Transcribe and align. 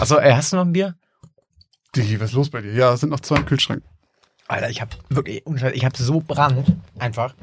Also, 0.00 0.18
ey, 0.18 0.32
hast 0.32 0.52
du 0.52 0.56
noch 0.56 0.64
ein 0.64 0.72
Bier? 0.72 0.94
Digi, 1.94 2.18
was 2.18 2.30
ist 2.30 2.34
los 2.34 2.48
bei 2.48 2.62
dir? 2.62 2.72
Ja, 2.72 2.94
es 2.94 3.00
sind 3.00 3.10
noch 3.10 3.20
zwei 3.20 3.36
im 3.36 3.44
Kühlschrank. 3.44 3.82
Alter, 4.48 4.70
ich 4.70 4.80
hab 4.80 4.96
wirklich, 5.10 5.44
ich 5.74 5.84
hab 5.84 5.94
so 5.94 6.20
Brand. 6.20 6.74
Einfach. 6.98 7.34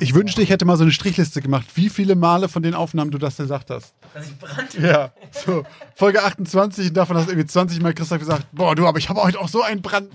Ich 0.00 0.12
wünschte, 0.12 0.42
ich 0.42 0.50
hätte 0.50 0.64
mal 0.64 0.76
so 0.76 0.82
eine 0.82 0.90
Strichliste 0.90 1.40
gemacht, 1.40 1.64
wie 1.76 1.88
viele 1.88 2.16
Male 2.16 2.48
von 2.48 2.64
den 2.64 2.74
Aufnahmen 2.74 3.12
du 3.12 3.18
das 3.18 3.36
gesagt 3.36 3.70
hast. 3.70 3.94
Dass 4.12 4.26
ich 4.26 4.36
Brand? 4.36 4.74
Ja, 4.74 5.12
so 5.30 5.62
Folge 5.94 6.24
28 6.24 6.88
und 6.88 6.96
davon 6.96 7.16
hast 7.16 7.26
du 7.26 7.30
irgendwie 7.30 7.46
20 7.46 7.80
Mal 7.80 7.94
Christoph 7.94 8.18
gesagt, 8.18 8.48
boah, 8.50 8.74
du, 8.74 8.86
aber 8.88 8.98
ich 8.98 9.08
habe 9.08 9.22
heute 9.22 9.38
auch 9.38 9.48
so 9.48 9.62
einen 9.62 9.80
Brand. 9.80 10.10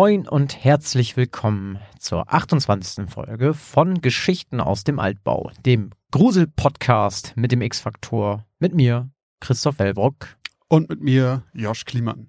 Moin 0.00 0.28
und 0.28 0.62
herzlich 0.62 1.16
willkommen 1.16 1.80
zur 1.98 2.32
28. 2.32 3.10
Folge 3.10 3.52
von 3.52 4.00
Geschichten 4.00 4.60
aus 4.60 4.84
dem 4.84 5.00
Altbau, 5.00 5.50
dem 5.66 5.90
Grusel-Podcast 6.12 7.32
mit 7.34 7.50
dem 7.50 7.62
X-Faktor, 7.62 8.46
mit 8.60 8.76
mir, 8.76 9.10
Christoph 9.40 9.80
Wellbrock. 9.80 10.36
Und 10.68 10.88
mit 10.88 11.00
mir, 11.00 11.42
Josh 11.52 11.84
Kliemann. 11.84 12.28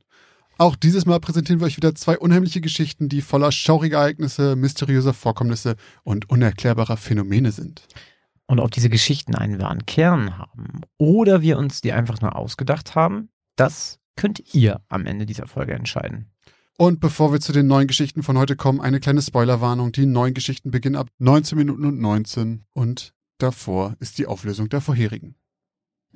Auch 0.57 0.75
dieses 0.75 1.05
Mal 1.05 1.19
präsentieren 1.19 1.59
wir 1.59 1.67
euch 1.67 1.77
wieder 1.77 1.93
zwei 1.93 2.17
unheimliche 2.17 2.59
Geschichten, 2.59 3.07
die 3.07 3.21
voller 3.21 3.51
schauriger 3.51 3.99
Ereignisse, 3.99 4.55
mysteriöser 4.55 5.13
Vorkommnisse 5.13 5.75
und 6.01 6.27
unerklärbarer 6.27 6.97
Phänomene 6.97 7.51
sind. 7.51 7.83
Und 8.47 8.59
ob 8.59 8.71
diese 8.71 8.89
Geschichten 8.89 9.35
einen 9.35 9.61
wahren 9.61 9.85
Kern 9.85 10.39
haben 10.39 10.81
oder 10.97 11.43
wir 11.43 11.59
uns 11.59 11.81
die 11.81 11.93
einfach 11.93 12.19
nur 12.19 12.35
ausgedacht 12.35 12.95
haben, 12.95 13.29
das 13.55 13.99
könnt 14.15 14.55
ihr 14.55 14.81
am 14.89 15.05
Ende 15.05 15.27
dieser 15.27 15.45
Folge 15.45 15.73
entscheiden. 15.73 16.31
Und 16.79 17.01
bevor 17.01 17.33
wir 17.33 17.41
zu 17.41 17.51
den 17.51 17.67
neuen 17.67 17.87
Geschichten 17.87 18.23
von 18.23 18.37
heute 18.37 18.55
kommen, 18.55 18.79
eine 18.79 19.01
kleine 19.01 19.21
Spoilerwarnung. 19.21 19.91
Die 19.91 20.05
neuen 20.05 20.33
Geschichten 20.33 20.71
beginnen 20.71 20.95
ab 20.95 21.09
19 21.17 21.57
Minuten 21.57 21.83
und 21.83 21.99
19 21.99 22.63
und 22.71 23.11
davor 23.37 23.97
ist 23.99 24.17
die 24.17 24.27
Auflösung 24.27 24.69
der 24.69 24.79
vorherigen. 24.79 25.35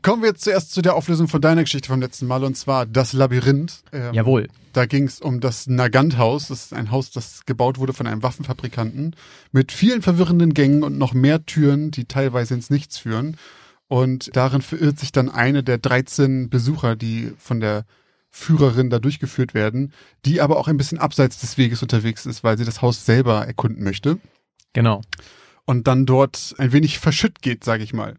Kommen 0.03 0.21
wir 0.21 0.29
jetzt 0.29 0.45
zuerst 0.45 0.71
zu 0.71 0.81
der 0.81 0.95
Auflösung 0.95 1.27
von 1.27 1.41
deiner 1.41 1.63
Geschichte 1.63 1.89
vom 1.89 1.99
letzten 1.99 2.27
Mal 2.27 2.45
und 2.45 2.55
zwar 2.55 2.85
das 2.85 3.11
Labyrinth. 3.11 3.83
Ähm, 3.91 4.13
Jawohl. 4.13 4.47
Da 4.71 4.85
ging 4.85 5.03
es 5.03 5.19
um 5.19 5.41
das 5.41 5.67
Nagant-Haus. 5.67 6.47
Das 6.47 6.63
ist 6.63 6.73
ein 6.73 6.91
Haus, 6.91 7.11
das 7.11 7.45
gebaut 7.45 7.77
wurde 7.77 7.91
von 7.91 8.07
einem 8.07 8.23
Waffenfabrikanten 8.23 9.17
mit 9.51 9.73
vielen 9.73 10.01
verwirrenden 10.01 10.53
Gängen 10.53 10.83
und 10.83 10.97
noch 10.97 11.13
mehr 11.13 11.45
Türen, 11.45 11.91
die 11.91 12.05
teilweise 12.05 12.53
ins 12.53 12.69
Nichts 12.69 12.97
führen. 12.97 13.35
Und 13.89 14.33
darin 14.33 14.61
verirrt 14.61 14.97
sich 14.97 15.11
dann 15.11 15.27
eine 15.27 15.61
der 15.61 15.77
13 15.77 16.49
Besucher, 16.49 16.95
die 16.95 17.33
von 17.37 17.59
der 17.59 17.83
Führerin 18.35 18.89
da 18.89 18.97
durchgeführt 18.97 19.53
werden, 19.53 19.93
die 20.25 20.41
aber 20.41 20.57
auch 20.57 20.67
ein 20.67 20.75
bisschen 20.75 20.97
abseits 20.97 21.39
des 21.39 21.57
Weges 21.59 21.83
unterwegs 21.83 22.25
ist, 22.25 22.43
weil 22.43 22.57
sie 22.57 22.65
das 22.65 22.81
Haus 22.81 23.05
selber 23.05 23.45
erkunden 23.45 23.83
möchte. 23.83 24.17
Genau. 24.73 25.01
Und 25.65 25.85
dann 25.87 26.07
dort 26.07 26.55
ein 26.57 26.71
wenig 26.71 26.97
verschütt 26.97 27.43
geht, 27.43 27.63
sage 27.63 27.83
ich 27.83 27.93
mal. 27.93 28.15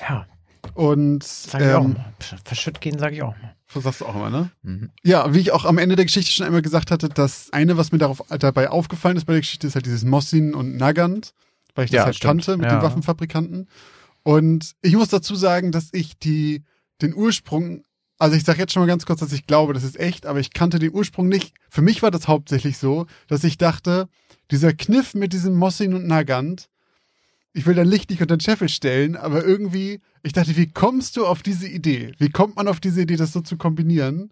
Ja. 0.00 0.26
Und 0.74 1.24
sag 1.24 1.60
ich 1.62 1.66
ähm, 1.66 1.74
auch 1.74 1.88
mal. 1.88 2.14
Verschütt 2.44 2.80
gehen, 2.80 2.98
sage 3.00 3.16
ich 3.16 3.22
auch 3.22 3.36
mal. 3.42 3.56
Das 3.74 3.82
sagst 3.82 4.00
du 4.02 4.06
auch 4.06 4.14
immer, 4.14 4.30
ne? 4.30 4.50
Mhm. 4.62 4.90
Ja, 5.02 5.34
wie 5.34 5.40
ich 5.40 5.50
auch 5.50 5.64
am 5.64 5.78
Ende 5.78 5.96
der 5.96 6.04
Geschichte 6.04 6.30
schon 6.30 6.46
einmal 6.46 6.62
gesagt 6.62 6.92
hatte, 6.92 7.08
das 7.08 7.52
eine, 7.52 7.76
was 7.76 7.90
mir 7.90 7.98
darauf, 7.98 8.22
dabei 8.38 8.70
aufgefallen 8.70 9.16
ist 9.16 9.24
bei 9.24 9.32
der 9.32 9.40
Geschichte, 9.40 9.66
ist 9.66 9.74
halt 9.74 9.86
dieses 9.86 10.04
Mossin 10.04 10.54
und 10.54 10.76
Nagant, 10.76 11.34
weil 11.74 11.86
ich 11.86 11.90
das 11.90 11.96
ja, 11.98 12.04
halt 12.04 12.16
stimmt. 12.16 12.44
kannte 12.44 12.56
mit 12.56 12.66
Ja. 12.70 12.78
den 12.78 12.82
Waffenfabrikanten. 12.82 13.68
Und 14.22 14.72
ich 14.82 14.94
muss 14.94 15.08
dazu 15.08 15.34
sagen, 15.34 15.72
dass 15.72 15.88
ich 15.92 16.18
die, 16.18 16.62
den 17.02 17.14
Ursprung, 17.14 17.82
also 18.20 18.36
ich 18.36 18.44
sage 18.44 18.58
jetzt 18.58 18.72
schon 18.72 18.82
mal 18.82 18.86
ganz 18.86 19.06
kurz, 19.06 19.20
dass 19.20 19.32
ich 19.32 19.46
glaube, 19.46 19.72
das 19.72 19.82
ist 19.82 19.98
echt, 19.98 20.26
aber 20.26 20.40
ich 20.40 20.52
kannte 20.52 20.78
den 20.78 20.92
Ursprung 20.92 21.26
nicht. 21.26 21.54
Für 21.70 21.80
mich 21.80 22.02
war 22.02 22.10
das 22.10 22.28
hauptsächlich 22.28 22.76
so, 22.76 23.06
dass 23.28 23.44
ich 23.44 23.56
dachte, 23.56 24.08
dieser 24.50 24.74
Kniff 24.74 25.14
mit 25.14 25.32
diesem 25.32 25.56
Mossin 25.56 25.94
und 25.94 26.06
Nagant, 26.06 26.68
ich 27.54 27.64
will 27.64 27.74
dein 27.74 27.88
Licht 27.88 28.10
nicht 28.10 28.20
unter 28.20 28.36
den 28.36 28.42
Scheffel 28.42 28.68
stellen, 28.68 29.16
aber 29.16 29.42
irgendwie, 29.44 30.00
ich 30.22 30.34
dachte, 30.34 30.54
wie 30.56 30.70
kommst 30.70 31.16
du 31.16 31.26
auf 31.26 31.42
diese 31.42 31.66
Idee? 31.66 32.12
Wie 32.18 32.28
kommt 32.28 32.56
man 32.56 32.68
auf 32.68 32.78
diese 32.78 33.00
Idee, 33.00 33.16
das 33.16 33.32
so 33.32 33.40
zu 33.40 33.56
kombinieren? 33.56 34.30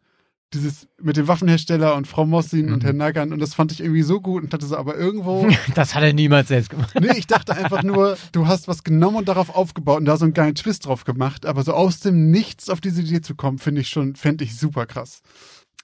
Dieses 0.55 0.89
mit 1.01 1.19
dem 1.19 1.29
Waffenhersteller 1.29 1.95
und 1.95 2.07
Frau 2.07 2.25
Mossin 2.25 2.73
und 2.73 2.79
Mhm. 2.83 2.87
Herrn 2.87 2.97
Nagant 2.97 3.33
und 3.33 3.39
das 3.39 3.55
fand 3.55 3.71
ich 3.71 3.81
irgendwie 3.81 4.03
so 4.03 4.21
gut 4.21 4.43
und 4.45 4.53
dachte 4.53 4.65
so, 4.67 4.77
aber 4.79 4.97
irgendwo, 4.97 5.47
Das 5.75 5.95
hat 5.95 6.03
er 6.03 6.15
niemals 6.15 6.49
selbst 6.49 6.71
gemacht. 6.71 6.95
nee, 6.99 7.13
ich 7.19 7.27
dachte 7.27 7.55
einfach 7.55 7.83
nur, 7.83 8.17
du 8.33 8.47
hast 8.47 8.67
was 8.67 8.83
genommen 8.83 9.19
und 9.19 9.29
darauf 9.29 9.55
aufgebaut 9.55 9.99
und 9.99 10.07
da 10.07 10.17
so 10.17 10.25
einen 10.25 10.33
geilen 10.33 10.55
Twist 10.55 10.87
drauf 10.87 11.05
gemacht, 11.05 11.45
aber 11.45 11.63
so 11.65 11.75
aus 11.75 12.01
dem 12.01 12.31
Nichts 12.31 12.71
auf 12.71 12.81
diese 12.81 13.03
Idee 13.03 13.21
zu 13.21 13.35
kommen, 13.35 13.59
finde 13.59 13.83
ich 13.83 13.89
schon, 13.91 14.17
fände 14.17 14.43
ich 14.45 14.57
super 14.59 14.87
krass. 14.87 15.21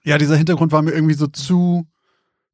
Ja, 0.03 0.17
dieser 0.17 0.37
Hintergrund 0.37 0.73
war 0.73 0.81
mir 0.83 0.93
irgendwie 0.93 1.15
so 1.15 1.27
zu, 1.27 1.87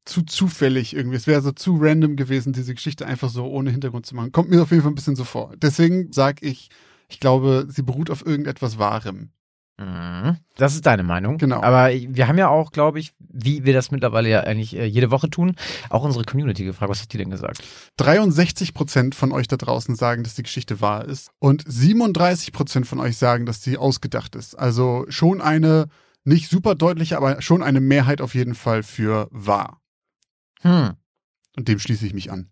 zu 0.05 0.23
zufällig 0.23 0.97
irgendwie. 0.97 1.17
Es 1.17 1.27
wäre 1.29 1.43
so 1.43 1.53
zu 1.53 1.77
random 1.81 2.17
gewesen, 2.17 2.53
diese 2.53 2.75
Geschichte 2.75 3.07
einfach 3.07 3.29
so 3.29 3.45
ohne 3.47 3.71
Hintergrund 3.71 4.07
zu 4.07 4.17
machen. 4.17 4.33
Kommt 4.33 4.51
mir 4.51 4.63
auf 4.63 4.71
jeden 4.71 4.83
Fall 4.83 4.91
ein 4.91 4.97
bisschen 4.97 5.17
so 5.17 5.25
vor. 5.25 5.53
Deswegen 5.63 6.13
sag 6.13 6.43
ich, 6.43 6.71
ich 7.09 7.21
glaube, 7.21 7.67
sie 7.69 7.83
beruht 7.83 8.11
auf 8.11 8.25
irgendetwas 8.27 8.79
Wahrem. 8.79 9.31
Mhm. 9.81 10.37
Das 10.57 10.75
ist 10.75 10.85
deine 10.85 11.03
Meinung. 11.03 11.39
Genau. 11.39 11.63
Aber 11.63 11.89
wir 11.91 12.29
haben 12.29 12.37
ja 12.37 12.49
auch, 12.49 12.71
glaube 12.71 13.01
ich, 13.01 13.15
wie 13.19 13.65
wir 13.65 13.73
das 13.73 13.91
mittlerweile 13.91 14.29
ja 14.29 14.41
eigentlich 14.41 14.77
äh, 14.77 14.85
jede 14.85 15.11
Woche 15.11 15.31
tun, 15.31 15.57
auch 15.89 16.05
unsere 16.05 16.25
Community 16.25 16.65
gefragt. 16.65 16.91
Was 16.91 17.01
hat 17.01 17.13
die 17.15 17.19
denn 17.19 17.31
gesagt? 17.31 17.63
63 17.97 18.75
Prozent 18.75 19.15
von 19.15 19.33
euch 19.33 19.49
da 19.49 19.57
draußen 19.57 19.95
sagen, 19.95 20.23
dass 20.23 20.35
die 20.35 20.43
Geschichte 20.43 20.83
wahr 20.83 21.07
ist. 21.07 21.31
Und 21.39 21.65
37 21.67 22.53
Prozent 22.53 22.87
von 22.87 23.01
euch 23.01 23.17
sagen, 23.17 23.47
dass 23.47 23.63
sie 23.63 23.79
ausgedacht 23.79 24.37
ist. 24.37 24.55
Also 24.55 25.07
schon 25.09 25.41
eine, 25.41 25.89
nicht 26.25 26.51
super 26.51 26.75
deutliche, 26.75 27.17
aber 27.17 27.41
schon 27.41 27.63
eine 27.63 27.81
Mehrheit 27.81 28.21
auf 28.21 28.35
jeden 28.35 28.55
Fall 28.55 28.83
für 28.83 29.29
wahr. 29.31 29.81
Hm. 30.61 30.93
Und 31.57 31.69
dem 31.69 31.79
schließe 31.79 32.07
ich 32.07 32.13
mich 32.13 32.31
an. 32.31 32.51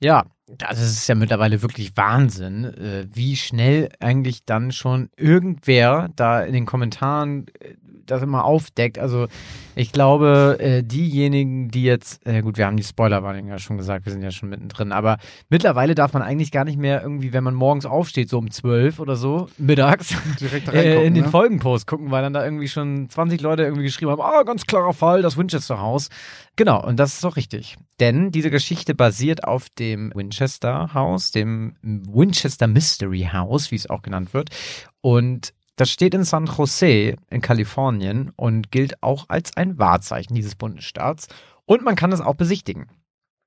Ja, 0.00 0.26
also 0.62 0.82
es 0.82 0.92
ist 0.92 1.08
ja 1.08 1.14
mittlerweile 1.14 1.62
wirklich 1.62 1.96
Wahnsinn, 1.96 2.64
äh, 2.64 3.06
wie 3.12 3.36
schnell 3.36 3.88
eigentlich 4.00 4.44
dann 4.44 4.72
schon 4.72 5.08
irgendwer 5.16 6.08
da 6.16 6.42
in 6.42 6.52
den 6.52 6.66
Kommentaren 6.66 7.46
äh, 7.60 7.74
das 8.06 8.20
immer 8.22 8.44
aufdeckt. 8.44 8.98
Also 8.98 9.28
ich 9.74 9.90
glaube, 9.90 10.58
äh, 10.60 10.82
diejenigen, 10.82 11.70
die 11.70 11.84
jetzt, 11.84 12.22
gut, 12.42 12.58
wir 12.58 12.66
haben 12.66 12.76
die 12.76 12.82
Spoilerwarnung 12.82 13.48
ja 13.48 13.58
schon 13.58 13.78
gesagt, 13.78 14.04
wir 14.04 14.12
sind 14.12 14.22
ja 14.22 14.30
schon 14.30 14.50
mittendrin, 14.50 14.92
aber 14.92 15.16
mittlerweile 15.48 15.94
darf 15.94 16.12
man 16.12 16.20
eigentlich 16.20 16.52
gar 16.52 16.66
nicht 16.66 16.78
mehr 16.78 17.02
irgendwie, 17.02 17.32
wenn 17.32 17.42
man 17.42 17.54
morgens 17.54 17.86
aufsteht, 17.86 18.28
so 18.28 18.36
um 18.36 18.50
12 18.50 19.00
oder 19.00 19.16
so, 19.16 19.48
mittags, 19.56 20.14
in 20.72 21.14
den 21.14 21.24
ne? 21.24 21.30
Folgenpost 21.30 21.86
gucken, 21.86 22.10
weil 22.10 22.22
dann 22.22 22.34
da 22.34 22.44
irgendwie 22.44 22.68
schon 22.68 23.08
20 23.08 23.40
Leute 23.40 23.62
irgendwie 23.62 23.84
geschrieben 23.84 24.10
haben, 24.10 24.20
ah, 24.20 24.42
ganz 24.42 24.66
klarer 24.66 24.92
Fall, 24.92 25.22
das 25.22 25.38
Winchester 25.38 25.80
Haus. 25.80 26.10
Genau, 26.56 26.84
und 26.84 26.98
das 26.98 27.14
ist 27.14 27.24
doch 27.24 27.36
richtig. 27.36 27.76
Denn 27.98 28.30
diese 28.30 28.50
Geschichte 28.50 28.94
basiert 28.94 29.44
auf 29.44 29.68
dem 29.70 30.12
Winchester 30.14 30.94
Haus, 30.94 31.32
dem 31.32 31.76
Winchester 31.82 32.68
Mystery 32.68 33.28
House, 33.32 33.70
wie 33.70 33.76
es 33.76 33.90
auch 33.90 34.02
genannt 34.02 34.34
wird. 34.34 34.50
Und 35.00 35.52
das 35.76 35.90
steht 35.90 36.14
in 36.14 36.22
San 36.22 36.46
Jose 36.46 37.16
in 37.30 37.40
Kalifornien 37.40 38.30
und 38.36 38.70
gilt 38.70 39.02
auch 39.02 39.28
als 39.28 39.56
ein 39.56 39.78
Wahrzeichen 39.78 40.34
dieses 40.34 40.54
Bundesstaats. 40.54 41.26
Und 41.66 41.82
man 41.82 41.96
kann 41.96 42.12
es 42.12 42.20
auch 42.20 42.36
besichtigen. 42.36 42.88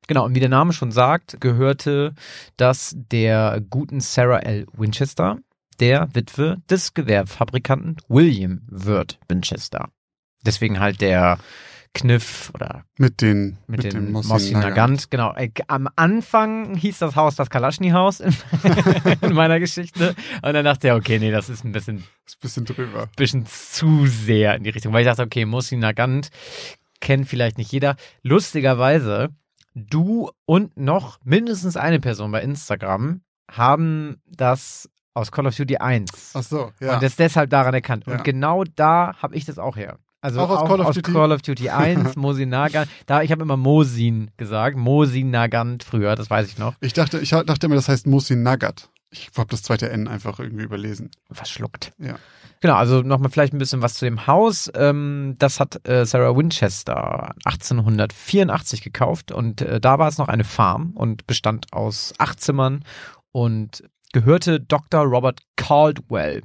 Genau, 0.07 0.25
und 0.25 0.35
wie 0.35 0.41
der 0.41 0.49
Name 0.49 0.73
schon 0.73 0.91
sagt, 0.91 1.39
gehörte 1.39 2.13
das 2.57 2.95
der 2.97 3.61
guten 3.69 4.01
Sarah 4.01 4.39
L. 4.39 4.65
Winchester, 4.73 5.37
der 5.79 6.13
Witwe 6.13 6.57
des 6.69 6.93
Gewehrfabrikanten 6.93 7.97
William 8.09 8.61
Wirt 8.67 9.19
Winchester. 9.29 9.89
Deswegen 10.45 10.79
halt 10.79 11.01
der 11.01 11.39
Kniff 11.97 12.51
oder 12.53 12.83
Mit 12.97 13.21
den, 13.21 13.57
mit, 13.67 13.83
dem 13.83 13.91
dem 13.91 14.11
Mossin 14.11 14.29
Mossin 14.31 14.59
Nagant. 14.59 15.09
Genau. 15.11 15.33
Äh, 15.35 15.49
Am 15.67 15.87
Anfang 15.95 16.75
hieß 16.75 16.99
das 16.99 17.15
Haus 17.15 17.35
das 17.35 17.49
Kalaschni-Haus 17.49 18.19
in, 18.21 18.35
in 19.21 19.33
meiner 19.33 19.59
Geschichte. 19.59 20.15
Und 20.41 20.53
dann 20.53 20.65
dachte 20.65 20.87
ich, 20.87 20.93
okay, 20.93 21.19
nee, 21.19 21.31
das 21.31 21.49
ist 21.49 21.63
ein 21.65 21.71
bisschen, 21.71 21.97
Ist 22.25 22.37
ein 22.37 22.41
bisschen 22.41 22.65
drüber. 22.65 23.07
bisschen 23.15 23.45
zu 23.45 24.05
sehr 24.07 24.55
in 24.55 24.63
die 24.63 24.69
Richtung. 24.69 24.93
Weil 24.93 25.01
ich 25.01 25.07
dachte, 25.07 25.23
okay, 25.23 25.45
Mossin 25.45 25.79
Nagant 25.79 26.29
kennt 26.99 27.27
vielleicht 27.27 27.57
nicht 27.57 27.71
jeder. 27.71 27.95
Lustigerweise, 28.23 29.29
du 29.75 30.31
und 30.45 30.77
noch 30.77 31.19
mindestens 31.23 31.77
eine 31.77 31.99
Person 31.99 32.31
bei 32.31 32.41
Instagram 32.41 33.21
haben 33.51 34.21
das 34.25 34.89
aus 35.13 35.31
Call 35.31 35.47
of 35.47 35.55
Duty 35.55 35.77
1 35.77 36.33
Ach 36.35 36.43
so, 36.43 36.71
ja. 36.79 36.93
und 36.95 37.03
das 37.03 37.15
deshalb 37.15 37.49
daran 37.49 37.73
erkannt. 37.73 38.05
Ja. 38.07 38.13
Und 38.13 38.23
genau 38.23 38.63
da 38.75 39.15
habe 39.21 39.35
ich 39.35 39.45
das 39.45 39.57
auch 39.57 39.75
her. 39.75 39.97
Also 40.21 40.39
Auch 40.41 40.49
aus 40.49 40.67
Call 40.67 40.81
of 40.81 40.95
Duty? 40.95 41.11
Call 41.11 41.31
of 41.31 41.41
Duty 41.41 41.69
1, 41.69 42.15
Mosin 42.15 42.49
Nagant. 42.49 42.89
Da, 43.05 43.21
ich 43.21 43.31
habe 43.31 43.43
immer 43.43 43.57
Mosin 43.57 44.31
gesagt. 44.37 44.77
Mosin 44.77 45.29
Nagant 45.29 45.83
früher, 45.83 46.15
das 46.15 46.29
weiß 46.29 46.47
ich 46.47 46.57
noch. 46.57 46.73
ich 46.81 46.93
dachte, 46.93 47.19
ich 47.19 47.29
dachte 47.29 47.65
immer, 47.65 47.75
das 47.75 47.87
heißt 47.89 48.07
Mossin 48.07 48.43
Nagat. 48.43 48.89
Ich 49.09 49.29
habe 49.37 49.47
das 49.49 49.63
zweite 49.63 49.89
N 49.89 50.07
einfach 50.07 50.39
irgendwie 50.39 50.63
überlesen. 50.65 51.11
Verschluckt. 51.31 51.93
Ja. 51.97 52.15
Genau, 52.59 52.75
also 52.75 53.01
nochmal 53.01 53.29
vielleicht 53.31 53.53
ein 53.53 53.57
bisschen 53.59 53.81
was 53.81 53.93
zu 53.93 54.05
dem 54.05 54.27
Haus. 54.27 54.69
Ähm, 54.75 55.35
das 55.39 55.59
hat 55.61 55.87
äh, 55.87 56.05
Sarah 56.05 56.35
Winchester 56.35 57.33
1884 57.45 58.81
gekauft 58.81 59.31
und 59.31 59.61
äh, 59.61 59.79
da 59.79 59.99
war 59.99 60.07
es 60.09 60.17
noch 60.17 60.27
eine 60.27 60.43
Farm 60.43 60.91
und 60.95 61.25
bestand 61.27 61.67
aus 61.71 62.13
acht 62.17 62.41
Zimmern 62.41 62.83
und 63.31 63.83
gehörte 64.11 64.59
Dr. 64.59 65.03
Robert 65.03 65.39
Caldwell. 65.55 66.41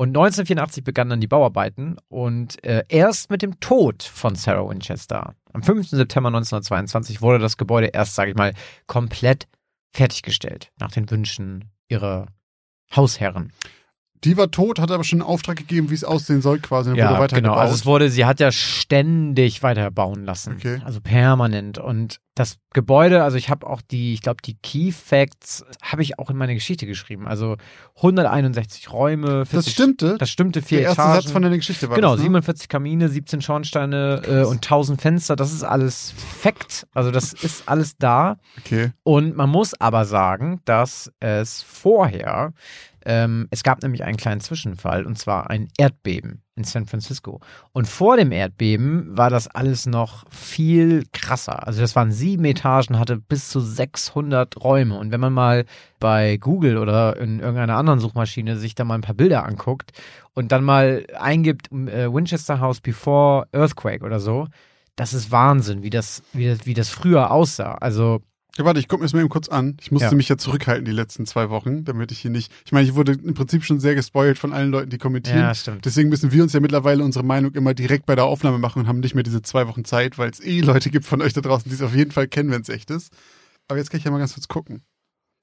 Und 0.00 0.16
1984 0.16 0.82
begannen 0.82 1.10
dann 1.10 1.20
die 1.20 1.26
Bauarbeiten 1.26 1.98
und 2.08 2.64
äh, 2.64 2.84
erst 2.88 3.28
mit 3.28 3.42
dem 3.42 3.60
Tod 3.60 4.02
von 4.02 4.34
Sarah 4.34 4.66
Winchester, 4.66 5.34
am 5.52 5.62
5. 5.62 5.90
September 5.90 6.28
1922, 6.28 7.20
wurde 7.20 7.38
das 7.38 7.58
Gebäude 7.58 7.88
erst, 7.88 8.14
sage 8.14 8.30
ich 8.30 8.36
mal, 8.38 8.54
komplett 8.86 9.46
fertiggestellt, 9.92 10.72
nach 10.78 10.90
den 10.90 11.10
Wünschen 11.10 11.70
ihrer 11.88 12.28
Hausherren. 12.96 13.52
Die 14.24 14.36
war 14.36 14.50
tot, 14.50 14.78
hat 14.78 14.90
aber 14.90 15.04
schon 15.04 15.22
einen 15.22 15.28
Auftrag 15.28 15.56
gegeben, 15.56 15.90
wie 15.90 15.94
es 15.94 16.04
aussehen 16.04 16.42
soll, 16.42 16.58
quasi. 16.58 16.90
Dann 16.90 16.98
ja, 16.98 17.10
wurde 17.10 17.20
weiter 17.20 17.36
genau. 17.36 17.54
Also 17.54 17.74
es 17.74 17.86
wurde, 17.86 18.10
sie 18.10 18.26
hat 18.26 18.38
ja 18.38 18.52
ständig 18.52 19.62
weiter 19.62 19.90
bauen 19.90 20.24
lassen. 20.24 20.54
Okay. 20.54 20.80
Also 20.84 21.00
permanent. 21.00 21.78
Und 21.78 22.20
das 22.34 22.58
Gebäude, 22.72 23.22
also 23.24 23.36
ich 23.36 23.50
habe 23.50 23.66
auch 23.66 23.82
die, 23.82 24.14
ich 24.14 24.22
glaube, 24.22 24.40
die 24.44 24.54
Key 24.54 24.92
Facts 24.92 25.64
habe 25.82 26.02
ich 26.02 26.18
auch 26.18 26.30
in 26.30 26.36
meine 26.36 26.54
Geschichte 26.54 26.86
geschrieben. 26.86 27.26
Also 27.26 27.56
161 27.96 28.92
Räume. 28.92 29.46
40, 29.46 29.52
das 29.52 29.70
stimmte. 29.72 30.18
Das 30.18 30.30
stimmte, 30.30 30.62
vier 30.62 30.78
Der 30.78 30.88
erste 30.88 31.02
Etagen. 31.02 31.22
Satz 31.22 31.32
von 31.32 31.42
deiner 31.42 31.56
Geschichte 31.56 31.88
war 31.88 31.96
Genau, 31.96 32.10
das, 32.10 32.18
ne? 32.18 32.24
47 32.24 32.68
Kamine, 32.68 33.08
17 33.08 33.42
Schornsteine 33.42 34.22
äh, 34.26 34.44
und 34.44 34.56
1000 34.56 35.00
Fenster. 35.00 35.36
Das 35.36 35.52
ist 35.52 35.64
alles 35.64 36.12
Fact. 36.16 36.86
Also 36.94 37.10
das 37.10 37.32
ist 37.32 37.68
alles 37.68 37.96
da. 37.98 38.36
Okay. 38.58 38.92
Und 39.02 39.36
man 39.36 39.50
muss 39.50 39.78
aber 39.80 40.04
sagen, 40.04 40.60
dass 40.64 41.10
es 41.20 41.62
vorher, 41.62 42.52
ähm, 43.04 43.48
es 43.50 43.62
gab 43.62 43.82
nämlich 43.82 44.04
einen 44.04 44.16
kleinen 44.16 44.40
Zwischenfall 44.40 45.06
und 45.06 45.18
zwar 45.18 45.50
ein 45.50 45.68
Erdbeben 45.78 46.42
in 46.56 46.64
San 46.64 46.86
Francisco. 46.86 47.40
Und 47.72 47.88
vor 47.88 48.16
dem 48.16 48.32
Erdbeben 48.32 49.16
war 49.16 49.30
das 49.30 49.48
alles 49.48 49.86
noch 49.86 50.24
viel 50.30 51.04
krasser. 51.12 51.66
Also 51.66 51.80
das 51.80 51.96
waren 51.96 52.12
sieben 52.12 52.44
Etagen, 52.44 52.98
hatte 52.98 53.16
bis 53.16 53.48
zu 53.48 53.60
600 53.60 54.62
Räume. 54.62 54.98
Und 54.98 55.10
wenn 55.10 55.20
man 55.20 55.32
mal 55.32 55.64
bei 55.98 56.36
Google 56.36 56.78
oder 56.78 57.16
in 57.16 57.40
irgendeiner 57.40 57.76
anderen 57.76 58.00
Suchmaschine 58.00 58.56
sich 58.56 58.74
da 58.74 58.84
mal 58.84 58.94
ein 58.94 59.00
paar 59.00 59.14
Bilder 59.14 59.44
anguckt 59.44 59.92
und 60.34 60.52
dann 60.52 60.64
mal 60.64 61.06
eingibt 61.18 61.72
äh, 61.72 62.12
Winchester 62.12 62.60
House 62.60 62.80
before 62.80 63.46
Earthquake 63.52 64.04
oder 64.04 64.20
so, 64.20 64.46
das 64.96 65.14
ist 65.14 65.30
Wahnsinn, 65.30 65.82
wie 65.82 65.90
das, 65.90 66.22
wie 66.32 66.46
das, 66.46 66.66
wie 66.66 66.74
das 66.74 66.90
früher 66.90 67.30
aussah. 67.30 67.74
Also 67.80 68.20
Ja, 68.58 68.64
warte, 68.64 68.80
ich 68.80 68.88
gucke 68.88 69.00
mir 69.00 69.06
das 69.06 69.12
mal 69.12 69.20
eben 69.20 69.28
kurz 69.28 69.48
an. 69.48 69.76
Ich 69.80 69.90
musste 69.92 70.08
Ja. 70.08 70.14
mich 70.14 70.28
ja 70.28 70.36
zurückhalten 70.36 70.84
die 70.84 70.90
letzten 70.90 71.24
zwei 71.24 71.50
Wochen, 71.50 71.84
damit 71.84 72.10
ich 72.12 72.18
hier 72.18 72.30
nicht. 72.30 72.52
Ich 72.64 72.72
meine, 72.72 72.86
ich 72.88 72.94
wurde 72.94 73.12
im 73.12 73.34
Prinzip 73.34 73.64
schon 73.64 73.80
sehr 73.80 73.94
gespoilt 73.94 74.38
von 74.38 74.52
allen 74.52 74.70
Leuten, 74.70 74.90
die 74.90 74.98
kommentieren. 74.98 75.38
Ja, 75.38 75.54
stimmt. 75.54 75.84
Deswegen 75.84 76.08
müssen 76.08 76.32
wir 76.32 76.42
uns 76.42 76.52
ja 76.52 76.60
mittlerweile 76.60 77.04
unsere 77.04 77.24
Meinung 77.24 77.52
immer 77.54 77.74
direkt 77.74 78.06
bei 78.06 78.14
der 78.16 78.24
Aufnahme 78.24 78.58
machen 78.58 78.80
und 78.80 78.88
haben 78.88 79.00
nicht 79.00 79.14
mehr 79.14 79.22
diese 79.22 79.40
zwei 79.42 79.66
Wochen 79.68 79.84
Zeit, 79.84 80.18
weil 80.18 80.30
es 80.30 80.40
eh 80.40 80.60
Leute 80.60 80.90
gibt 80.90 81.06
von 81.06 81.22
euch 81.22 81.32
da 81.32 81.40
draußen, 81.40 81.68
die 81.68 81.74
es 81.74 81.82
auf 81.82 81.94
jeden 81.94 82.10
Fall 82.10 82.28
kennen, 82.28 82.50
wenn 82.50 82.62
es 82.62 82.68
echt 82.68 82.90
ist. 82.90 83.12
Aber 83.68 83.78
jetzt 83.78 83.90
kann 83.90 83.98
ich 83.98 84.04
ja 84.04 84.10
mal 84.10 84.18
ganz 84.18 84.34
kurz 84.34 84.48
gucken. 84.48 84.82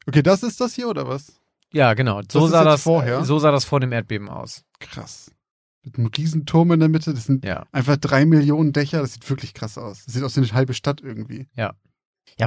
Okay, 0.06 0.22
das 0.22 0.44
ist 0.44 0.60
das 0.62 0.74
hier 0.76 0.88
oder 0.90 1.08
was? 1.08 1.34
Ja, 1.74 1.94
genau. 1.94 2.22
So 2.32 2.46
ist 2.46 2.52
sah 2.52 2.64
das 2.64 2.84
vorher? 2.84 3.24
So 3.26 3.40
sah 3.40 3.52
das 3.52 3.66
vor 3.66 3.80
dem 3.80 3.92
Erdbeben 3.92 4.30
aus. 4.30 4.64
Krass. 4.80 5.32
Mit 5.84 5.98
einem 5.98 6.08
Riesenturm 6.08 6.72
in 6.74 6.80
der 6.82 6.90
Mitte. 6.90 7.14
Das 7.14 7.26
sind 7.26 7.46
Ja. 7.46 7.66
einfach 7.72 7.98
drei 7.98 8.26
Millionen 8.26 8.74
Dächer. 8.74 9.00
Das 9.02 9.14
sieht 9.14 9.30
wirklich 9.30 9.54
krass 9.54 9.78
aus. 9.78 10.04
Das 10.06 10.14
sieht 10.14 10.24
aus 10.24 10.36
wie 10.36 10.42
eine 10.42 10.52
halbe 10.54 10.74
Stadt 10.74 11.02
irgendwie. 11.02 11.48
Ja, 11.56 11.74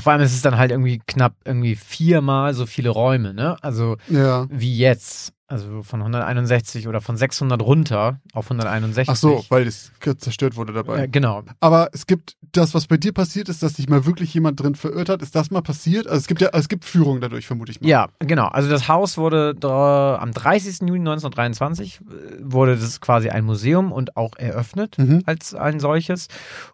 vor 0.00 0.12
allem 0.12 0.22
ist 0.22 0.34
es 0.34 0.42
dann 0.42 0.56
halt 0.56 0.70
irgendwie 0.70 1.00
knapp 1.06 1.34
irgendwie 1.44 1.74
viermal 1.74 2.54
so 2.54 2.66
viele 2.66 2.90
Räume, 2.90 3.34
ne? 3.34 3.56
Also 3.62 3.96
Ja. 4.08 4.46
wie 4.50 4.76
jetzt. 4.76 5.32
Also 5.50 5.82
von 5.82 6.00
161 6.00 6.86
oder 6.86 7.00
von 7.00 7.16
600 7.16 7.60
runter 7.60 8.20
auf 8.34 8.46
161. 8.46 9.08
Ach 9.08 9.16
so, 9.16 9.44
weil 9.48 9.66
es 9.66 9.90
zerstört 10.18 10.54
wurde 10.54 10.72
dabei. 10.72 11.04
Äh, 11.04 11.08
genau. 11.08 11.42
Aber 11.58 11.90
es 11.92 12.06
gibt 12.06 12.36
das, 12.52 12.72
was 12.72 12.86
bei 12.86 12.96
dir 12.96 13.12
passiert 13.12 13.48
ist, 13.48 13.62
dass 13.62 13.74
sich 13.74 13.88
mal 13.88 14.06
wirklich 14.06 14.32
jemand 14.32 14.60
drin 14.60 14.76
verirrt 14.76 15.08
hat. 15.08 15.22
Ist 15.22 15.34
das 15.34 15.50
mal 15.50 15.60
passiert? 15.60 16.06
Also 16.06 16.18
es 16.18 16.28
gibt 16.28 16.40
ja, 16.40 16.50
es 16.52 16.68
gibt 16.68 16.84
Führungen 16.84 17.20
dadurch, 17.20 17.48
vermute 17.48 17.72
ich 17.72 17.80
mal. 17.80 17.88
Ja, 17.88 18.08
genau. 18.20 18.46
Also 18.46 18.70
das 18.70 18.86
Haus 18.86 19.18
wurde 19.18 19.54
da, 19.56 20.18
am 20.20 20.30
30. 20.30 20.82
Juni 20.82 21.00
1923 21.00 22.00
äh, 22.00 22.04
wurde 22.40 22.76
das 22.76 23.00
quasi 23.00 23.30
ein 23.30 23.44
Museum 23.44 23.90
und 23.90 24.16
auch 24.16 24.36
eröffnet 24.36 24.98
Mhm. 24.98 25.22
als 25.26 25.54
ein 25.54 25.80
solches. 25.80 26.28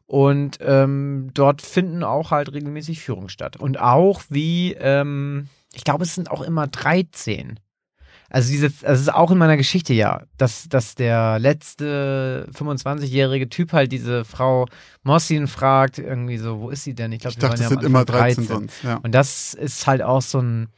Und 0.05 0.59
ähm, 0.61 1.31
dort 1.33 1.63
finden 1.63 2.03
auch 2.05 2.31
halt 2.31 2.53
regelmäßig 2.53 3.01
Führungen 3.01 3.31
statt. 3.31 3.57
Und 3.57 3.81
auch 3.81 4.21
wie, 4.29 4.75
ähm, 4.75 5.49
ich 5.73 5.85
glaube, 5.85 6.05
es 6.05 6.15
sind 6.15 6.31
auch 6.31 6.43
immer 6.43 6.67
13. 6.67 7.59
Also 8.31 8.51
dieses, 8.51 8.81
das 8.81 9.01
ist 9.01 9.13
auch 9.13 9.31
in 9.31 9.39
meiner 9.39 9.57
Geschichte 9.57 9.95
ja, 9.95 10.23
dass, 10.37 10.69
dass 10.69 10.95
der 10.95 11.39
letzte 11.39 12.49
25-jährige 12.53 13.49
Typ 13.49 13.73
halt 13.73 13.93
diese 13.93 14.25
Frau 14.25 14.67
Mossin 15.03 15.47
fragt, 15.47 15.99
irgendwie 15.99 16.39
so, 16.39 16.61
wo 16.61 16.71
ist 16.71 16.85
sie 16.85 16.95
denn? 16.95 17.13
Ich 17.13 17.21
glaube, 17.21 17.35
Ich 17.35 17.39
dachte, 17.39 17.59
das 17.59 17.69
sind 17.69 17.83
immer 17.85 18.05
13 18.05 18.45
sonst. 18.45 18.83
Ja. 18.83 18.97
und 18.97 19.13
das 19.13 19.55
ist 19.55 19.87
halt 19.87 20.03
auch 20.03 20.23
so 20.23 20.41
ein, 20.41 20.69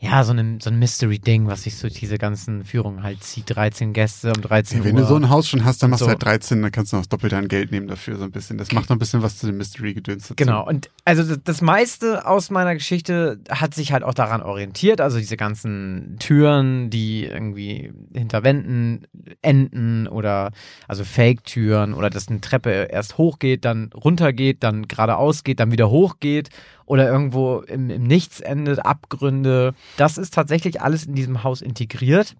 ja, 0.00 0.22
so 0.22 0.32
ein, 0.32 0.60
so 0.60 0.70
ein 0.70 0.78
Mystery-Ding, 0.78 1.48
was 1.48 1.64
sich 1.64 1.76
so 1.76 1.88
diese 1.88 2.18
ganzen 2.18 2.64
Führungen 2.64 3.02
halt 3.02 3.24
zieht. 3.24 3.44
13 3.56 3.92
Gäste 3.92 4.28
um 4.28 4.40
13 4.42 4.78
Hey, 4.78 4.84
wenn 4.90 4.94
Uhr. 4.94 5.00
du 5.02 5.08
so 5.08 5.16
ein 5.16 5.28
Haus 5.28 5.48
schon 5.48 5.64
hast, 5.64 5.82
dann 5.82 5.90
machst 5.90 6.00
So. 6.00 6.04
du 6.06 6.10
halt 6.10 6.22
13, 6.22 6.62
dann 6.62 6.70
kannst 6.70 6.92
du 6.92 6.96
noch 6.96 7.02
das 7.02 7.08
Doppelte 7.08 7.36
an 7.36 7.48
Geld 7.48 7.72
nehmen 7.72 7.88
dafür, 7.88 8.16
so 8.16 8.22
ein 8.22 8.30
bisschen. 8.30 8.58
Das 8.58 8.70
macht 8.70 8.88
noch 8.90 8.96
ein 8.96 9.00
bisschen 9.00 9.22
was 9.22 9.38
zu 9.38 9.46
dem 9.46 9.56
Mystery-Gedöns 9.56 10.22
dazu. 10.28 10.34
Genau, 10.36 10.64
und 10.64 10.88
also 11.04 11.24
das, 11.24 11.40
das 11.42 11.60
meiste 11.62 12.26
aus 12.28 12.50
meiner 12.50 12.74
Geschichte 12.74 13.40
hat 13.50 13.74
sich 13.74 13.90
halt 13.90 14.04
auch 14.04 14.14
daran 14.14 14.40
orientiert, 14.40 15.00
also 15.00 15.18
diese 15.18 15.36
ganzen 15.36 16.16
Türen, 16.20 16.90
die 16.90 17.24
irgendwie 17.24 17.92
hinter 18.14 18.44
Wänden 18.44 19.04
enden 19.42 20.06
oder 20.06 20.52
also 20.86 21.02
Fake-Türen 21.02 21.92
oder 21.92 22.08
dass 22.08 22.28
eine 22.28 22.40
Treppe 22.40 22.70
erst 22.70 23.18
hochgeht, 23.18 23.64
dann 23.64 23.90
runtergeht, 23.92 24.62
dann 24.62 24.86
geradeaus 24.86 25.42
geht, 25.42 25.58
dann 25.58 25.72
wieder 25.72 25.90
hochgeht 25.90 26.50
oder 26.88 27.08
irgendwo 27.08 27.60
im, 27.60 27.90
im 27.90 28.02
Nichts 28.04 28.40
endet, 28.40 28.84
Abgründe. 28.84 29.74
Das 29.98 30.16
ist 30.18 30.32
tatsächlich 30.34 30.80
alles 30.80 31.04
in 31.04 31.14
diesem 31.14 31.44
Haus 31.44 31.60
integriert. 31.60 32.34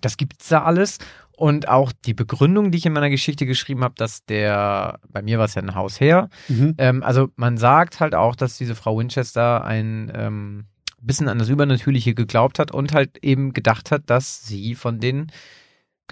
Das 0.00 0.16
gibt's 0.16 0.48
da 0.48 0.62
alles. 0.62 0.98
Und 1.36 1.66
auch 1.66 1.92
die 2.04 2.12
Begründung, 2.14 2.70
die 2.70 2.78
ich 2.78 2.86
in 2.86 2.92
meiner 2.92 3.08
Geschichte 3.10 3.46
geschrieben 3.46 3.82
habe, 3.82 3.94
dass 3.96 4.24
der, 4.26 5.00
bei 5.08 5.22
mir 5.22 5.38
war 5.38 5.46
es 5.46 5.54
ja 5.54 5.62
ein 5.62 5.74
Hausherr, 5.74 6.28
Mhm. 6.48 6.74
ähm, 6.78 7.02
also 7.02 7.30
man 7.36 7.56
sagt 7.56 8.00
halt 8.00 8.14
auch, 8.14 8.36
dass 8.36 8.58
diese 8.58 8.74
Frau 8.74 8.98
Winchester 8.98 9.64
ein 9.64 10.12
ähm, 10.14 10.66
bisschen 11.00 11.28
an 11.28 11.38
das 11.38 11.48
Übernatürliche 11.48 12.14
geglaubt 12.14 12.58
hat 12.58 12.70
und 12.70 12.92
halt 12.92 13.18
eben 13.24 13.54
gedacht 13.54 13.90
hat, 13.90 14.02
dass 14.06 14.44
sie 14.44 14.74
von 14.74 15.00
den 15.00 15.32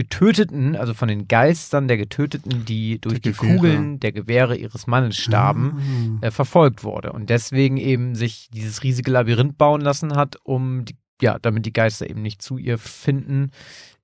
Getöteten, 0.01 0.77
also 0.77 0.95
von 0.95 1.09
den 1.09 1.29
Geistern 1.29 1.87
der 1.87 1.99
Getöteten, 1.99 2.65
die 2.65 2.99
durch 3.01 3.21
die 3.21 3.33
Gewehre. 3.33 3.57
Kugeln 3.57 4.01
der 4.01 4.13
Gewehre 4.13 4.57
ihres 4.57 4.87
Mannes 4.87 5.19
starben, 5.19 6.19
Ah. 6.23 6.27
äh, 6.27 6.31
verfolgt 6.31 6.85
wurde 6.85 7.13
und 7.13 7.29
deswegen 7.29 7.77
eben 7.77 8.15
sich 8.15 8.49
dieses 8.51 8.83
riesige 8.83 9.11
Labyrinth 9.11 9.59
bauen 9.59 9.83
lassen 9.83 10.17
hat, 10.17 10.37
um 10.43 10.87
die, 10.87 10.97
ja, 11.21 11.39
damit 11.39 11.67
die 11.67 11.73
Geister 11.75 12.09
eben 12.09 12.23
nicht 12.23 12.41
zu 12.41 12.57
ihr 12.57 12.79
finden. 12.79 13.51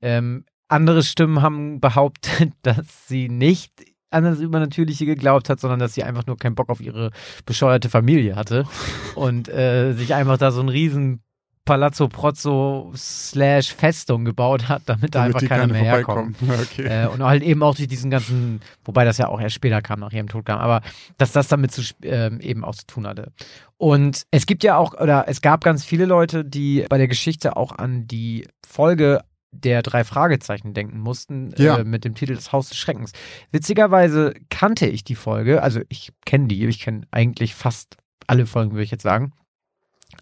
Ähm, 0.02 0.44
andere 0.68 1.02
Stimmen 1.02 1.40
haben 1.40 1.80
behauptet, 1.80 2.52
dass 2.62 3.08
sie 3.08 3.30
nicht 3.30 3.72
an 4.10 4.24
das 4.24 4.38
Übernatürliche 4.38 5.06
geglaubt 5.06 5.48
hat, 5.48 5.60
sondern 5.60 5.78
dass 5.80 5.94
sie 5.94 6.04
einfach 6.04 6.26
nur 6.26 6.36
keinen 6.36 6.54
Bock 6.54 6.68
auf 6.68 6.80
ihre 6.80 7.10
bescheuerte 7.46 7.88
Familie 7.88 8.36
hatte 8.36 8.64
und 9.14 9.48
äh, 9.48 9.94
sich 9.94 10.14
einfach 10.14 10.36
da 10.36 10.52
so 10.52 10.60
einen 10.60 10.68
riesen 10.68 11.22
Palazzo 11.66 12.08
Prozzo 12.08 12.92
slash 12.96 13.74
Festung 13.74 14.24
gebaut 14.24 14.68
hat, 14.70 14.82
damit, 14.86 15.14
da 15.14 15.18
Damit 15.18 15.26
einfach 15.34 15.40
die 15.40 15.46
keiner 15.48 15.60
keine 15.62 15.72
mehr 15.74 15.82
herkommt. 15.82 16.36
Okay. 16.48 16.86
Äh, 16.86 17.08
und 17.08 17.22
halt 17.22 17.42
eben 17.42 17.62
auch 17.62 17.74
durch 17.74 17.88
diesen 17.88 18.10
ganzen, 18.10 18.60
wobei 18.84 19.04
das 19.04 19.18
ja 19.18 19.28
auch 19.28 19.40
erst 19.40 19.56
später 19.56 19.82
kam, 19.82 20.00
nach 20.00 20.12
ihrem 20.12 20.28
Tod 20.28 20.46
kam, 20.46 20.58
aber 20.58 20.80
dass 21.18 21.32
das 21.32 21.48
damit 21.48 21.72
zu, 21.72 21.82
ähm, 22.02 22.40
eben 22.40 22.64
auch 22.64 22.74
zu 22.74 22.86
tun 22.86 23.06
hatte. 23.06 23.32
Und 23.76 24.22
es 24.30 24.46
gibt 24.46 24.64
ja 24.64 24.78
auch, 24.78 24.94
oder 24.94 25.26
es 25.28 25.42
gab 25.42 25.62
ganz 25.64 25.84
viele 25.84 26.06
Leute, 26.06 26.44
die 26.44 26.86
bei 26.88 26.96
der 26.96 27.08
Geschichte 27.08 27.56
auch 27.56 27.72
an 27.72 28.06
die 28.06 28.48
Folge 28.66 29.20
der 29.52 29.82
drei 29.82 30.04
Fragezeichen 30.04 30.72
denken 30.74 31.00
mussten, 31.00 31.52
Ja. 31.56 31.78
äh, 31.78 31.84
mit 31.84 32.04
dem 32.04 32.14
Titel 32.14 32.34
Das 32.34 32.52
Haus 32.52 32.68
des 32.68 32.78
Schreckens. 32.78 33.12
Witzigerweise 33.50 34.34
kannte 34.50 34.86
ich 34.86 35.02
die 35.04 35.14
Folge, 35.14 35.62
also 35.62 35.80
ich 35.88 36.12
kenne 36.24 36.46
die, 36.46 36.64
ich 36.66 36.80
kenne 36.80 37.02
eigentlich 37.10 37.54
fast 37.54 37.96
alle 38.26 38.46
Folgen, 38.46 38.72
würde 38.72 38.84
ich 38.84 38.90
jetzt 38.90 39.02
sagen. 39.02 39.32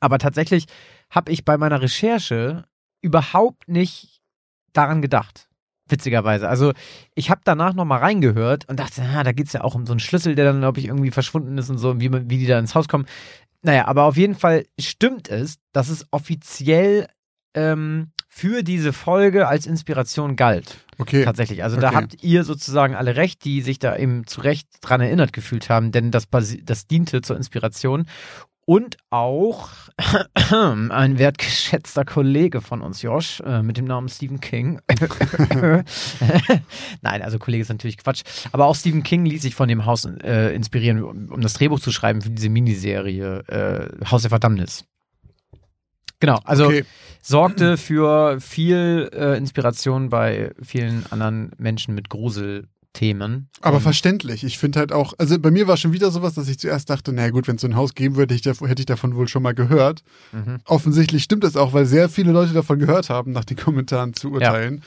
Aber 0.04 0.18
tatsächlich 0.18 0.66
habe 1.08 1.32
ich 1.32 1.44
bei 1.46 1.56
meiner 1.56 1.80
Recherche 1.80 2.64
überhaupt 3.00 3.68
nicht 3.68 4.20
daran 4.74 5.00
gedacht. 5.00 5.48
Witzigerweise. 5.88 6.48
Also 6.48 6.72
ich 7.14 7.30
habe 7.30 7.40
danach 7.44 7.72
nochmal 7.74 8.00
reingehört 8.00 8.68
und 8.68 8.80
dachte, 8.80 9.02
ah, 9.02 9.22
da 9.22 9.32
geht 9.32 9.46
es 9.46 9.52
ja 9.54 9.62
auch 9.62 9.74
um 9.74 9.86
so 9.86 9.92
einen 9.92 10.00
Schlüssel, 10.00 10.34
der 10.34 10.44
dann, 10.46 10.60
glaube 10.60 10.78
ich, 10.80 10.86
irgendwie 10.86 11.10
verschwunden 11.10 11.56
ist 11.58 11.70
und 11.70 11.78
so, 11.78 11.90
und 11.90 12.00
wie, 12.00 12.10
wie 12.12 12.38
die 12.38 12.46
da 12.46 12.58
ins 12.58 12.74
Haus 12.74 12.88
kommen. 12.88 13.06
Naja, 13.62 13.86
aber 13.86 14.04
auf 14.04 14.16
jeden 14.18 14.34
Fall 14.34 14.64
stimmt 14.78 15.28
es, 15.30 15.56
dass 15.72 15.88
es 15.88 16.06
offiziell 16.10 17.06
ähm, 17.54 18.12
für 18.28 18.62
diese 18.62 18.92
Folge 18.92 19.46
als 19.48 19.64
Inspiration 19.66 20.36
galt. 20.36 20.78
okay. 20.98 21.24
Tatsächlich. 21.24 21.62
Also 21.62 21.78
da 21.80 21.88
Okay. 21.88 21.96
habt 21.96 22.22
ihr 22.22 22.44
sozusagen 22.44 22.94
alle 22.94 23.16
recht, 23.16 23.44
die 23.44 23.60
sich 23.62 23.78
da 23.78 23.96
eben 23.96 24.26
zu 24.26 24.40
Recht 24.40 24.68
dran 24.80 25.00
erinnert 25.00 25.32
gefühlt 25.32 25.68
haben, 25.70 25.92
denn 25.92 26.10
das, 26.10 26.28
das 26.62 26.86
diente 26.86 27.22
zur 27.22 27.36
Inspiration. 27.36 28.06
Und 28.66 28.96
auch 29.10 29.68
ein 30.50 31.18
wertgeschätzter 31.18 32.04
Kollege 32.04 32.60
von 32.60 32.80
uns, 32.80 33.02
Josh, 33.02 33.40
äh, 33.40 33.62
mit 33.62 33.76
dem 33.76 33.84
Namen 33.84 34.08
Stephen 34.08 34.40
King. 34.40 34.80
Nein, 37.02 37.22
also 37.22 37.38
Kollege 37.38 37.62
ist 37.62 37.68
natürlich 37.68 37.98
Quatsch. 37.98 38.22
Aber 38.52 38.66
auch 38.66 38.74
Stephen 38.76 39.02
King 39.02 39.26
ließ 39.26 39.42
sich 39.42 39.54
von 39.54 39.68
dem 39.68 39.84
Haus 39.84 40.06
äh, 40.06 40.54
inspirieren, 40.54 41.02
um, 41.02 41.28
um 41.30 41.40
das 41.40 41.54
Drehbuch 41.54 41.80
zu 41.80 41.92
schreiben 41.92 42.22
für 42.22 42.30
diese 42.30 42.48
Miniserie 42.48 43.40
äh, 43.48 44.10
Haus 44.10 44.22
der 44.22 44.30
Verdammnis. 44.30 44.84
Genau, 46.20 46.40
also 46.44 46.66
Okay. 46.66 46.84
sorgte 47.20 47.76
für 47.76 48.40
viel 48.40 49.10
äh, 49.12 49.36
Inspiration 49.36 50.08
bei 50.08 50.52
vielen 50.62 51.04
anderen 51.10 51.50
Menschen 51.58 51.94
mit 51.94 52.08
Gruselthemen. 52.94 53.48
Aber 53.60 53.76
Und- 53.76 53.82
verständlich. 53.82 54.44
Ich 54.44 54.58
finde 54.58 54.78
halt 54.78 54.92
auch, 54.92 55.14
also 55.18 55.38
bei 55.38 55.50
mir 55.50 55.66
war 55.66 55.76
schon 55.76 55.92
wieder 55.92 56.10
sowas, 56.10 56.34
dass 56.34 56.48
ich 56.48 56.58
zuerst 56.58 56.88
dachte, 56.90 57.12
na 57.12 57.28
gut, 57.30 57.48
wenn 57.48 57.56
es 57.56 57.62
so 57.62 57.68
ein 57.68 57.76
Haus 57.76 57.94
geben 57.94 58.16
würde, 58.16 58.34
hätte 58.34 58.50
ich, 58.50 58.60
hätte 58.60 58.82
ich 58.82 58.86
davon 58.86 59.14
wohl 59.16 59.28
schon 59.28 59.42
mal 59.42 59.54
gehört. 59.54 60.02
Mhm. 60.32 60.58
Offensichtlich 60.64 61.22
stimmt 61.24 61.44
das 61.44 61.56
auch, 61.56 61.72
weil 61.72 61.86
sehr 61.86 62.08
viele 62.08 62.32
Leute 62.32 62.52
davon 62.52 62.78
gehört 62.78 63.10
haben, 63.10 63.32
nach 63.32 63.44
den 63.44 63.56
Kommentaren 63.58 64.14
zu 64.14 64.30
urteilen. 64.32 64.82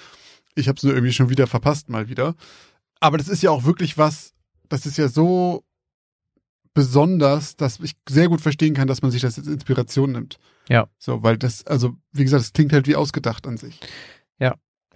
Ich 0.55 0.67
habe 0.67 0.77
es 0.77 0.83
nur 0.83 0.93
irgendwie 0.93 1.13
schon 1.13 1.29
wieder 1.29 1.47
verpasst, 1.47 1.89
mal 1.89 2.09
wieder. 2.09 2.35
Aber 2.99 3.17
das 3.17 3.27
ist 3.27 3.43
ja 3.43 3.51
auch 3.51 3.65
wirklich 3.65 3.97
was, 3.97 4.33
das 4.69 4.85
ist 4.85 4.97
ja 4.97 5.07
so 5.07 5.63
besonders, 6.73 7.55
dass 7.55 7.79
ich 7.79 7.93
sehr 8.07 8.27
gut 8.27 8.41
verstehen 8.41 8.73
kann, 8.73 8.87
dass 8.87 9.01
man 9.01 9.11
sich 9.11 9.21
das 9.21 9.37
als 9.37 9.47
Inspiration 9.47 10.11
nimmt. 10.11 10.37
Ja. 10.69 10.87
So, 10.97 11.23
weil 11.23 11.37
das, 11.37 11.65
also, 11.65 11.95
wie 12.11 12.23
gesagt, 12.23 12.43
es 12.43 12.53
klingt 12.53 12.73
halt 12.73 12.87
wie 12.87 12.95
ausgedacht 12.95 13.47
an 13.47 13.57
sich. 13.57 13.79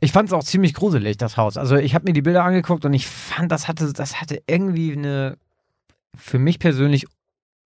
Ich 0.04 0.12
fand 0.12 0.30
es 0.30 0.34
auch 0.34 0.44
ziemlich 0.44 0.74
gruselig, 0.74 1.18
das 1.18 1.38
Haus. 1.38 1.58
Also 1.58 1.76
ich 1.76 1.94
habe 1.94 2.06
mir 2.06 2.14
die 2.14 2.24
Bilder 2.24 2.44
angeguckt 2.44 2.84
und 2.86 2.94
ich 2.94 3.06
fand, 3.08 3.52
das 3.52 3.68
hatte, 3.68 3.94
das 3.94 4.20
hatte 4.20 4.42
irgendwie 4.48 4.94
eine 4.94 5.38
für 6.18 6.40
mich 6.40 6.58
persönlich 6.58 7.06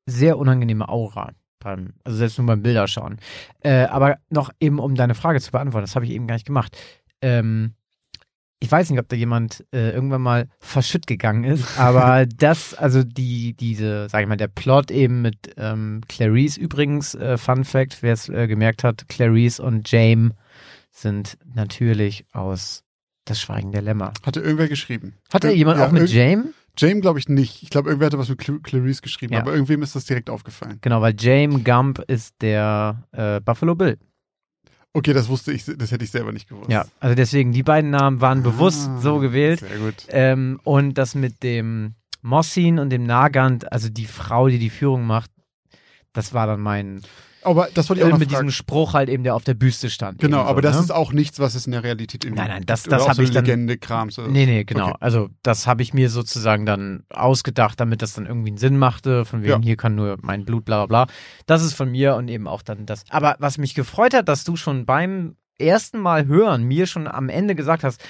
sehr 0.05 0.37
unangenehme 0.37 0.89
Aura. 0.89 1.31
Beim, 1.59 1.93
also 2.03 2.17
selbst 2.17 2.37
nur 2.37 2.45
beim 2.45 2.61
Bilderschauen. 2.61 3.17
Äh, 3.61 3.85
aber 3.85 4.17
noch 4.29 4.51
eben, 4.59 4.79
um 4.79 4.95
deine 4.95 5.15
Frage 5.15 5.39
zu 5.39 5.51
beantworten, 5.51 5.85
das 5.85 5.95
habe 5.95 6.05
ich 6.05 6.11
eben 6.11 6.27
gar 6.27 6.35
nicht 6.35 6.45
gemacht. 6.45 6.77
Ähm, 7.21 7.73
ich 8.59 8.71
weiß 8.71 8.89
nicht, 8.89 8.99
ob 8.99 9.07
da 9.09 9.15
jemand 9.15 9.65
äh, 9.71 9.91
irgendwann 9.91 10.21
mal 10.21 10.47
verschütt 10.59 11.07
gegangen 11.07 11.45
ist, 11.45 11.65
aber 11.79 12.25
das, 12.25 12.73
also 12.73 13.03
die, 13.03 13.53
diese, 13.53 14.09
sag 14.09 14.21
ich 14.21 14.27
mal, 14.27 14.37
der 14.37 14.47
Plot 14.47 14.91
eben 14.91 15.21
mit 15.21 15.37
ähm, 15.57 16.01
Clarice 16.07 16.57
übrigens, 16.57 17.15
äh, 17.15 17.37
Fun 17.37 17.63
Fact, 17.63 18.03
wer 18.03 18.13
es 18.13 18.29
äh, 18.29 18.47
gemerkt 18.47 18.83
hat, 18.83 19.07
Clarice 19.07 19.59
und 19.59 19.89
James 19.89 20.33
sind 20.95 21.37
natürlich 21.53 22.25
aus 22.31 22.83
Das 23.25 23.41
Schweigen 23.41 23.71
der 23.71 23.81
Lämmer. 23.81 24.13
Hatte 24.25 24.39
irgendwer 24.39 24.67
geschrieben. 24.69 25.15
Hat 25.33 25.43
da 25.43 25.49
Ir- 25.49 25.55
jemand 25.55 25.79
ja, 25.79 25.87
auch 25.87 25.91
mit 25.91 26.09
James? 26.09 26.47
James 26.77 27.01
glaube 27.01 27.19
ich 27.19 27.27
nicht. 27.27 27.63
Ich 27.63 27.69
glaube, 27.69 27.89
irgendwer 27.89 28.05
hatte 28.07 28.19
was 28.19 28.29
mit 28.29 28.39
Cl 28.39 28.59
Clarice 28.61 29.01
geschrieben, 29.01 29.33
Ja. 29.33 29.39
aber 29.41 29.53
irgendwem 29.53 29.81
ist 29.81 29.95
das 29.95 30.05
direkt 30.05 30.29
aufgefallen. 30.29 30.77
Genau, 30.81 31.01
weil 31.01 31.15
James 31.17 31.63
Gump 31.63 31.99
ist 32.07 32.35
der 32.41 33.03
äh, 33.13 33.39
Buffalo 33.41 33.75
Bill. 33.75 33.97
Okay, 34.93 35.11
das 35.13 35.27
wusste 35.27 35.51
ich, 35.51 35.65
das 35.65 35.91
hätte 35.91 36.03
ich 36.05 36.11
selber 36.11 36.31
nicht 36.31 36.47
gewusst. 36.47 36.69
Ja, 36.69 36.85
also 37.01 37.15
deswegen, 37.15 37.51
die 37.51 37.63
beiden 37.63 37.89
Namen 37.91 38.21
waren 38.21 38.43
bewusst 38.43 38.87
Ah, 38.89 38.99
so 39.01 39.19
gewählt. 39.19 39.59
Sehr 39.61 39.77
gut. 39.79 39.95
Ähm, 40.09 40.59
und 40.63 40.97
das 40.97 41.15
mit 41.15 41.43
dem 41.43 41.95
Mossin 42.21 42.79
und 42.79 42.89
dem 42.91 43.03
Nagant, 43.03 43.71
also 43.71 43.89
die 43.89 44.05
Frau, 44.05 44.47
die 44.47 44.59
die 44.59 44.69
Führung 44.69 45.05
macht, 45.05 45.31
das 46.13 46.33
war 46.33 46.47
dann 46.47 46.61
mein, 46.61 47.01
Aber 47.45 47.69
das 47.73 47.89
wollte 47.89 47.99
ich 48.01 48.03
auch 48.03 48.09
äh, 48.09 48.11
noch 48.11 48.19
mit 48.19 48.31
fragen. 48.31 48.47
diesem 48.47 48.51
Spruch 48.55 48.93
halt 48.93 49.07
eben, 49.09 49.23
der 49.23 49.35
auf 49.35 49.43
der 49.43 49.53
Büste 49.53 49.89
stand. 49.89 50.19
Genau, 50.19 50.37
eben 50.39 50.45
so, 50.45 50.49
aber 50.49 50.61
das 50.61 50.75
ne? 50.75 50.81
ist 50.81 50.91
auch 50.91 51.13
nichts, 51.13 51.39
was 51.39 51.55
es 51.55 51.65
in 51.65 51.71
der 51.71 51.83
Realität 51.83 52.25
irgendwie 52.25 52.41
Nein, 52.41 52.49
nein, 52.51 52.63
das- 52.65 52.83
gibt. 52.83 52.93
Das 52.93 53.03
auch 53.03 53.09
hab 53.09 53.15
so 53.15 53.21
ich 53.21 53.31
dann- 53.31 53.45
Legende, 53.45 53.77
Krams. 53.77 54.17
oder 54.19 54.27
Nee, 54.27 54.45
nee, 54.45 54.63
genau. 54.63 54.89
Okay. 54.89 54.97
Also 54.99 55.29
das 55.43 55.67
habe 55.67 55.81
ich 55.83 55.93
mir 55.93 56.09
sozusagen 56.09 56.65
dann 56.65 57.03
ausgedacht, 57.13 57.79
damit 57.79 58.01
das 58.01 58.13
dann 58.13 58.25
irgendwie 58.25 58.49
einen 58.49 58.57
Sinn 58.57 58.77
machte, 58.77 59.25
von 59.25 59.41
wegen, 59.43 59.51
Ja. 59.51 59.59
hier 59.61 59.77
kann 59.77 59.95
nur 59.95 60.17
mein 60.21 60.45
Blut, 60.45 60.65
bla 60.65 60.85
bla 60.85 61.05
bla. 61.05 61.13
Das 61.45 61.63
ist 61.63 61.73
von 61.73 61.91
mir 61.91 62.15
und 62.15 62.27
eben 62.27 62.47
auch 62.47 62.61
dann 62.63 62.85
das. 62.85 63.03
Aber 63.09 63.35
was 63.39 63.57
mich 63.57 63.75
gefreut 63.75 64.13
hat, 64.13 64.27
dass 64.27 64.43
du 64.43 64.55
schon 64.55 64.85
beim 64.85 65.35
ersten 65.57 65.99
Mal 65.99 66.25
hören 66.27 66.63
mir 66.63 66.85
schon 66.87 67.07
am 67.07 67.29
Ende 67.29 67.55
gesagt 67.55 67.83
hast, 67.83 68.03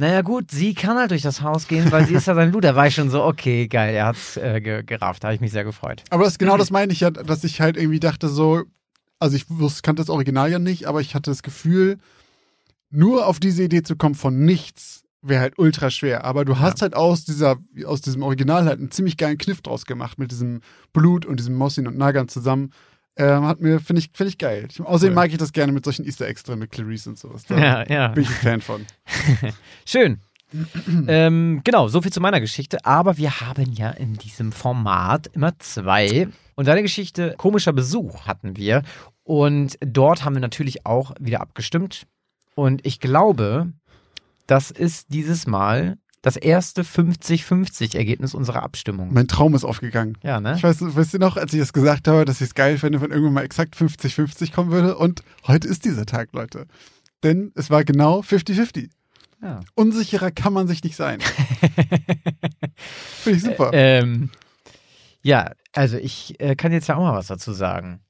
naja 0.00 0.22
gut, 0.22 0.50
sie 0.50 0.72
kann 0.72 0.96
halt 0.96 1.10
durch 1.10 1.20
das 1.20 1.42
Haus 1.42 1.68
gehen, 1.68 1.92
weil 1.92 2.06
sie 2.06 2.14
ist 2.14 2.26
ja 2.26 2.34
sein 2.34 2.50
Blut. 2.50 2.64
Da 2.64 2.74
war 2.74 2.86
ich 2.86 2.94
schon 2.94 3.10
so, 3.10 3.22
okay, 3.22 3.68
geil, 3.68 3.94
er 3.94 4.06
hat's 4.06 4.38
äh, 4.38 4.60
ge 4.60 4.82
gerafft. 4.82 5.22
Da 5.22 5.28
habe 5.28 5.34
ich 5.34 5.42
mich 5.42 5.52
sehr 5.52 5.62
gefreut. 5.62 6.02
Aber 6.08 6.24
das, 6.24 6.38
genau 6.38 6.56
das 6.56 6.70
meine 6.70 6.90
ich 6.92 7.00
ja, 7.00 7.10
dass 7.10 7.44
ich 7.44 7.60
halt 7.60 7.76
irgendwie 7.76 8.00
dachte 8.00 8.28
so, 8.28 8.62
also 9.18 9.36
ich 9.36 9.44
wusste, 9.50 9.82
kannte 9.82 10.00
das 10.00 10.08
Original 10.08 10.50
ja 10.50 10.58
nicht, 10.58 10.86
aber 10.86 11.02
ich 11.02 11.14
hatte 11.14 11.30
das 11.30 11.42
Gefühl, 11.42 11.98
nur 12.90 13.26
auf 13.26 13.40
diese 13.40 13.62
Idee 13.62 13.82
zu 13.82 13.94
kommen 13.94 14.14
von 14.14 14.44
nichts 14.44 15.04
wäre 15.22 15.42
halt 15.42 15.58
ultra 15.58 15.90
schwer. 15.90 16.24
Aber 16.24 16.46
du 16.46 16.58
hast 16.58 16.80
halt 16.80 16.94
aus 16.94 17.26
dieser, 17.26 17.58
aus 17.84 18.00
diesem 18.00 18.22
Original 18.22 18.64
halt 18.64 18.78
einen 18.78 18.90
ziemlich 18.90 19.18
geilen 19.18 19.36
Kniff 19.36 19.60
draus 19.60 19.84
gemacht 19.84 20.18
mit 20.18 20.30
diesem 20.30 20.62
Blut 20.94 21.26
und 21.26 21.38
diesem 21.38 21.56
Mossin 21.56 21.86
und 21.86 21.98
Nagan 21.98 22.28
zusammen. 22.28 22.72
Ähm, 23.20 23.44
hat 23.44 23.60
mir, 23.60 23.80
finde 23.80 24.00
ich, 24.00 24.10
finde 24.14 24.30
ich 24.30 24.38
geil. 24.38 24.66
Ich, 24.70 24.80
außerdem 24.80 25.10
Cool. 25.12 25.14
mag 25.14 25.30
ich 25.30 25.36
das 25.38 25.52
gerne 25.52 25.72
mit 25.72 25.84
solchen 25.84 26.04
Easter 26.06 26.26
Eggs 26.26 26.42
drin, 26.42 26.58
mit 26.58 26.70
Clarice 26.70 27.06
und 27.08 27.18
sowas. 27.18 27.44
Da 27.44 27.58
Ja, 27.58 27.86
ja. 27.88 28.08
bin 28.08 28.24
ich 28.24 28.30
ein 28.30 28.34
Fan 28.36 28.60
von. 28.60 28.86
Schön. 29.86 30.20
ähm, 31.06 31.60
genau, 31.64 31.88
so 31.88 32.02
viel 32.02 32.12
zu 32.12 32.20
meiner 32.20 32.40
Geschichte. 32.40 32.84
Aber 32.84 33.16
wir 33.18 33.40
haben 33.40 33.72
ja 33.72 33.90
in 33.90 34.14
diesem 34.14 34.52
Format 34.52 35.28
immer 35.34 35.58
zwei. 35.58 36.28
Und 36.54 36.66
deine 36.68 36.82
Geschichte, 36.82 37.34
komischer 37.38 37.72
Besuch 37.72 38.26
hatten 38.26 38.56
wir. 38.56 38.82
Und 39.22 39.76
dort 39.80 40.24
haben 40.24 40.34
wir 40.34 40.40
natürlich 40.40 40.86
auch 40.86 41.12
wieder 41.20 41.40
abgestimmt. 41.40 42.06
Und 42.54 42.84
ich 42.84 43.00
glaube, 43.00 43.72
das 44.46 44.70
ist 44.70 45.12
dieses 45.12 45.46
Mal 45.46 45.98
das 46.22 46.36
erste 46.36 46.82
50-50-Ergebnis 46.82 48.34
unserer 48.34 48.62
Abstimmung. 48.62 49.12
Mein 49.12 49.26
Traum 49.26 49.54
ist 49.54 49.64
aufgegangen. 49.64 50.18
Ja, 50.22 50.40
ne? 50.40 50.54
Ich 50.56 50.62
weiß, 50.62 50.94
weißt 50.94 51.14
du 51.14 51.18
noch, 51.18 51.36
als 51.36 51.52
ich 51.52 51.60
das 51.60 51.72
gesagt 51.72 52.08
habe, 52.08 52.24
dass 52.24 52.40
ich 52.40 52.48
es 52.48 52.54
geil 52.54 52.76
fände, 52.78 53.00
wenn 53.00 53.10
irgendwann 53.10 53.34
mal 53.34 53.44
exakt 53.44 53.74
50-50 53.74 54.52
kommen 54.52 54.70
würde? 54.70 54.98
Und 54.98 55.22
heute 55.46 55.66
ist 55.66 55.84
dieser 55.84 56.04
Tag, 56.04 56.32
Leute. 56.32 56.66
Denn 57.22 57.52
es 57.54 57.70
war 57.70 57.84
genau 57.84 58.20
50-50. 58.20 58.90
Ja. 59.42 59.60
Unsicherer 59.74 60.30
kann 60.30 60.52
man 60.52 60.68
sich 60.68 60.84
nicht 60.84 60.96
sein. 60.96 61.20
Finde 63.22 63.38
ich 63.38 63.42
super. 63.42 63.70
Ähm, 63.72 64.30
ja, 65.22 65.52
also 65.72 65.96
ich 65.96 66.38
äh, 66.40 66.54
kann 66.54 66.72
jetzt 66.72 66.88
ja 66.88 66.96
auch 66.96 67.00
mal 67.00 67.14
was 67.14 67.28
dazu 67.28 67.52
sagen. 67.52 68.00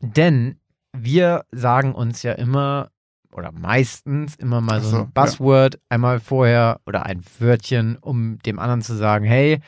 Denn 0.00 0.60
wir 0.92 1.44
sagen 1.50 1.94
uns 1.94 2.22
ja 2.22 2.32
immer 2.32 2.90
oder 3.32 3.52
meistens 3.52 4.34
immer 4.36 4.60
mal 4.60 4.80
so, 4.80 4.90
so, 4.90 4.96
ein 4.98 5.12
Buzzword 5.12 5.78
einmal 5.88 6.20
vorher 6.20 6.80
oder 6.86 7.06
ein 7.06 7.22
Wörtchen, 7.38 7.96
um 7.96 8.38
dem 8.40 8.58
anderen 8.58 8.82
zu 8.82 8.94
sagen, 8.94 9.24
hey, 9.24 9.60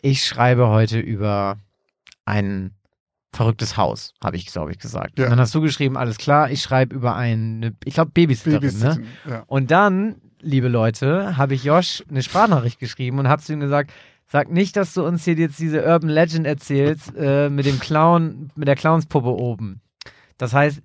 ich 0.00 0.24
schreibe 0.24 0.68
heute 0.68 0.98
über 0.98 1.56
ein 2.24 2.72
verrücktes 3.32 3.76
Haus, 3.76 4.14
habe 4.22 4.36
ich, 4.36 4.46
glaube 4.46 4.70
ich, 4.70 4.78
gesagt. 4.78 5.18
Ja. 5.18 5.24
Und 5.24 5.30
dann 5.30 5.40
hast 5.40 5.54
du 5.54 5.60
geschrieben, 5.60 5.96
alles 5.96 6.18
klar, 6.18 6.50
ich 6.50 6.62
schreibe 6.62 6.94
über 6.94 7.16
eine, 7.16 7.74
ich 7.84 7.94
glaube, 7.94 8.12
Babysitterin, 8.12 8.78
ne? 8.78 8.84
Babysitting, 8.84 9.06
ja. 9.28 9.44
Und 9.46 9.70
dann, 9.70 10.16
liebe 10.40 10.68
Leute, 10.68 11.36
habe 11.36 11.54
ich 11.54 11.64
Josh 11.64 12.04
eine 12.08 12.22
Sprachnachricht 12.22 12.78
geschrieben 12.78 13.18
und 13.18 13.28
habe 13.28 13.42
zu 13.42 13.52
ihm 13.52 13.60
gesagt, 13.60 13.92
sag 14.26 14.50
nicht, 14.50 14.76
dass 14.76 14.94
du 14.94 15.04
uns 15.04 15.24
hier 15.24 15.34
jetzt 15.34 15.58
diese 15.58 15.84
Urban 15.84 16.10
Legend 16.10 16.46
erzählst 16.46 17.12
äh, 17.16 17.50
mit 17.50 17.66
dem 17.66 17.80
Clown, 17.80 18.50
mit 18.54 18.68
der 18.68 18.76
Clownspuppe 18.76 19.28
oben. 19.28 19.80
Das 20.38 20.52
heißt, 20.52 20.80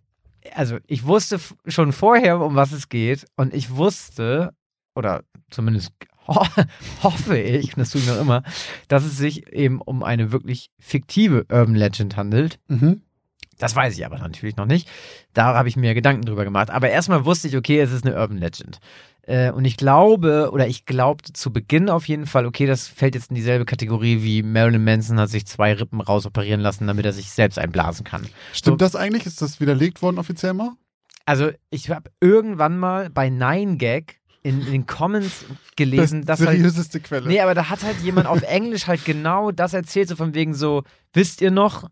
also 0.53 0.77
ich 0.87 1.05
wusste 1.05 1.39
schon 1.67 1.91
vorher, 1.91 2.39
um 2.39 2.55
was 2.55 2.71
es 2.71 2.89
geht 2.89 3.25
und 3.35 3.53
ich 3.53 3.75
wusste, 3.75 4.53
oder 4.95 5.23
zumindest 5.49 5.93
ho 6.27 6.45
hoffe 7.03 7.37
ich, 7.37 7.73
das 7.75 7.91
tue 7.91 8.01
ich 8.01 8.07
noch 8.07 8.19
immer, 8.19 8.43
dass 8.87 9.03
es 9.03 9.17
sich 9.17 9.51
eben 9.51 9.81
um 9.81 10.03
eine 10.03 10.31
wirklich 10.31 10.71
fiktive 10.79 11.45
Urban 11.51 11.75
Legend 11.75 12.15
handelt. 12.17 12.59
Mhm. 12.67 13.01
Das 13.59 13.75
weiß 13.75 13.95
ich 13.95 14.05
aber 14.05 14.17
natürlich 14.17 14.55
noch 14.55 14.65
nicht. 14.65 14.89
Da 15.33 15.53
habe 15.53 15.69
ich 15.69 15.75
mir 15.75 15.93
Gedanken 15.93 16.23
drüber 16.23 16.45
gemacht. 16.45 16.71
Aber 16.71 16.89
erstmal 16.89 17.25
wusste 17.25 17.49
ich, 17.49 17.57
okay, 17.57 17.79
es 17.79 17.91
ist 17.91 18.05
eine 18.05 18.15
Urban 18.15 18.37
Legend. 18.37 18.79
Äh, 19.23 19.51
und 19.51 19.65
ich 19.65 19.77
glaube, 19.77 20.49
oder 20.51 20.67
ich 20.67 20.85
glaubte 20.85 21.33
zu 21.33 21.51
Beginn 21.53 21.89
auf 21.89 22.07
jeden 22.07 22.25
Fall, 22.25 22.45
okay, 22.45 22.65
das 22.65 22.87
fällt 22.87 23.15
jetzt 23.15 23.29
in 23.29 23.35
dieselbe 23.35 23.65
Kategorie 23.65 24.23
wie 24.23 24.41
Marilyn 24.41 24.83
Manson 24.83 25.19
hat 25.19 25.29
sich 25.29 25.45
zwei 25.45 25.73
Rippen 25.73 26.01
rausoperieren 26.01 26.61
lassen, 26.61 26.87
damit 26.87 27.05
er 27.05 27.13
sich 27.13 27.29
selbst 27.29 27.59
einblasen 27.59 28.05
kann. 28.05 28.25
Stimmt 28.53 28.81
das 28.81 28.95
eigentlich? 28.95 29.25
Ist 29.25 29.41
das 29.41 29.59
widerlegt 29.59 30.01
worden 30.01 30.17
offiziell 30.17 30.53
mal? 30.53 30.71
Also 31.25 31.51
ich 31.69 31.89
habe 31.91 32.09
irgendwann 32.21 32.79
mal 32.79 33.09
bei 33.09 33.27
9gag 33.27 34.15
in, 34.41 34.61
in 34.61 34.71
den 34.71 34.85
Comments 34.87 35.45
gelesen, 35.75 36.25
das 36.25 36.39
dass 36.39 36.47
halt 36.47 36.57
seriöseste 36.57 36.99
Quelle. 37.01 37.27
Nee, 37.27 37.41
aber 37.41 37.53
da 37.53 37.69
hat 37.69 37.83
halt 37.83 37.99
jemand 38.01 38.25
auf 38.25 38.41
Englisch 38.47 38.87
halt 38.87 39.03
genau 39.05 39.51
das 39.51 39.73
erzählt, 39.73 40.07
so 40.07 40.15
von 40.15 40.33
wegen 40.33 40.53
so, 40.53 40.83
wisst 41.13 41.41
ihr 41.41 41.51
noch, 41.51 41.89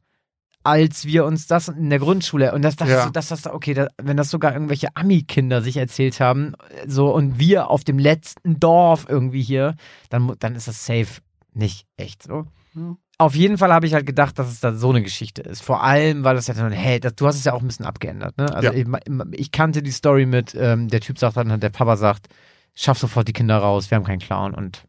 als 0.67 1.05
wir 1.05 1.25
uns 1.25 1.47
das 1.47 1.69
in 1.69 1.89
der 1.89 1.99
Grundschule 1.99 2.53
und 2.53 2.61
das, 2.61 2.75
das, 2.75 2.89
Ja. 2.89 3.03
so, 3.05 3.09
das, 3.09 3.29
das 3.29 3.47
okay, 3.47 3.73
da, 3.73 3.87
wenn 4.01 4.17
das 4.17 4.29
sogar 4.29 4.53
irgendwelche 4.53 4.89
Ami-Kinder 4.95 5.61
sich 5.61 5.77
erzählt 5.77 6.19
haben, 6.19 6.53
so 6.85 7.13
und 7.13 7.39
wir 7.39 7.69
auf 7.69 7.83
dem 7.83 7.97
letzten 7.97 8.59
Dorf 8.59 9.05
irgendwie 9.07 9.41
hier, 9.41 9.75
dann, 10.09 10.33
dann 10.39 10.55
ist 10.55 10.67
das 10.67 10.85
safe 10.85 11.21
nicht 11.53 11.85
echt 11.95 12.23
so. 12.23 12.45
Ja. 12.75 12.97
Auf 13.19 13.33
jeden 13.33 13.57
Fall 13.57 13.73
habe 13.73 13.87
ich 13.87 13.93
halt 13.95 14.05
gedacht, 14.05 14.37
dass 14.37 14.47
es 14.47 14.59
da 14.59 14.73
so 14.75 14.89
eine 14.91 15.01
Geschichte 15.01 15.41
ist. 15.41 15.63
Vor 15.63 15.81
allem, 15.83 16.23
weil 16.23 16.35
das 16.35 16.45
ja 16.47 16.53
dann, 16.53 16.71
hey, 16.71 16.99
das, 16.99 17.15
du 17.15 17.25
hast 17.25 17.37
es 17.37 17.45
ja 17.45 17.53
auch 17.53 17.61
ein 17.61 17.67
bisschen 17.67 17.85
abgeändert, 17.85 18.37
ne? 18.37 18.53
Also 18.53 18.71
Ja. 18.71 18.73
ich, 18.73 18.85
ich 19.31 19.51
kannte 19.51 19.81
die 19.81 19.91
Story 19.91 20.27
mit, 20.27 20.53
ähm, 20.53 20.87
der 20.87 20.99
Typ 20.99 21.17
sagt 21.17 21.37
dann, 21.37 21.59
der 21.59 21.69
Papa 21.69 21.97
sagt, 21.97 22.27
schaff 22.75 22.99
sofort 22.99 23.27
die 23.27 23.33
Kinder 23.33 23.57
raus, 23.57 23.89
wir 23.89 23.95
haben 23.95 24.03
keinen 24.03 24.19
Clown 24.19 24.53
und 24.53 24.83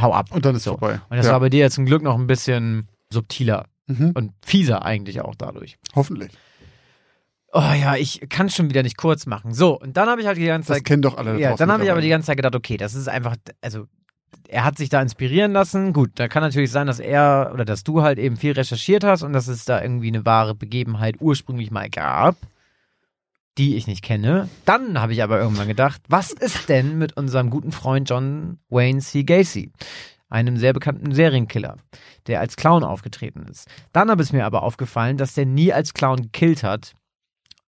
hau 0.00 0.12
ab. 0.12 0.28
Und 0.30 0.44
dann 0.44 0.54
ist 0.54 0.62
so. 0.64 0.72
vorbei. 0.78 1.00
Und 1.10 1.16
das 1.16 1.26
ja. 1.26 1.32
war 1.32 1.40
bei 1.40 1.48
dir 1.48 1.60
ja 1.60 1.70
zum 1.70 1.84
Glück 1.86 2.02
noch 2.02 2.16
ein 2.16 2.28
bisschen 2.28 2.88
subtiler 3.10 3.64
mhm. 3.86 4.12
und 4.14 4.32
fieser 4.44 4.84
eigentlich 4.84 5.20
auch 5.20 5.34
dadurch. 5.36 5.78
Hoffentlich. 5.94 6.32
Oh 7.54 7.60
ja, 7.60 7.96
ich 7.96 8.20
kann 8.30 8.48
schon 8.48 8.70
wieder 8.70 8.82
nicht 8.82 8.96
kurz 8.96 9.26
machen. 9.26 9.52
So, 9.52 9.78
und 9.78 9.96
dann 9.96 10.08
habe 10.08 10.22
ich 10.22 10.26
halt 10.26 10.38
die 10.38 10.46
ganze 10.46 10.68
Das 10.68 10.78
Zeit. 10.78 10.84
kennen 10.86 11.02
doch 11.02 11.18
alle. 11.18 11.38
Ja, 11.38 11.54
dann 11.54 11.70
habe 11.70 11.84
ich 11.84 11.90
aber 11.90 12.00
die 12.00 12.08
ganze 12.08 12.26
Zeit 12.26 12.36
gedacht, 12.38 12.54
okay, 12.54 12.78
das 12.78 12.94
ist 12.94 13.08
einfach, 13.08 13.36
also 13.60 13.86
er 14.48 14.64
hat 14.64 14.78
sich 14.78 14.88
da 14.88 15.02
inspirieren 15.02 15.52
lassen. 15.52 15.92
Gut, 15.92 16.12
da 16.14 16.28
kann 16.28 16.42
natürlich 16.42 16.70
sein, 16.70 16.86
dass 16.86 16.98
er 16.98 17.50
oder 17.52 17.66
dass 17.66 17.84
du 17.84 18.00
halt 18.02 18.18
eben 18.18 18.38
viel 18.38 18.52
recherchiert 18.52 19.04
hast 19.04 19.22
und 19.22 19.34
dass 19.34 19.48
es 19.48 19.66
da 19.66 19.82
irgendwie 19.82 20.08
eine 20.08 20.24
wahre 20.24 20.54
Begebenheit 20.54 21.16
ursprünglich 21.20 21.70
mal 21.70 21.90
gab. 21.90 22.36
die 23.58 23.76
ich 23.76 23.86
nicht 23.86 24.02
kenne. 24.02 24.48
Dann 24.64 24.98
habe 24.98 25.12
ich 25.12 25.22
aber 25.22 25.38
irgendwann 25.38 25.68
gedacht, 25.68 26.00
was 26.08 26.32
ist 26.32 26.70
denn 26.70 26.96
mit 26.96 27.18
unserem 27.18 27.50
guten 27.50 27.70
Freund 27.70 28.08
John 28.08 28.58
Wayne 28.70 29.00
C. 29.00 29.24
Gacy? 29.24 29.70
Einem 30.32 30.56
sehr 30.56 30.72
bekannten 30.72 31.12
Serienkiller, 31.12 31.76
der 32.26 32.40
als 32.40 32.56
Clown 32.56 32.84
aufgetreten 32.84 33.46
ist. 33.48 33.68
Dann 33.92 34.10
habe 34.10 34.22
es 34.22 34.32
mir 34.32 34.46
aber 34.46 34.62
aufgefallen, 34.62 35.16
dass 35.18 35.34
der 35.34 35.46
nie 35.46 35.72
als 35.72 35.94
Clown 35.94 36.22
gekillt 36.22 36.62
hat, 36.62 36.94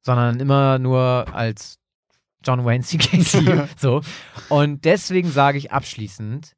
sondern 0.03 0.41
immer 0.41 0.79
nur 0.79 1.27
als 1.33 1.79
John 2.43 2.65
Wayne 2.65 2.83
C. 2.83 2.97
Gacy. 2.99 3.63
so. 3.79 4.01
Und 4.49 4.85
deswegen 4.85 5.31
sage 5.31 5.59
ich 5.59 5.73
abschließend, 5.73 6.53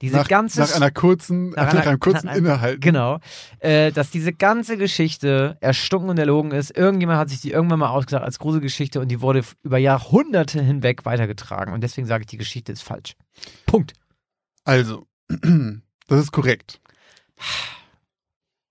diese 0.00 0.16
nach, 0.16 0.28
ganze 0.28 0.60
nach 0.60 0.76
einer 0.76 0.92
kurzen, 0.92 1.50
nach, 1.50 1.72
nach 1.72 1.86
einem 1.86 1.98
kurzen 1.98 2.26
nach 2.26 2.34
einem- 2.34 2.46
Innehalten. 2.46 2.80
Genau. 2.80 3.18
Äh, 3.58 3.90
dass 3.90 4.10
diese 4.10 4.32
ganze 4.32 4.76
Geschichte 4.76 5.56
erstunken 5.60 6.08
und 6.10 6.18
erlogen 6.20 6.52
ist. 6.52 6.76
Irgendjemand 6.76 7.18
hat 7.18 7.30
sich 7.30 7.40
die 7.40 7.50
irgendwann 7.50 7.80
mal 7.80 7.88
ausgesagt 7.88 8.24
als 8.24 8.38
Gruselgeschichte 8.38 9.00
und 9.00 9.08
die 9.08 9.20
wurde 9.20 9.42
über 9.64 9.78
Jahrhunderte 9.78 10.62
hinweg 10.62 11.04
weitergetragen. 11.04 11.74
Und 11.74 11.80
deswegen 11.80 12.06
sage 12.06 12.22
ich, 12.22 12.26
die 12.28 12.36
Geschichte 12.36 12.70
ist 12.70 12.82
falsch. 12.82 13.14
Punkt. 13.66 13.94
Also, 14.64 15.06
das 15.28 16.20
ist 16.20 16.32
korrekt. 16.32 16.80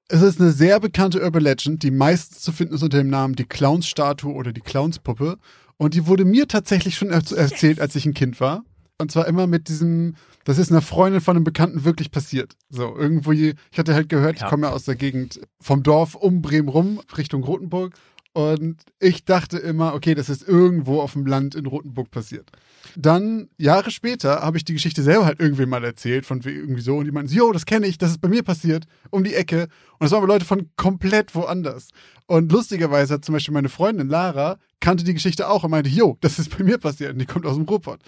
Es 0.10 0.22
ist 0.22 0.40
eine 0.40 0.52
sehr 0.52 0.80
bekannte 0.80 1.22
Urban 1.22 1.44
Legend, 1.44 1.84
die 1.84 1.92
meistens 1.92 2.40
zu 2.40 2.52
finden 2.52 2.74
ist 2.76 2.84
unter 2.84 2.98
dem 2.98 3.10
Namen 3.10 3.36
die 3.36 3.46
Clownsstatue 3.46 4.34
oder 4.34 4.54
die 4.54 4.62
Clownspuppe. 4.62 5.38
Und 5.78 5.94
die 5.94 6.08
wurde 6.08 6.26
mir 6.26 6.48
tatsächlich 6.48 6.96
schon 6.96 7.10
er 7.10 7.22
erzählt, 7.36 7.80
als 7.82 7.96
ich 7.96 8.06
ein 8.06 8.14
Kind 8.14 8.40
war. 8.40 8.64
Und 9.00 9.12
zwar 9.12 9.28
immer 9.28 9.46
mit 9.46 9.68
diesem, 9.68 10.16
das 10.46 10.58
ist 10.58 10.72
einer 10.72 10.82
Freundin 10.82 11.22
von 11.22 11.36
einem 11.36 11.44
Bekannten 11.44 11.84
wirklich 11.84 12.10
passiert. 12.10 12.56
So, 12.70 12.96
irgendwo, 12.98 13.32
je- 13.32 13.54
ich 13.72 13.78
hatte 13.78 13.94
halt 13.94 14.10
gehört, 14.10 14.40
Ja. 14.40 14.46
ich 14.46 14.50
komme 14.50 14.66
ja 14.68 14.74
aus 14.74 14.86
der 14.86 14.96
Gegend 14.96 15.40
vom 15.62 15.84
Dorf 15.84 16.16
um 16.16 16.42
Bremen 16.42 16.68
rum, 16.70 17.00
Richtung 17.16 17.44
Rothenburg. 17.44 17.94
Und 18.38 18.84
ich 19.00 19.25
dachte 19.25 19.58
immer, 19.58 19.96
okay, 19.96 20.13
das 20.13 20.29
ist 20.29 20.48
irgendwo 20.48 21.01
auf 21.01 21.13
dem 21.13 21.25
Land 21.25 21.56
in 21.56 21.65
Rothenburg 21.65 22.12
passiert. 22.12 22.51
Dann, 22.96 23.50
Jahre 23.58 23.89
später, 23.89 24.44
habe 24.44 24.58
ich 24.58 24.63
die 24.63 24.74
Geschichte 24.74 25.01
selber 25.01 25.25
halt 25.25 25.39
irgendwem 25.39 25.70
mal 25.70 25.84
erzählt, 25.84 26.24
von 26.24 26.46
wie- 26.46 26.51
irgendwie 26.51 26.84
so. 26.84 26.98
Und 26.98 27.06
die 27.06 27.12
meinten, 27.12 27.34
jo, 27.34 27.51
das 27.51 27.65
kenne 27.65 27.88
ich, 27.88 27.98
das 27.98 28.12
ist 28.12 28.22
bei 28.22 28.27
mir 28.27 28.44
passiert, 28.44 28.86
um 29.10 29.24
die 29.24 29.34
Ecke. 29.34 29.63
Und 29.63 30.01
das 30.01 30.12
waren 30.12 30.20
aber 30.20 30.27
Leute 30.32 30.46
von 30.46 30.70
komplett 30.75 31.34
woanders. 31.34 31.88
Und 32.27 32.51
lustigerweise 32.51 33.15
hat 33.15 33.25
zum 33.25 33.34
Beispiel 33.34 33.56
meine 33.56 33.70
Freundin 33.70 34.08
Lara, 34.08 34.60
kannte 34.82 35.03
die 35.03 35.15
Geschichte 35.15 35.50
auch 35.50 35.63
und 35.63 35.72
meinte, 35.72 35.89
jo, 35.89 36.15
das 36.22 36.38
ist 36.38 36.56
bei 36.56 36.63
mir 36.63 36.77
passiert. 36.77 37.13
Und 37.13 37.17
die 37.20 37.25
kommt 37.25 37.48
aus 37.48 37.56
dem 37.56 37.65
Ruhrpott. 37.65 38.01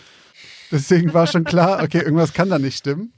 Deswegen 0.72 1.12
war 1.12 1.26
schon 1.26 1.44
klar, 1.44 1.82
okay, 1.82 2.02
irgendwas 2.04 2.34
kann 2.34 2.52
da 2.52 2.60
nicht 2.60 2.78
stimmen. 2.78 3.14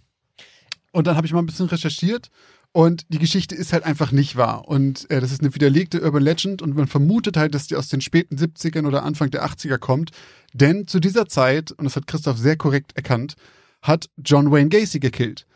Und 0.93 1.07
dann 1.07 1.17
habe 1.17 1.27
ich 1.27 1.33
mal 1.33 1.39
ein 1.39 1.45
bisschen 1.45 1.67
recherchiert 1.67 2.29
und 2.73 3.05
die 3.09 3.19
Geschichte 3.19 3.53
ist 3.55 3.73
halt 3.73 3.83
einfach 3.83 4.11
nicht 4.11 4.37
wahr. 4.37 4.67
Und 4.67 5.09
äh, 5.09 5.19
das 5.19 5.31
ist 5.31 5.41
eine 5.41 5.53
widerlegte 5.53 6.01
Urban 6.01 6.23
Legend 6.23 6.61
und 6.61 6.75
man 6.75 6.87
vermutet 6.87 7.35
halt, 7.35 7.53
dass 7.53 7.67
die 7.67 7.75
aus 7.75 7.89
den 7.89 8.01
späten 8.01 8.37
70ern 8.37 8.87
oder 8.87 9.03
Anfang 9.03 9.29
der 9.29 9.45
80er 9.45 9.77
kommt. 9.77 10.11
Denn 10.53 10.87
zu 10.87 10.99
dieser 10.99 11.27
Zeit, 11.27 11.71
und 11.71 11.83
das 11.83 11.95
hat 11.95 12.07
Christoph 12.07 12.37
sehr 12.37 12.55
korrekt 12.55 12.93
erkannt, 12.95 13.35
hat 13.81 14.09
John 14.17 14.51
Wayne 14.51 14.69
Gacy 14.69 14.99
gekillt. 14.99 15.47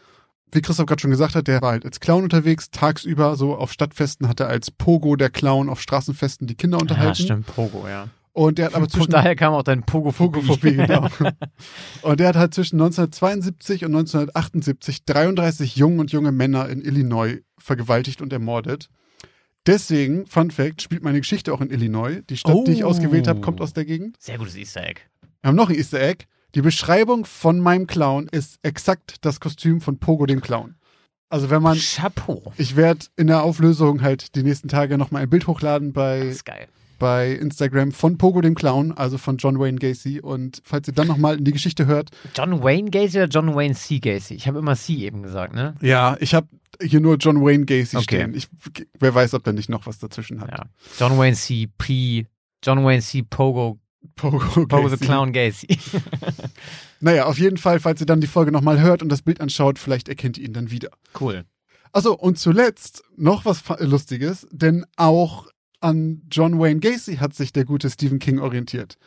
Wie 0.52 0.62
Christoph 0.62 0.86
gerade 0.86 1.02
schon 1.02 1.12
gesagt 1.12 1.36
hat, 1.36 1.48
der 1.48 1.62
war 1.62 1.72
halt 1.72 1.86
als 1.86 2.00
Clown 2.00 2.24
unterwegs, 2.24 2.70
tagsüber 2.72 3.36
so 3.36 3.56
auf 3.56 3.72
Stadtfesten 3.72 4.28
hat 4.28 4.40
er 4.40 4.48
als 4.48 4.72
Pogo 4.72 5.16
der 5.16 5.30
Clown 5.30 5.70
auf 5.70 5.82
Straßenfesten 5.82 6.48
die 6.48 6.56
Kinder 6.56 6.80
unterhalten. 6.80 7.22
Ja, 7.22 7.26
stimmt, 7.26 7.48
Pogo, 7.48 7.88
ja. 7.88 8.10
Und 8.36 8.58
der 8.58 8.66
hat 8.66 8.74
aber 8.76 8.84
Von 8.84 8.90
zwischen 8.90 9.12
daher 9.12 9.34
kam 9.38 9.54
auch 9.54 9.64
dein 9.64 9.84
Pogophobie. 9.84 10.42
Pogophobie, 10.42 10.76
genau. 10.76 11.08
Und 12.02 12.20
der 12.20 12.28
hat 12.28 12.36
halt 12.36 12.54
zwischen 12.54 12.76
1972 12.82 13.86
und 13.86 13.96
1978 13.96 15.06
33 15.06 15.78
Jungen 15.78 16.02
und 16.02 16.12
junge 16.12 16.34
Männer 16.34 16.68
in 16.68 16.82
Illinois 16.82 17.38
vergewaltigt 17.58 18.22
und 18.22 18.34
ermordet. 18.34 18.90
Deswegen, 19.66 20.28
Fun 20.28 20.52
Fact, 20.52 20.82
spielt 20.82 21.02
meine 21.02 21.20
Geschichte 21.20 21.54
auch 21.54 21.62
in 21.62 21.72
Illinois. 21.72 22.22
Die 22.30 22.36
Stadt, 22.36 22.68
die 22.68 22.74
ich 22.74 22.84
Oh. 22.84 22.88
ausgewählt 22.88 23.30
habe, 23.30 23.40
kommt 23.40 23.62
aus 23.62 23.72
der 23.72 23.86
Gegend. 23.86 24.18
Sehr 24.20 24.38
gutes 24.38 24.56
Easter 24.58 24.84
Egg. 24.86 25.00
Wir 25.42 25.48
haben 25.48 25.56
noch 25.56 25.70
ein 25.70 25.76
Easter 25.76 26.02
Egg. 26.02 26.26
Die 26.56 26.62
Beschreibung 26.62 27.24
von 27.24 27.60
meinem 27.62 27.88
Clown 27.88 28.28
ist 28.30 28.60
exakt 28.64 29.16
das 29.22 29.40
Kostüm 29.40 29.80
von 29.80 29.98
Pogo 29.98 30.26
dem 30.26 30.42
Clown. 30.42 30.76
Also 31.30 31.50
wenn 31.50 31.62
man, 31.62 31.78
Chapeau. 31.78 32.52
ich 32.58 32.76
werde 32.76 33.06
in 33.16 33.28
der 33.28 33.44
Auflösung 33.44 34.02
halt 34.02 34.36
die 34.36 34.44
nächsten 34.44 34.68
Tage 34.68 34.98
nochmal 34.98 35.24
ein 35.24 35.30
Bild 35.30 35.48
hochladen 35.48 35.94
Das 35.94 35.94
bei, 35.94 36.20
ist 36.28 36.46
geil. 36.46 36.68
Bei 37.00 37.32
Instagram 37.32 37.92
von 37.92 38.18
Pogo 38.18 38.42
dem 38.42 38.56
Clown, 38.56 38.92
also 38.92 39.18
von 39.18 39.38
John 39.38 39.60
Wayne 39.60 39.78
Gacy. 39.80 40.22
Und 40.22 40.62
falls 40.64 40.88
ihr 40.88 40.94
dann 40.94 41.08
nochmal 41.08 41.38
in 41.38 41.44
die 41.44 41.52
Geschichte 41.52 41.86
hört, 41.86 42.10
John 42.36 42.64
Wayne 42.64 42.90
Gacy 42.92 43.18
oder 43.18 43.28
John 43.28 43.56
Wayne 43.56 43.76
C. 43.76 44.00
Gacy? 44.00 44.36
Ich 44.36 44.48
habe 44.48 44.60
immer 44.60 44.76
C 44.76 44.94
eben 44.96 45.24
gesagt, 45.24 45.54
ne? 45.54 45.76
Ja, 45.82 46.18
ich 46.20 46.34
habe 46.34 46.48
hier 46.82 47.00
nur 47.00 47.18
John 47.18 47.42
Wayne 47.44 47.66
Gacy 47.66 47.98
Okay. 47.98 48.04
stehen. 48.04 48.34
Ich, 48.36 48.48
wer 49.00 49.14
weiß, 49.16 49.34
ob 49.34 49.44
der 49.44 49.54
nicht 49.54 49.70
noch 49.70 49.86
was 49.88 50.00
dazwischen 50.00 50.42
hat. 50.42 50.52
Ja. 50.52 50.66
John 51.00 51.18
Wayne 51.18 51.36
C. 51.36 51.68
P. 51.78 52.28
John 52.64 52.84
Wayne 52.84 53.02
C. 53.02 53.22
Pogo. 53.24 53.80
Pogo, 54.16 54.38
Pogo 54.68 54.88
the. 54.90 54.98
Clown 54.98 55.34
Gacy. 55.34 55.68
Naja, 57.02 57.26
auf 57.26 57.38
jeden 57.38 57.58
Fall, 57.58 57.80
falls 57.80 58.00
ihr 58.00 58.06
dann 58.08 58.22
die 58.22 58.28
Folge 58.28 58.52
nochmal 58.52 58.80
hört 58.82 59.04
und 59.04 59.10
das 59.10 59.22
Bild 59.22 59.42
anschaut, 59.42 59.80
vielleicht 59.80 60.10
erkennt 60.10 60.38
ihr 60.38 60.46
ihn 60.46 60.54
dann 60.54 60.72
wieder. 60.72 60.90
Cool. 61.20 61.46
Achso, 61.92 62.14
und 62.14 62.38
zuletzt 62.40 63.04
noch 63.16 63.46
was 63.46 63.64
Lustiges, 63.80 64.48
denn 64.52 64.86
auch 64.96 65.48
an 65.82 66.22
John 66.30 66.60
Wayne 66.60 66.80
Gacy 66.80 67.18
hat 67.18 67.34
sich 67.34 67.54
der 67.54 67.66
gute 67.66 67.90
Stephen 67.90 68.20
King 68.20 68.40
orientiert. 68.40 68.98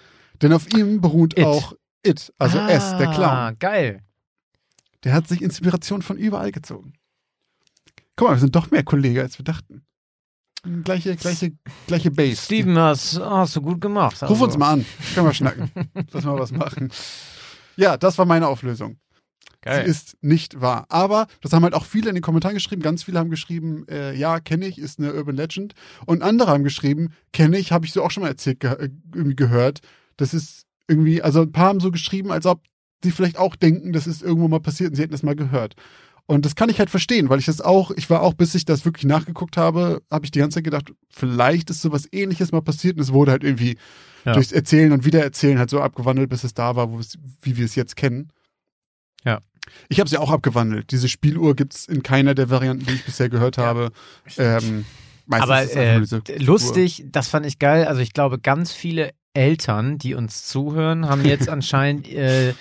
Denn 0.42 0.52
auf 0.52 0.72
ihm 0.72 1.00
beruht 1.00 1.38
It. 1.38 1.44
auch 1.44 1.74
It, 2.04 2.32
also 2.38 2.58
S, 2.58 2.96
der 2.96 3.10
Clown. 3.10 3.24
Ah, 3.24 3.52
geil. 3.58 4.02
Der 5.04 5.12
hat 5.12 5.28
sich 5.28 5.42
Inspiration 5.42 6.02
von 6.02 6.16
überall 6.16 6.52
gezogen. 6.52 6.94
Guck 8.16 8.28
mal, 8.28 8.34
wir 8.34 8.40
sind 8.40 8.54
doch 8.56 8.70
mehr 8.70 8.84
Kollegen, 8.84 9.20
als 9.20 9.38
wir 9.38 9.44
dachten. 9.44 9.84
Gleiche, 10.84 11.14
gleiche, 11.16 11.52
gleiche 11.86 12.10
Base. 12.10 12.42
Steven, 12.42 12.76
hast, 12.78 13.18
hast 13.20 13.54
du 13.56 13.62
gut 13.62 13.80
gemacht. 13.80 14.20
Ruf 14.22 14.30
Also, 14.30 14.44
uns 14.44 14.58
mal 14.58 14.72
an. 14.72 14.86
Können 15.14 15.26
wir 15.26 15.34
schnacken. 15.34 15.70
Lass 16.10 16.24
mal 16.24 16.38
was 16.38 16.50
machen. 16.50 16.90
Ja, 17.76 17.96
das 17.96 18.18
war 18.18 18.26
meine 18.26 18.48
Auflösung. 18.48 18.98
Geil. 19.68 19.84
Sie 19.84 19.90
ist 19.90 20.16
nicht 20.20 20.60
wahr. 20.60 20.86
Aber 20.88 21.26
das 21.40 21.52
haben 21.52 21.62
halt 21.62 21.74
auch 21.74 21.84
viele 21.84 22.08
in 22.08 22.14
den 22.14 22.22
Kommentaren 22.22 22.54
geschrieben. 22.54 22.82
Ganz 22.82 23.02
viele 23.02 23.18
haben 23.18 23.30
geschrieben, 23.30 23.86
äh, 23.88 24.14
ja, 24.14 24.40
kenne 24.40 24.66
ich, 24.66 24.78
ist 24.78 24.98
eine 24.98 25.14
Urban 25.14 25.36
Legend. 25.36 25.74
Und 26.06 26.22
andere 26.22 26.50
haben 26.50 26.64
geschrieben, 26.64 27.12
kenne 27.32 27.58
ich, 27.58 27.72
habe 27.72 27.86
ich 27.86 27.92
so 27.92 28.02
auch 28.02 28.10
schon 28.10 28.22
mal 28.22 28.28
erzählt, 28.28 28.60
ge 28.60 28.70
äh, 28.72 28.88
irgendwie 29.14 29.36
gehört. 29.36 29.80
Das 30.16 30.34
ist 30.34 30.66
irgendwie, 30.88 31.22
also 31.22 31.42
ein 31.42 31.52
paar 31.52 31.68
haben 31.68 31.80
so 31.80 31.90
geschrieben, 31.90 32.32
als 32.32 32.46
ob 32.46 32.62
sie 33.04 33.12
vielleicht 33.12 33.38
auch 33.38 33.54
denken, 33.56 33.92
das 33.92 34.06
ist 34.06 34.22
irgendwo 34.22 34.48
mal 34.48 34.60
passiert 34.60 34.90
und 34.90 34.96
sie 34.96 35.02
hätten 35.02 35.12
das 35.12 35.22
mal 35.22 35.36
gehört. 35.36 35.74
Und 36.26 36.44
das 36.44 36.56
kann 36.56 36.68
ich 36.68 36.78
halt 36.78 36.90
verstehen, 36.90 37.30
weil 37.30 37.38
ich 37.38 37.46
das 37.46 37.62
auch, 37.62 37.90
ich 37.92 38.10
war 38.10 38.20
auch, 38.20 38.34
bis 38.34 38.54
ich 38.54 38.66
das 38.66 38.84
wirklich 38.84 39.06
nachgeguckt 39.06 39.56
habe, 39.56 40.02
habe 40.10 40.26
ich 40.26 40.30
die 40.30 40.40
ganze 40.40 40.56
Zeit 40.56 40.64
gedacht, 40.64 40.92
vielleicht 41.08 41.70
ist 41.70 41.80
sowas 41.80 42.06
ähnliches 42.12 42.52
mal 42.52 42.60
passiert 42.60 42.96
und 42.96 43.02
es 43.02 43.12
wurde 43.14 43.30
halt 43.30 43.44
irgendwie 43.44 43.78
Ja. 44.26 44.32
durchs 44.32 44.52
Erzählen 44.52 44.92
und 44.92 45.06
Wiedererzählen 45.06 45.58
halt 45.58 45.70
so 45.70 45.80
abgewandelt, 45.80 46.28
bis 46.28 46.44
es 46.44 46.52
da 46.52 46.76
war, 46.76 46.90
wo 46.90 46.98
es, 46.98 47.16
wie 47.40 47.56
wir 47.56 47.64
es 47.64 47.76
jetzt 47.76 47.96
kennen. 47.96 48.30
Ja. 49.24 49.40
Ich 49.88 50.00
habe 50.00 50.08
sie 50.08 50.18
auch 50.18 50.30
abgewandelt. 50.30 50.90
Diese 50.90 51.08
Spieluhr 51.08 51.56
gibt 51.56 51.74
es 51.74 51.86
in 51.86 52.02
keiner 52.02 52.34
der 52.34 52.50
Varianten, 52.50 52.86
die 52.86 52.94
ich 52.94 53.04
bisher 53.04 53.28
gehört 53.28 53.58
habe. 53.58 53.90
Ähm, 54.36 54.84
meistens 55.26 55.76
Aber 55.76 55.76
äh, 55.76 56.38
lustig, 56.38 57.04
das 57.10 57.28
fand 57.28 57.46
ich 57.46 57.58
geil. 57.58 57.86
Also 57.86 58.00
ich 58.00 58.12
glaube, 58.12 58.38
ganz 58.38 58.72
viele 58.72 59.10
Eltern, 59.34 59.98
die 59.98 60.14
uns 60.14 60.46
zuhören, 60.46 61.08
haben 61.08 61.24
jetzt 61.24 61.48
anscheinend 61.48 62.08
äh, 62.08 62.54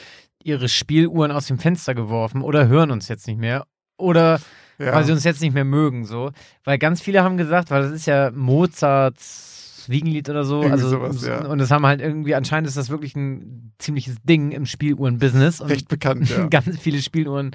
ihre 0.44 0.70
Spieluhren 0.70 1.32
aus 1.32 1.48
dem 1.48 1.60
Fenster 1.60 1.96
geworfen 1.96 2.42
oder 2.42 2.68
hören 2.68 2.92
uns 2.92 3.08
jetzt 3.08 3.28
nicht 3.28 3.40
mehr. 3.40 3.66
Oder 3.98 4.36
Uhr. 4.36 4.86
Ja. 4.86 4.94
weil 4.94 5.06
sie 5.06 5.12
uns 5.12 5.24
jetzt 5.24 5.42
nicht 5.42 5.54
mehr 5.54 5.66
mögen, 5.66 6.06
so. 6.06 6.32
Weil 6.64 6.78
ganz 6.78 7.02
viele 7.02 7.24
haben 7.24 7.38
gesagt, 7.38 7.72
weil 7.72 7.82
das 7.82 7.92
ist 7.92 8.06
ja 8.06 8.30
Mozarts 8.32 9.57
Wiegenlied 9.90 10.30
oder 10.30 10.44
so. 10.44 10.62
Irgendwie 10.62 10.72
also, 10.72 10.90
sowas, 10.90 11.26
ja. 11.26 11.46
Und 11.46 11.60
es 11.60 11.72
haben 11.72 11.86
halt 11.86 12.02
irgendwie, 12.02 12.36
anscheinend 12.36 12.68
ist 12.68 12.78
das 12.78 12.90
wirklich 12.90 13.16
ein 13.16 13.74
ziemliches 13.78 14.18
Ding 14.24 14.52
im 14.52 14.66
Spieluhren-Business. 14.66 15.62
Recht 15.68 15.88
bekannt, 15.88 16.30
ja. 16.30 16.48
ganz 16.50 16.80
viele 16.80 17.02
Spieluhren 17.02 17.52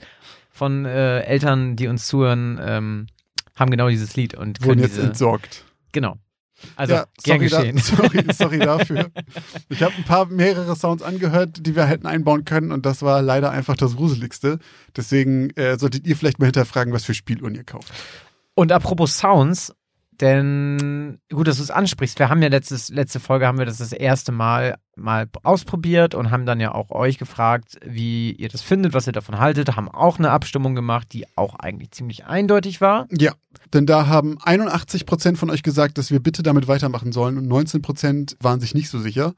von 0.51 0.85
äh, 0.85 1.21
Eltern, 1.21 1.77
die 1.77 1.89
uns 1.89 2.07
zuhören, 2.07 2.61
ähm, 2.63 3.07
haben 3.57 3.71
genau 3.71 3.89
dieses 3.89 4.17
Lied 4.17 4.35
und 4.35 4.65
Wurden 4.65 4.81
jetzt 4.81 4.97
diese, 4.97 5.07
entsorgt. 5.07 5.65
Genau. 5.93 6.19
Also, 6.77 6.95
ja, 6.95 7.07
gern 7.25 7.39
sorry, 7.39 7.49
da, 7.49 7.59
geschehen. 7.59 7.79
sorry, 7.79 8.25
sorry 8.33 8.59
dafür. 8.59 9.11
Ich 9.69 9.83
habe 9.83 9.95
ein 9.97 10.05
paar 10.05 10.27
mehrere 10.27 10.77
Sounds 10.77 11.03
angehört, 11.03 11.67
die 11.67 11.75
wir 11.75 11.87
hätten 11.87 12.07
einbauen 12.07 12.45
können 12.45 12.73
und 12.73 12.87
das 12.87 13.03
war 13.03 13.23
leider 13.23 13.51
einfach 13.51 13.77
das 13.77 13.97
Gruseligste. 13.97 14.59
Deswegen 14.97 15.51
äh, 15.51 15.79
solltet 15.79 16.07
ihr 16.07 16.17
vielleicht 16.17 16.39
mal 16.39 16.47
hinterfragen, 16.47 16.93
was 16.93 17.05
für 17.05 17.15
Spieluhren 17.15 17.55
ihr 17.55 17.65
kauft. 17.65 17.93
Und 18.55 18.71
apropos 18.71 19.19
Sounds, 19.19 19.75
denn 20.23 21.19
gut, 21.31 21.49
dass 21.49 21.57
du 21.57 21.63
es 21.63 21.71
ansprichst. 21.71 22.19
Wir 22.19 22.29
haben 22.29 22.41
ja 22.41 22.49
letztes, 22.49 22.89
letzte 22.89 23.21
Folge 23.21 23.47
haben 23.47 23.59
wir 23.59 23.67
das 23.67 23.79
das 23.79 23.93
erste 23.93 24.33
Mal 24.33 24.77
mal 24.95 25.27
ausprobiert 25.43 26.15
und 26.15 26.31
haben 26.31 26.47
dann 26.47 26.61
ja 26.61 26.75
auch 26.75 26.91
euch 26.91 27.19
gefragt, 27.19 27.79
wie 27.85 28.33
ihr 28.33 28.49
das 28.49 28.63
findet, 28.63 28.95
was 28.95 29.07
ihr 29.07 29.13
davon 29.13 29.39
haltet. 29.39 29.75
Haben 29.75 29.89
auch 29.89 30.19
eine 30.19 30.31
Abstimmung 30.31 30.75
gemacht, 30.75 31.09
die 31.13 31.27
auch 31.37 31.57
eigentlich 31.57 31.91
ziemlich 31.91 32.27
eindeutig 32.27 32.81
war. 32.81 33.07
Ja, 33.11 33.33
denn 33.75 33.87
da 33.87 34.07
haben 34.07 34.39
81% 34.39 35.37
von 35.37 35.51
euch 35.51 35.63
gesagt, 35.63 35.99
dass 35.99 36.11
wir 36.11 36.21
bitte 36.21 36.43
damit 36.43 36.69
weitermachen 36.69 37.13
sollen 37.13 37.39
und 37.39 37.49
19% 37.49 38.37
waren 38.41 38.61
sich 38.61 38.75
nicht 38.75 38.91
so 38.91 38.99
sicher. 38.99 39.35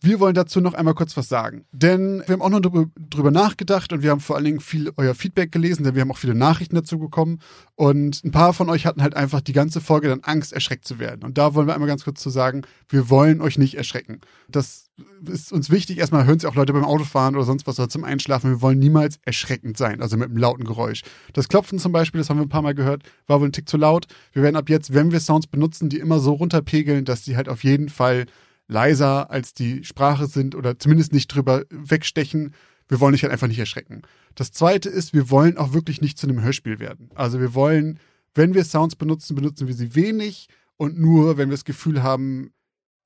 Wir 0.00 0.20
wollen 0.20 0.34
dazu 0.34 0.60
noch 0.60 0.74
einmal 0.74 0.94
kurz 0.94 1.16
was 1.16 1.28
sagen. 1.28 1.64
Denn 1.72 2.22
wir 2.26 2.34
haben 2.34 2.42
auch 2.42 2.50
noch 2.50 2.60
drüber, 2.60 2.86
drüber 2.96 3.30
nachgedacht 3.30 3.92
und 3.92 4.02
wir 4.02 4.10
haben 4.10 4.20
vor 4.20 4.36
allen 4.36 4.44
Dingen 4.44 4.60
viel 4.60 4.92
euer 4.96 5.14
Feedback 5.14 5.52
gelesen, 5.52 5.84
denn 5.84 5.94
wir 5.94 6.02
haben 6.02 6.10
auch 6.10 6.18
viele 6.18 6.34
Nachrichten 6.34 6.74
dazu 6.74 6.98
bekommen. 6.98 7.40
Und 7.74 8.22
ein 8.24 8.30
paar 8.30 8.52
von 8.52 8.68
euch 8.68 8.86
hatten 8.86 9.02
halt 9.02 9.16
einfach 9.16 9.40
die 9.40 9.52
ganze 9.52 9.80
Folge 9.80 10.08
dann 10.08 10.20
Angst, 10.20 10.52
erschreckt 10.52 10.86
zu 10.86 10.98
werden. 10.98 11.24
Und 11.24 11.38
da 11.38 11.54
wollen 11.54 11.66
wir 11.66 11.74
einmal 11.74 11.88
ganz 11.88 12.04
kurz 12.04 12.20
zu 12.20 12.30
sagen, 12.30 12.62
wir 12.88 13.08
wollen 13.08 13.40
euch 13.40 13.56
nicht 13.56 13.76
erschrecken. 13.76 14.20
Das 14.48 14.90
ist 15.26 15.52
uns 15.52 15.70
wichtig. 15.70 15.98
Erstmal 15.98 16.26
hören 16.26 16.38
sie 16.38 16.46
auch 16.46 16.54
Leute 16.54 16.72
beim 16.72 16.84
Autofahren 16.84 17.34
oder 17.34 17.44
sonst 17.44 17.66
was 17.66 17.78
oder 17.78 17.88
zum 17.88 18.04
Einschlafen. 18.04 18.50
Wir 18.50 18.62
wollen 18.62 18.78
niemals 18.78 19.18
erschreckend 19.24 19.76
sein, 19.76 20.02
also 20.02 20.16
mit 20.16 20.28
einem 20.28 20.38
lauten 20.38 20.64
Geräusch. 20.64 21.02
Das 21.32 21.48
Klopfen 21.48 21.78
zum 21.78 21.92
Beispiel, 21.92 22.20
das 22.20 22.30
haben 22.30 22.38
wir 22.38 22.44
ein 22.44 22.50
paar 22.50 22.62
Mal 22.62 22.74
gehört, 22.74 23.02
war 23.26 23.40
wohl 23.40 23.48
ein 23.48 23.52
Tick 23.52 23.68
zu 23.68 23.76
laut. 23.76 24.06
Wir 24.32 24.42
werden 24.42 24.56
ab 24.56 24.68
jetzt, 24.68 24.92
wenn 24.92 25.12
wir 25.12 25.20
Sounds 25.20 25.46
benutzen, 25.46 25.88
die 25.88 25.98
immer 25.98 26.18
so 26.20 26.32
runterpegeln, 26.34 27.04
dass 27.04 27.22
die 27.22 27.36
halt 27.36 27.48
auf 27.48 27.64
jeden 27.64 27.88
Fall 27.88 28.26
leiser 28.66 29.30
als 29.30 29.54
die 29.54 29.84
Sprache 29.84 30.26
sind 30.26 30.54
oder 30.54 30.78
zumindest 30.78 31.12
nicht 31.12 31.28
drüber 31.28 31.64
wegstechen. 31.70 32.54
Wir 32.88 33.00
wollen 33.00 33.12
dich 33.12 33.22
halt 33.22 33.32
einfach 33.32 33.48
nicht 33.48 33.58
erschrecken. 33.58 34.02
Das 34.34 34.52
zweite 34.52 34.88
ist, 34.88 35.14
wir 35.14 35.30
wollen 35.30 35.56
auch 35.56 35.72
wirklich 35.72 36.00
nicht 36.00 36.18
zu 36.18 36.26
einem 36.26 36.42
Hörspiel 36.42 36.78
werden. 36.78 37.10
Also 37.14 37.40
wir 37.40 37.54
wollen, 37.54 37.98
wenn 38.34 38.54
wir 38.54 38.64
Sounds 38.64 38.96
benutzen, 38.96 39.34
benutzen 39.34 39.66
wir 39.66 39.74
sie 39.74 39.94
wenig 39.94 40.48
und 40.76 40.98
nur, 40.98 41.36
wenn 41.36 41.48
wir 41.48 41.56
das 41.56 41.64
Gefühl 41.64 42.02
haben, 42.02 42.52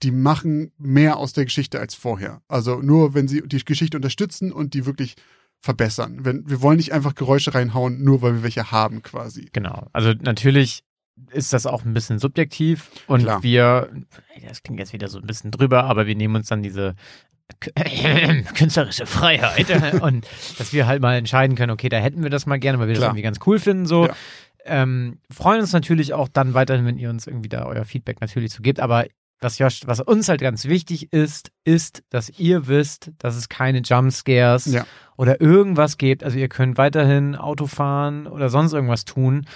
die 0.03 0.11
machen 0.13 0.73
mehr 0.79 1.17
aus 1.17 1.33
der 1.33 1.45
Geschichte 1.45 1.81
als 1.81 1.95
vorher. 1.95 2.43
Also 2.49 2.81
nur, 2.81 3.15
wenn 3.15 3.29
sie 3.29 3.43
die 3.43 3.65
Geschichte 3.65 3.97
unterstützen 3.97 4.53
und 4.53 4.75
die 4.75 4.87
wirklich 4.87 5.17
verbessern. 5.61 6.25
Wenn, 6.25 6.49
wir 6.49 6.63
wollen 6.63 6.77
nicht 6.77 6.93
einfach 6.93 7.15
Geräusche 7.15 7.55
reinhauen, 7.55 8.03
nur 8.05 8.23
weil 8.23 8.35
wir 8.35 8.43
welche 8.45 8.71
haben 8.71 9.03
quasi. 9.03 9.49
Genau. 9.53 9.89
Also 9.93 10.13
natürlich 10.13 10.85
ist 11.31 11.53
das 11.53 11.67
auch 11.67 11.85
ein 11.85 11.95
bisschen 11.95 12.19
subjektiv 12.19 12.91
und 13.07 13.23
Klar. 13.23 13.43
wir, 13.43 13.91
das 14.47 14.63
klingt 14.63 14.81
jetzt 14.81 14.93
wieder 14.93 15.09
so 15.09 15.19
ein 15.19 15.27
bisschen 15.27 15.51
drüber, 15.51 15.85
aber 15.85 16.07
wir 16.07 16.15
nehmen 16.15 16.37
uns 16.37 16.49
dann 16.49 16.63
diese 16.63 16.95
künstlerische 18.55 19.07
Freiheit 19.07 19.71
und 20.03 20.27
dass 20.59 20.73
wir 20.73 20.87
halt 20.87 21.03
mal 21.03 21.17
entscheiden 21.17 21.57
können, 21.57 21.73
okay, 21.73 21.89
da 21.89 21.99
hätten 21.99 22.23
wir 22.23 22.31
das 22.31 22.47
mal 22.47 22.59
gerne, 22.59 22.79
weil 22.79 22.89
wir 22.89 22.95
das 22.95 23.01
Klar. 23.01 23.11
irgendwie 23.11 23.23
ganz 23.23 23.39
cool 23.47 23.59
finden, 23.59 23.87
so. 23.87 24.07
Ja. 24.07 24.15
Ähm, 24.65 25.19
freuen 25.31 25.61
uns 25.61 25.73
natürlich 25.73 26.13
auch 26.13 26.29
dann 26.29 26.53
weiterhin, 26.53 26.85
wenn 26.85 26.99
ihr 26.99 27.09
uns 27.09 27.27
irgendwie 27.27 27.49
da 27.49 27.65
euer 27.65 27.85
Feedback 27.85 28.21
natürlich 28.21 28.51
zu 28.53 28.61
gebt, 28.61 28.81
aber 28.81 29.07
was, 29.41 29.59
Josh, 29.59 29.83
was 29.87 30.01
uns 30.01 30.29
halt 30.29 30.41
ganz 30.41 30.65
wichtig 30.65 31.13
ist, 31.13 31.53
ist, 31.65 32.03
dass 32.11 32.29
ihr 32.39 32.67
wisst, 32.67 33.13
dass 33.19 33.37
es 33.37 33.49
keine 33.49 33.79
Jumpscares 33.81 34.67
Ja. 34.67 34.85
oder 35.17 35.41
irgendwas 35.41 35.97
gibt. 35.97 36.25
Also 36.25 36.39
ihr 36.39 36.49
könnt 36.49 36.77
weiterhin 36.77 37.37
Auto 37.37 37.67
fahren 37.67 38.27
oder 38.27 38.49
sonst 38.49 38.73
irgendwas 38.73 39.05
tun. 39.05 39.47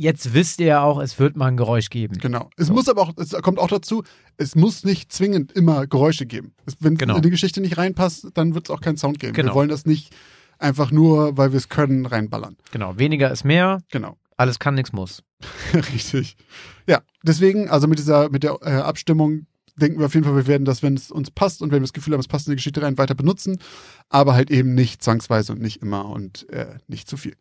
Jetzt 0.00 0.32
wisst 0.32 0.60
ihr 0.60 0.66
ja 0.66 0.82
auch, 0.82 1.00
es 1.00 1.18
wird 1.18 1.36
mal 1.36 1.46
ein 1.46 1.56
Geräusch 1.56 1.90
geben. 1.90 2.18
Genau. 2.18 2.50
Es 2.56 2.68
So. 2.68 2.72
muss 2.72 2.88
aber 2.88 3.02
auch, 3.02 3.12
es 3.16 3.32
kommt 3.42 3.58
auch 3.58 3.66
dazu, 3.66 4.04
es 4.36 4.54
muss 4.54 4.84
nicht 4.84 5.12
zwingend 5.12 5.50
immer 5.50 5.88
Geräusche 5.88 6.24
geben. 6.24 6.54
Es, 6.66 6.76
wenn 6.78 6.96
Genau. 6.96 7.16
in 7.16 7.22
die 7.22 7.30
Geschichte 7.30 7.60
nicht 7.60 7.78
reinpasst, 7.78 8.28
dann 8.34 8.54
wird 8.54 8.68
es 8.68 8.70
auch 8.70 8.80
keinen 8.80 8.96
Sound 8.96 9.18
geben. 9.18 9.32
Genau. 9.32 9.50
Wir 9.50 9.54
wollen 9.56 9.68
das 9.68 9.86
nicht 9.86 10.14
einfach 10.60 10.92
nur, 10.92 11.36
weil 11.36 11.50
wir 11.50 11.56
es 11.56 11.68
können, 11.68 12.06
reinballern. 12.06 12.56
Genau, 12.70 12.96
weniger 12.96 13.32
ist 13.32 13.42
mehr, 13.42 13.80
Genau. 13.90 14.16
alles 14.36 14.60
kann, 14.60 14.76
nichts 14.76 14.92
muss. 14.92 15.24
Richtig. 15.74 16.36
Ja, 16.86 17.00
deswegen, 17.24 17.68
also 17.68 17.88
mit 17.88 17.98
dieser, 17.98 18.28
mit 18.30 18.44
der 18.44 18.56
äh, 18.62 18.70
Abstimmung 18.76 19.46
denken 19.74 19.98
wir 19.98 20.06
auf 20.06 20.14
jeden 20.14 20.24
Fall, 20.26 20.36
wir 20.36 20.46
werden 20.46 20.64
das, 20.64 20.80
wenn 20.84 20.94
es 20.94 21.10
uns 21.10 21.32
passt 21.32 21.60
und 21.60 21.70
wenn 21.72 21.78
wir 21.78 21.86
das 21.86 21.92
Gefühl 21.92 22.12
haben, 22.14 22.20
es 22.20 22.28
passt 22.28 22.46
in 22.46 22.52
die 22.52 22.56
Geschichte 22.56 22.82
rein, 22.82 22.98
weiter 22.98 23.16
benutzen, 23.16 23.58
aber 24.08 24.34
halt 24.34 24.50
eben 24.52 24.74
nicht 24.74 25.02
zwangsweise 25.02 25.52
und 25.52 25.60
nicht 25.60 25.82
immer 25.82 26.06
und 26.08 26.48
äh, 26.50 26.78
nicht 26.86 27.08
zu 27.08 27.16
viel. 27.16 27.34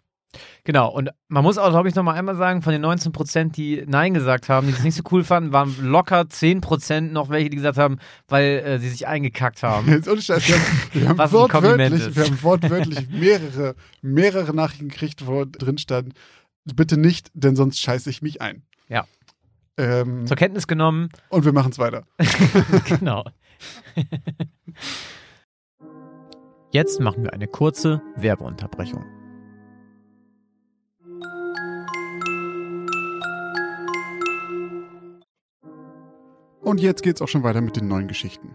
Genau, 0.63 0.90
und 0.90 1.10
man 1.30 1.44
muss 1.44 1.58
auch, 1.58 1.70
glaube 1.70 1.88
ich, 1.88 1.96
nochmal 1.96 2.16
einmal 2.16 2.36
sagen, 2.36 2.62
von 2.62 2.74
den 2.74 2.82
19 2.82 3.12
Prozent, 3.12 3.58
die 3.58 3.84
Nein 3.88 4.13
gesagt 4.13 4.50
haben, 4.50 4.68
die 4.68 4.74
das 4.74 4.84
nicht 4.84 4.96
so 4.96 5.04
cool 5.12 5.24
fanden, 5.24 5.54
waren 5.54 5.74
locker 5.82 6.30
10 6.30 6.62
Prozent 6.62 7.13
noch 7.13 7.30
welche, 7.30 7.50
die 7.50 7.56
gesagt 7.56 7.78
haben, 7.78 7.98
weil 8.28 8.60
äh, 8.60 8.80
sie 8.80 8.90
sich 8.90 9.08
eingekackt 9.08 9.63
haben. 9.63 9.88
Jetzt 9.92 10.10
ohne 10.10 10.22
Scheiß, 10.22 10.48
wir 10.48 10.56
haben, 10.56 10.66
wir 10.94 11.10
haben 11.10 11.32
wortwörtlich, 11.32 12.16
wir 12.16 12.24
haben 12.26 12.44
wortwörtlich 12.44 13.10
mehrere, 13.10 13.76
mehrere 14.02 14.54
Nachrichten 14.54 14.90
gekriegt, 14.90 15.26
wo 15.26 15.46
drin 15.46 15.78
stand, 15.78 16.13
bitte 16.76 16.98
nicht, 16.98 17.30
denn 17.34 17.56
sonst 17.56 17.80
scheiße 17.80 18.10
ich 18.10 18.22
mich 18.22 18.42
ein. 18.42 18.63
Ja. 18.90 19.06
Ähm, 19.78 20.26
Zur 20.28 20.38
Kenntnis 20.38 20.68
genommen, 20.68 21.10
und 21.30 21.46
wir 21.46 21.54
machen 21.54 21.72
es 21.72 21.80
weiter. 21.80 22.04
genau. 22.86 23.24
Jetzt 26.72 27.00
machen 27.00 27.24
wir 27.24 27.32
eine 27.34 27.48
kurze 27.48 28.02
Werbeunterbrechung. 28.18 29.17
Und 36.68 36.82
jetzt 36.82 37.02
geht's 37.02 37.22
auch 37.22 37.30
schon 37.30 37.44
weiter 37.44 37.62
mit 37.62 37.78
den 37.78 37.88
neuen 37.88 38.10
Geschichten. 38.10 38.54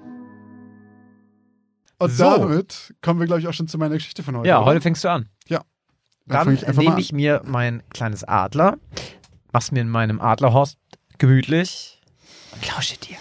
Und 1.99 2.11
So. 2.11 2.25
damit 2.25 2.95
kommen 3.01 3.21
wir, 3.21 3.27
glaube 3.27 3.41
ich, 3.41 3.49
auch 3.49 3.55
schon 3.55 3.69
zu 3.69 3.79
meiner 3.79 3.95
Geschichte 3.95 4.23
von 4.23 4.37
heute. 4.37 4.49
Ja, 4.49 4.59
oder? 4.59 4.67
heute 4.67 4.81
fängst 4.83 5.03
du 5.03 5.09
an. 5.11 5.29
Dann, 6.27 6.45
Dann 6.45 6.59
fange 6.59 6.71
ich 6.71 6.77
nehme 6.77 7.01
ich 7.01 7.13
mir 7.13 7.43
mein 7.45 7.83
kleines 7.89 8.23
Adler, 8.23 8.79
mach's 9.53 9.73
mir 9.73 9.81
in 9.81 9.89
meinem 9.89 10.21
Adlerhorst 10.21 10.79
gemütlich 11.19 12.01
und 12.53 12.69
lausche 12.69 12.97
dir. 12.99 13.17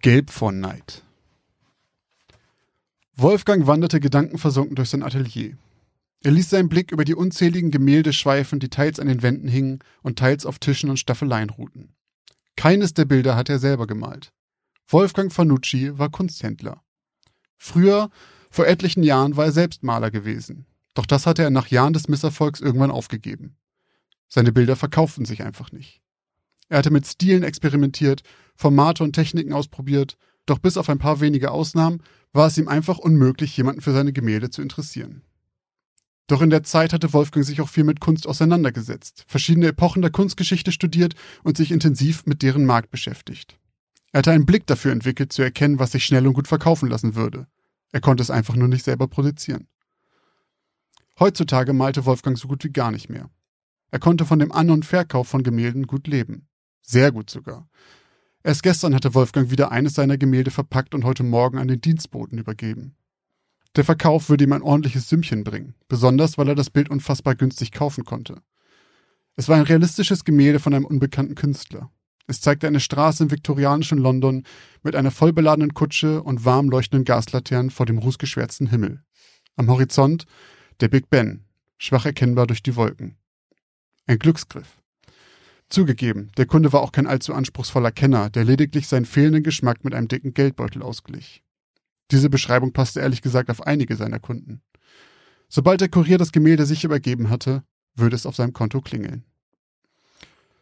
Gelb 0.00 0.30
vor 0.30 0.50
Neid. 0.50 1.04
Wolfgang 3.14 3.68
wanderte 3.68 4.00
gedankenversunken 4.00 4.74
durch 4.74 4.90
sein 4.90 5.04
Atelier. 5.04 5.56
Er 6.24 6.30
ließ 6.30 6.50
seinen 6.50 6.68
Blick 6.68 6.92
über 6.92 7.04
die 7.04 7.16
unzähligen 7.16 7.70
Gemälde 7.70 8.12
schweifen, 8.12 8.60
die 8.60 8.68
teils 8.68 9.00
an 9.00 9.08
den 9.08 9.22
Wänden 9.22 9.48
hingen 9.48 9.80
und 10.02 10.18
teils 10.18 10.46
auf 10.46 10.58
Tischen 10.58 10.88
und 10.88 10.98
Staffeleien 10.98 11.50
ruhten. 11.50 11.94
Keines 12.56 12.94
der 12.94 13.06
Bilder 13.06 13.34
hatte 13.34 13.52
er 13.52 13.58
selber 13.58 13.86
gemalt. 13.86 14.32
Wolfgang 14.86 15.32
Fanucci 15.32 15.98
war 15.98 16.10
Kunsthändler. 16.10 16.82
Früher, 17.56 18.10
vor 18.50 18.66
etlichen 18.66 19.02
Jahren, 19.02 19.36
war 19.36 19.46
er 19.46 19.52
selbst 19.52 19.82
Maler 19.82 20.10
gewesen. 20.10 20.66
Doch 20.94 21.06
das 21.06 21.26
hatte 21.26 21.42
er 21.42 21.50
nach 21.50 21.68
Jahren 21.68 21.92
des 21.92 22.08
Misserfolgs 22.08 22.60
irgendwann 22.60 22.90
aufgegeben. 22.90 23.56
Seine 24.28 24.52
Bilder 24.52 24.76
verkauften 24.76 25.24
sich 25.24 25.42
einfach 25.42 25.72
nicht. 25.72 26.02
Er 26.68 26.78
hatte 26.78 26.90
mit 26.90 27.06
Stilen 27.06 27.42
experimentiert, 27.42 28.22
Formate 28.54 29.02
und 29.02 29.14
Techniken 29.14 29.52
ausprobiert, 29.52 30.16
doch 30.46 30.58
bis 30.58 30.76
auf 30.76 30.88
ein 30.88 30.98
paar 30.98 31.20
wenige 31.20 31.50
Ausnahmen 31.50 32.02
war 32.32 32.46
es 32.46 32.58
ihm 32.58 32.68
einfach 32.68 32.98
unmöglich, 32.98 33.56
jemanden 33.56 33.80
für 33.80 33.92
seine 33.92 34.12
Gemälde 34.12 34.50
zu 34.50 34.62
interessieren. 34.62 35.22
Doch 36.32 36.40
in 36.40 36.48
der 36.48 36.62
Zeit 36.62 36.94
hatte 36.94 37.12
Wolfgang 37.12 37.44
sich 37.44 37.60
auch 37.60 37.68
viel 37.68 37.84
mit 37.84 38.00
Kunst 38.00 38.26
auseinandergesetzt, 38.26 39.26
verschiedene 39.28 39.66
Epochen 39.66 40.00
der 40.00 40.10
Kunstgeschichte 40.10 40.72
studiert 40.72 41.14
und 41.42 41.58
sich 41.58 41.70
intensiv 41.70 42.24
mit 42.24 42.40
deren 42.40 42.64
Markt 42.64 42.90
beschäftigt. 42.90 43.58
Er 44.12 44.20
hatte 44.20 44.30
einen 44.30 44.46
Blick 44.46 44.66
dafür 44.66 44.92
entwickelt, 44.92 45.30
zu 45.30 45.42
erkennen, 45.42 45.78
was 45.78 45.92
sich 45.92 46.06
schnell 46.06 46.26
und 46.26 46.32
gut 46.32 46.48
verkaufen 46.48 46.88
lassen 46.88 47.16
würde. 47.16 47.48
Er 47.90 48.00
konnte 48.00 48.22
es 48.22 48.30
einfach 48.30 48.56
nur 48.56 48.68
nicht 48.68 48.82
selber 48.82 49.08
produzieren. 49.08 49.66
Heutzutage 51.20 51.74
malte 51.74 52.06
Wolfgang 52.06 52.38
so 52.38 52.48
gut 52.48 52.64
wie 52.64 52.72
gar 52.72 52.92
nicht 52.92 53.10
mehr. 53.10 53.28
Er 53.90 53.98
konnte 53.98 54.24
von 54.24 54.38
dem 54.38 54.52
An- 54.52 54.70
und 54.70 54.86
Verkauf 54.86 55.28
von 55.28 55.42
Gemälden 55.42 55.86
gut 55.86 56.06
leben. 56.06 56.48
Sehr 56.80 57.12
gut 57.12 57.28
sogar. 57.28 57.68
Erst 58.42 58.62
gestern 58.62 58.94
hatte 58.94 59.12
Wolfgang 59.12 59.50
wieder 59.50 59.70
eines 59.70 59.92
seiner 59.92 60.16
Gemälde 60.16 60.50
verpackt 60.50 60.94
und 60.94 61.04
heute 61.04 61.24
Morgen 61.24 61.58
an 61.58 61.68
den 61.68 61.82
Dienstboten 61.82 62.38
übergeben. 62.38 62.96
Der 63.76 63.84
Verkauf 63.84 64.28
würde 64.28 64.44
ihm 64.44 64.52
ein 64.52 64.62
ordentliches 64.62 65.08
Sümmchen 65.08 65.44
bringen, 65.44 65.74
besonders 65.88 66.36
weil 66.36 66.48
er 66.48 66.54
das 66.54 66.70
Bild 66.70 66.90
unfassbar 66.90 67.34
günstig 67.34 67.72
kaufen 67.72 68.04
konnte. 68.04 68.42
Es 69.34 69.48
war 69.48 69.56
ein 69.56 69.62
realistisches 69.62 70.24
Gemälde 70.24 70.58
von 70.58 70.74
einem 70.74 70.84
unbekannten 70.84 71.34
Künstler. 71.34 71.90
Es 72.26 72.40
zeigte 72.40 72.66
eine 72.66 72.80
Straße 72.80 73.24
im 73.24 73.30
viktorianischen 73.30 73.98
London 73.98 74.44
mit 74.82 74.94
einer 74.94 75.10
vollbeladenen 75.10 75.74
Kutsche 75.74 76.22
und 76.22 76.44
warm 76.44 76.68
leuchtenden 76.68 77.04
Gaslaternen 77.04 77.70
vor 77.70 77.86
dem 77.86 77.98
rußgeschwärzten 77.98 78.68
Himmel. 78.68 79.02
Am 79.56 79.68
Horizont 79.68 80.26
der 80.80 80.88
Big 80.88 81.10
Ben, 81.10 81.44
schwach 81.78 82.06
erkennbar 82.06 82.46
durch 82.46 82.62
die 82.62 82.76
Wolken. 82.76 83.16
Ein 84.06 84.18
Glücksgriff. 84.18 84.78
Zugegeben, 85.68 86.30
der 86.36 86.46
Kunde 86.46 86.72
war 86.72 86.82
auch 86.82 86.92
kein 86.92 87.06
allzu 87.06 87.32
anspruchsvoller 87.32 87.92
Kenner, 87.92 88.28
der 88.28 88.44
lediglich 88.44 88.88
seinen 88.88 89.06
fehlenden 89.06 89.42
Geschmack 89.42 89.84
mit 89.84 89.94
einem 89.94 90.08
dicken 90.08 90.34
Geldbeutel 90.34 90.82
ausglich. 90.82 91.42
Diese 92.12 92.28
Beschreibung 92.28 92.72
passte 92.72 93.00
ehrlich 93.00 93.22
gesagt 93.22 93.50
auf 93.50 93.66
einige 93.66 93.96
seiner 93.96 94.20
Kunden. 94.20 94.60
Sobald 95.48 95.80
der 95.80 95.88
Kurier 95.88 96.18
das 96.18 96.30
Gemälde 96.30 96.66
sich 96.66 96.84
übergeben 96.84 97.30
hatte, 97.30 97.64
würde 97.94 98.14
es 98.14 98.26
auf 98.26 98.36
seinem 98.36 98.52
Konto 98.52 98.82
klingeln. 98.82 99.24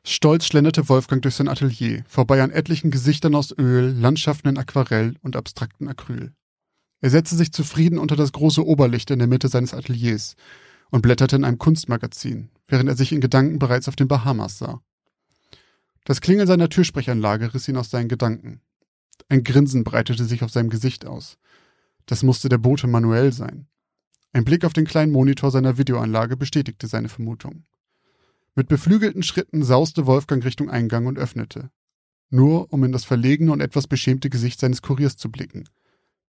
Stolz 0.05 0.47
schlenderte 0.47 0.89
Wolfgang 0.89 1.21
durch 1.23 1.35
sein 1.35 1.49
Atelier, 1.49 2.05
vorbei 2.09 2.43
an 2.43 2.51
etlichen 2.51 2.91
Gesichtern 2.91 3.35
aus 3.35 3.53
Öl, 3.57 3.93
Landschaften 3.93 4.49
in 4.49 4.59
Aquarell 4.59 5.17
und 5.23 5.37
abstrakten 5.37 5.89
Acryl. 5.89 6.33
Er 7.01 7.11
setzte 7.11 7.37
sich 7.37 7.53
zufrieden 7.53 7.99
unter 7.99 8.17
das 8.17 8.33
große 8.33 8.65
Oberlicht 8.65 9.11
in 9.11 9.19
der 9.19 9.29
Mitte 9.29 9.49
seines 9.49 9.75
Ateliers 9.75 10.37
und 10.91 11.03
blätterte 11.03 11.37
in 11.37 11.45
einem 11.45 11.59
Kunstmagazin, 11.59 12.51
während 12.69 12.89
er 12.89 12.97
sich 12.97 13.13
in 13.13 13.21
Gedanken 13.21 13.59
bereits 13.59 13.89
auf 13.89 13.97
den 13.97 14.09
Bahamas 14.09 14.59
sah. 14.59 14.81
Das 16.05 16.21
Klingeln 16.21 16.47
seiner 16.47 16.69
Türsprechanlage 16.69 17.53
riss 17.55 17.69
ihn 17.69 17.77
aus 17.77 17.91
seinen 17.91 18.09
Gedanken. 18.09 18.61
Ein 19.29 19.45
Grinsen 19.45 19.85
breitete 19.85 20.25
sich 20.25 20.43
auf 20.43 20.51
seinem 20.51 20.71
Gesicht 20.71 21.07
aus. 21.07 21.39
Das 22.07 22.23
musste 22.23 22.49
der 22.49 22.59
Bote 22.59 22.87
Manuel 22.87 23.33
sein. 23.33 23.67
Ein 24.33 24.45
Blick 24.45 24.65
auf 24.65 24.73
den 24.73 24.85
kleinen 24.87 25.13
Monitor 25.13 25.51
seiner 25.51 25.79
Videoanlage 25.79 26.37
bestätigte 26.37 26.87
seine 26.87 27.09
Vermutung. 27.09 27.65
Mit 28.55 28.69
beflügelten 28.69 29.23
Schritten 29.23 29.63
sauste 29.63 30.07
Wolfgang 30.07 30.45
Richtung 30.45 30.71
Eingang 30.71 31.07
und 31.07 31.19
öffnete. 31.19 31.71
nur 32.31 32.73
um 32.73 32.85
in 32.85 32.93
das 32.93 33.05
verlegene 33.05 33.53
und 33.53 33.61
etwas 33.61 33.87
beschämte 33.87 34.31
Gesicht 34.31 34.61
seines 34.61 34.83
Kuriers 34.83 35.17
zu 35.17 35.31
blicken. 35.31 35.69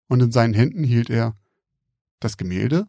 Und 0.08 0.22
in 0.22 0.32
seinen 0.32 0.54
Händen 0.54 0.84
hielt 0.84 1.10
er 1.10 1.36
das 2.20 2.38
Gemälde? 2.38 2.88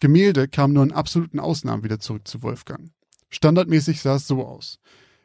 Gemälde 0.00 0.48
kam 0.48 0.72
nur 0.72 0.84
in 0.84 0.92
absoluten 0.92 1.40
Ausnahmen 1.40 1.82
wieder 1.82 1.98
zurück 1.98 2.26
zu 2.28 2.42
Wolfgang. 2.42 2.92
Standardmäßig 3.28 4.00
sah 4.00 4.14
es 4.14 4.26
so 4.28 4.46
aus. 4.46 4.78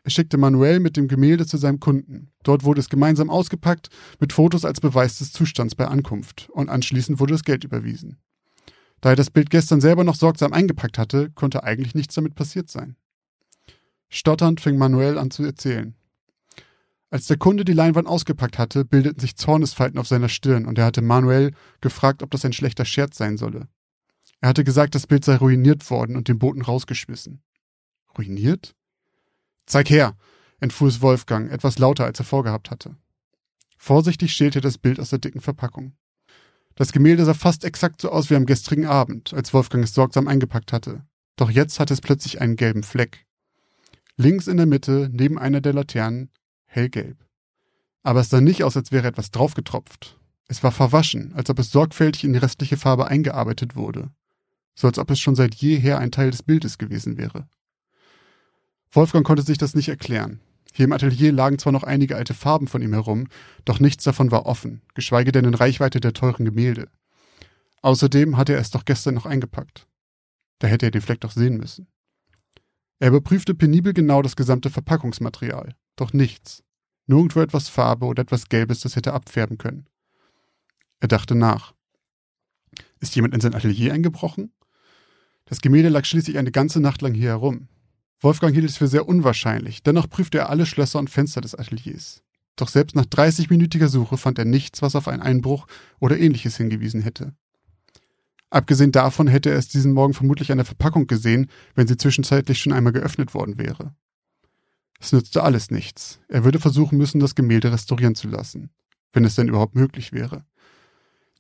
Er 0.04 0.12
schickte 0.12 0.38
Manuel 0.38 0.82
mit 0.82 0.98
dem 0.98 1.08
Gemälde 1.08 1.46
zu 1.46 1.58
seinem 1.58 1.80
Kunden. 1.80 2.30
Dort 2.44 2.66
wurde 2.66 2.82
es 2.82 2.90
gemeinsam 2.90 3.30
ausgepackt, 3.30 3.90
mit 4.20 4.34
Fotos 4.34 4.66
als 4.66 4.82
Beweis 4.82 5.18
des 5.20 5.32
Zustands 5.32 5.76
bei 5.76 5.88
Ankunft, 5.88 6.50
und 6.52 6.70
anschließend 6.70 7.20
wurde 7.20 7.34
das 7.34 7.44
Geld 7.44 7.64
überwiesen. 7.64 8.18
Da 9.00 9.12
er 9.12 9.16
das 9.16 9.30
Bild 9.30 9.50
gestern 9.50 9.80
selber 9.80 10.04
noch 10.04 10.16
sorgsam 10.16 10.52
eingepackt 10.52 10.98
hatte, 10.98 11.32
konnte 11.32 11.64
eigentlich 11.64 11.96
nichts 11.96 12.16
damit 12.16 12.36
passiert 12.36 12.70
sein. 12.70 12.98
Stotternd 14.10 14.62
fing 14.62 14.78
Manuel 14.78 15.18
an 15.18 15.32
zu 15.32 15.44
erzählen. 15.44 15.96
Als 17.10 17.28
der 17.28 17.38
Kunde 17.38 17.64
die 17.64 17.74
Leinwand 17.74 18.08
ausgepackt 18.08 18.58
hatte, 18.58 18.86
bildeten 18.86 19.20
sich 19.20 19.36
Zornesfalten 19.36 20.00
auf 20.00 20.08
seiner 20.08 20.30
Stirn 20.30 20.66
und 20.66 20.78
er 20.78 20.86
hatte 20.86 21.02
Manuel 21.02 21.52
gefragt, 21.80 22.24
ob 22.24 22.32
das 22.32 22.44
ein 22.44 22.54
schlechter 22.54 22.86
Scherz 22.86 23.18
sein 23.18 23.38
solle. 23.38 23.68
Er 24.42 24.50
hatte 24.50 24.64
gesagt, 24.64 24.96
das 24.96 25.08
Bild 25.08 25.24
sei 25.24 25.38
ruiniert 25.38 25.90
worden 25.90 26.16
und 26.18 26.28
den 26.28 26.40
Boten 26.40 26.62
rausgeschmissen. 26.62 27.42
Ruiniert? 28.18 28.76
Zeig 29.66 29.90
her, 29.90 30.16
entfuhr 30.60 30.88
es 30.88 31.02
Wolfgang, 31.02 31.52
etwas 31.52 31.80
lauter, 31.80 32.06
als 32.06 32.20
er 32.20 32.26
vorgehabt 32.26 32.72
hatte. 32.72 32.96
Vorsichtig 33.78 34.34
schälte 34.34 34.60
er 34.60 34.62
das 34.62 34.78
Bild 34.78 35.00
aus 35.00 35.10
der 35.10 35.20
dicken 35.20 35.42
Verpackung. 35.42 35.94
Das 36.76 36.92
Gemälde 36.92 37.26
sah 37.26 37.34
fast 37.34 37.66
exakt 37.66 38.02
so 38.02 38.10
aus 38.10 38.30
wie 38.30 38.36
am 38.36 38.46
gestrigen 38.46 38.86
Abend, 38.86 39.34
als 39.34 39.54
Wolfgang 39.54 39.84
es 39.84 39.94
sorgsam 39.94 40.28
eingepackt 40.28 40.74
hatte. 40.74 41.04
Doch 41.36 41.50
jetzt 41.50 41.80
hatte 41.80 41.94
es 41.94 42.02
plötzlich 42.02 42.42
einen 42.42 42.56
gelben 42.56 42.84
Fleck. 42.84 43.26
Links 44.16 44.48
in 44.48 44.58
der 44.58 44.66
Mitte, 44.66 45.10
neben 45.12 45.38
einer 45.38 45.62
der 45.62 45.74
Laternen, 45.74 46.30
hellgelb. 46.66 47.18
Aber 48.04 48.22
es 48.22 48.30
sah 48.30 48.42
nicht 48.42 48.64
aus, 48.64 48.78
als 48.78 48.92
wäre 48.92 49.08
etwas 49.08 49.32
draufgetropft. 49.32 50.20
Es 50.48 50.64
war 50.64 50.72
verwaschen, 50.72 51.34
als 51.34 51.50
ob 51.50 51.60
es 51.60 51.72
sorgfältig 51.72 52.24
in 52.24 52.34
die 52.34 52.40
restliche 52.40 52.78
Farbe 52.78 53.08
eingearbeitet 53.08 53.76
wurde. 53.76 54.12
So 54.76 54.88
als 54.88 55.00
ob 55.00 55.10
es 55.12 55.20
schon 55.20 55.36
seit 55.36 55.56
jeher 55.56 56.00
ein 56.00 56.12
Teil 56.12 56.32
des 56.32 56.44
Bildes 56.44 56.78
gewesen 56.78 57.18
wäre. 57.18 57.48
Wolfgang 58.94 59.26
konnte 59.26 59.42
sich 59.42 59.58
das 59.58 59.74
nicht 59.74 59.90
erklären. 59.90 60.40
Hier 60.72 60.86
im 60.86 60.92
Atelier 60.92 61.32
lagen 61.32 61.58
zwar 61.60 61.72
noch 61.74 61.84
einige 61.84 62.16
alte 62.16 62.34
Farben 62.34 62.68
von 62.68 62.82
ihm 62.82 62.94
herum, 62.94 63.28
doch 63.66 63.80
nichts 63.80 64.04
davon 64.04 64.32
war 64.32 64.46
offen, 64.46 64.82
geschweige 64.94 65.32
denn 65.32 65.46
in 65.46 65.54
Reichweite 65.54 66.00
der 66.00 66.14
teuren 66.14 66.46
Gemälde. 66.46 66.90
Außerdem 67.82 68.38
hatte 68.38 68.54
er 68.54 68.60
es 68.60 68.72
doch 68.72 68.86
gestern 68.86 69.16
noch 69.16 69.26
eingepackt. 69.26 69.88
Da 70.60 70.68
hätte 70.68 70.86
er 70.86 70.92
den 70.92 71.02
Fleck 71.02 71.22
doch 71.22 71.32
sehen 71.32 71.58
müssen. 71.58 71.88
Er 73.00 73.10
überprüfte 73.10 73.54
penibel 73.56 73.94
genau 73.94 74.22
das 74.22 74.36
gesamte 74.36 74.70
Verpackungsmaterial, 74.70 75.76
doch 75.96 76.14
nichts. 76.14 76.64
Nirgendwo 77.08 77.42
etwas 77.42 77.70
Farbe 77.70 78.06
oder 78.06 78.22
etwas 78.22 78.48
Gelbes, 78.48 78.80
das 78.82 78.96
hätte 78.96 79.14
abfärben 79.14 79.58
können. 79.58 79.90
Er 81.02 81.10
dachte 81.10 81.36
nach. 81.36 81.74
Ist 83.00 83.16
jemand 83.16 83.34
in 83.34 83.42
sein 83.42 83.56
Atelier 83.56 83.94
eingebrochen? 83.94 84.54
Das 85.46 85.60
Gemälde 85.60 85.90
lag 85.90 86.06
schließlich 86.06 86.38
eine 86.38 86.52
ganze 86.52 86.80
Nacht 86.80 87.02
lang 87.02 87.14
hier 87.14 87.30
herum. 87.30 87.68
Wolfgang 88.24 88.54
hielt 88.54 88.70
es 88.70 88.78
für 88.78 88.88
sehr 88.88 89.08
unwahrscheinlich, 89.08 89.84
dennoch 89.84 90.10
prüfte 90.10 90.38
er 90.38 90.50
alle 90.50 90.66
Schlösser 90.66 90.98
und 90.98 91.10
Fenster 91.10 91.42
des 91.42 91.56
Ateliers. 91.56 92.24
Doch 92.56 92.70
selbst 92.70 92.96
nach 92.96 93.06
30-minütiger 93.06 93.90
Suche 93.90 94.18
fand 94.18 94.40
er 94.40 94.46
nichts, 94.46 94.82
was 94.82 94.96
auf 94.96 95.10
einen 95.10 95.22
Einbruch 95.22 95.68
oder 96.00 96.18
ähnliches 96.18 96.56
hingewiesen 96.56 97.02
hätte. 97.02 97.34
Abgesehen 98.50 98.92
davon 98.92 99.28
hätte 99.28 99.50
er 99.50 99.58
es 99.58 99.68
diesen 99.68 99.92
Morgen 99.92 100.14
vermutlich 100.14 100.52
an 100.52 100.58
der 100.58 100.66
Verpackung 100.66 101.08
gesehen, 101.08 101.50
wenn 101.76 101.88
sie 101.88 101.98
zwischenzeitlich 101.98 102.60
schon 102.60 102.72
einmal 102.72 102.94
geöffnet 102.94 103.34
worden 103.34 103.58
wäre. 103.58 103.94
Es 105.02 105.12
nützte 105.12 105.44
alles 105.44 105.70
nichts. 105.70 106.22
Er 106.30 106.46
würde 106.46 106.60
versuchen 106.60 106.98
müssen, 106.98 107.20
das 107.20 107.36
Gemälde 107.36 107.74
restaurieren 107.74 108.16
zu 108.16 108.30
lassen, 108.30 108.70
wenn 109.12 109.26
es 109.26 109.36
denn 109.36 109.50
überhaupt 109.50 109.76
möglich 109.76 110.14
wäre. 110.14 110.46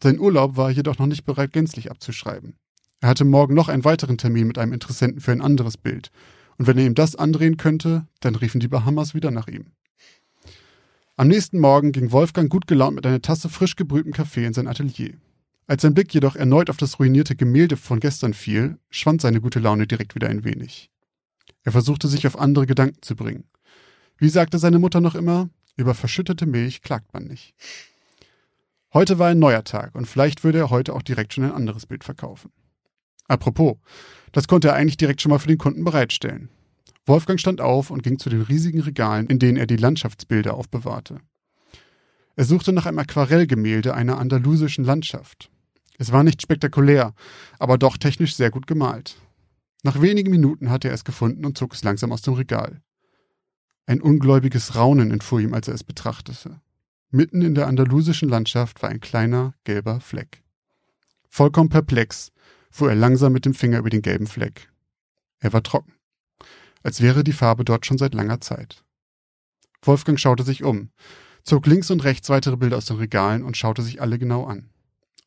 Sein 0.01 0.19
Urlaub 0.19 0.57
war 0.57 0.69
jedoch 0.69 0.97
noch 0.97 1.05
nicht 1.05 1.23
bereit, 1.23 1.53
gänzlich 1.53 1.91
abzuschreiben. 1.91 2.57
Er 2.99 3.09
hatte 3.09 3.23
morgen 3.23 3.53
noch 3.53 3.69
einen 3.69 3.85
weiteren 3.85 4.17
Termin 4.17 4.47
mit 4.47 4.57
einem 4.57 4.73
Interessenten 4.73 5.21
für 5.21 5.31
ein 5.31 5.41
anderes 5.41 5.77
Bild, 5.77 6.09
und 6.57 6.67
wenn 6.67 6.77
er 6.77 6.85
ihm 6.85 6.95
das 6.95 7.15
andrehen 7.15 7.57
könnte, 7.57 8.07
dann 8.19 8.35
riefen 8.35 8.59
die 8.59 8.67
Bahamas 8.67 9.13
wieder 9.13 9.31
nach 9.31 9.47
ihm. 9.47 9.67
Am 11.15 11.27
nächsten 11.27 11.59
Morgen 11.59 11.91
ging 11.91 12.11
Wolfgang 12.11 12.49
gut 12.49 12.67
gelaunt 12.67 12.95
mit 12.95 13.05
einer 13.05 13.21
Tasse 13.21 13.49
frisch 13.49 13.75
gebrühtem 13.75 14.13
Kaffee 14.13 14.45
in 14.45 14.53
sein 14.53 14.67
Atelier. 14.67 15.13
Als 15.67 15.83
sein 15.83 15.93
Blick 15.93 16.13
jedoch 16.13 16.35
erneut 16.35 16.69
auf 16.69 16.77
das 16.77 16.99
ruinierte 16.99 17.35
Gemälde 17.35 17.77
von 17.77 17.99
gestern 17.99 18.33
fiel, 18.33 18.77
schwand 18.89 19.21
seine 19.21 19.39
gute 19.39 19.59
Laune 19.59 19.87
direkt 19.87 20.15
wieder 20.15 20.27
ein 20.27 20.43
wenig. 20.43 20.89
Er 21.63 21.71
versuchte 21.71 22.07
sich 22.07 22.27
auf 22.27 22.37
andere 22.37 22.65
Gedanken 22.65 23.01
zu 23.01 23.15
bringen. 23.15 23.45
Wie 24.17 24.29
sagte 24.29 24.59
seine 24.59 24.79
Mutter 24.79 25.01
noch 25.01 25.15
immer, 25.15 25.49
über 25.75 25.93
verschüttete 25.93 26.45
Milch 26.45 26.81
klagt 26.81 27.13
man 27.13 27.25
nicht. 27.25 27.53
Heute 28.93 29.17
war 29.17 29.29
ein 29.29 29.39
neuer 29.39 29.63
Tag 29.63 29.95
und 29.95 30.07
vielleicht 30.07 30.43
würde 30.43 30.59
er 30.59 30.69
heute 30.69 30.93
auch 30.93 31.01
direkt 31.01 31.33
schon 31.33 31.45
ein 31.45 31.51
anderes 31.51 31.85
Bild 31.85 32.03
verkaufen. 32.03 32.51
Apropos, 33.27 33.77
das 34.33 34.47
konnte 34.47 34.69
er 34.69 34.73
eigentlich 34.73 34.97
direkt 34.97 35.21
schon 35.21 35.29
mal 35.29 35.39
für 35.39 35.47
den 35.47 35.57
Kunden 35.57 35.85
bereitstellen. 35.85 36.49
Wolfgang 37.05 37.39
stand 37.39 37.61
auf 37.61 37.91
und 37.91 38.03
ging 38.03 38.19
zu 38.19 38.29
den 38.29 38.41
riesigen 38.41 38.81
Regalen, 38.81 39.27
in 39.27 39.39
denen 39.39 39.57
er 39.57 39.67
die 39.67 39.77
Landschaftsbilder 39.77 40.55
aufbewahrte. 40.55 41.19
Er 42.35 42.45
suchte 42.45 42.73
nach 42.73 42.85
einem 42.85 42.99
Aquarellgemälde 42.99 43.93
einer 43.93 44.17
andalusischen 44.17 44.83
Landschaft. 44.83 45.49
Es 45.97 46.11
war 46.11 46.23
nicht 46.23 46.41
spektakulär, 46.41 47.13
aber 47.59 47.77
doch 47.77 47.97
technisch 47.97 48.35
sehr 48.35 48.49
gut 48.49 48.65
gemalt. 48.65 49.17
Nach 49.83 50.01
wenigen 50.01 50.31
Minuten 50.31 50.69
hatte 50.69 50.87
er 50.87 50.93
es 50.93 51.03
gefunden 51.03 51.45
und 51.45 51.57
zog 51.57 51.73
es 51.73 51.83
langsam 51.83 52.11
aus 52.11 52.23
dem 52.23 52.33
Regal. 52.33 52.81
Ein 53.85 54.01
ungläubiges 54.01 54.75
Raunen 54.75 55.11
entfuhr 55.11 55.41
ihm, 55.41 55.53
als 55.53 55.67
er 55.67 55.75
es 55.75 55.83
betrachtete. 55.83 56.61
Mitten 57.11 57.41
in 57.43 57.53
der 57.53 57.67
andalusischen 57.67 58.29
Landschaft 58.29 58.81
war 58.81 58.89
ein 58.89 59.01
kleiner, 59.01 59.53
gelber 59.65 59.99
Fleck. 59.99 60.41
Vollkommen 61.29 61.69
perplex 61.69 62.32
fuhr 62.73 62.89
er 62.89 62.95
langsam 62.95 63.31
mit 63.31 63.45
dem 63.45 63.53
Finger 63.53 63.77
über 63.77 63.91
den 63.91 64.01
gelben 64.01 64.25
Fleck. 64.25 64.71
Er 65.39 65.53
war 65.53 65.61
trocken, 65.61 65.93
als 66.81 67.01
wäre 67.01 67.23
die 67.23 67.31
Farbe 67.31 67.63
dort 67.63 67.85
schon 67.85 67.99
seit 67.99 68.15
langer 68.15 68.41
Zeit. 68.41 68.83
Wolfgang 69.83 70.19
schaute 70.19 70.43
sich 70.43 70.63
um, 70.63 70.89
zog 71.43 71.67
links 71.67 71.91
und 71.91 72.03
rechts 72.03 72.29
weitere 72.29 72.57
Bilder 72.57 72.77
aus 72.77 72.85
den 72.85 72.97
Regalen 72.97 73.43
und 73.43 73.57
schaute 73.57 73.83
sich 73.83 74.01
alle 74.01 74.17
genau 74.17 74.45
an. 74.45 74.71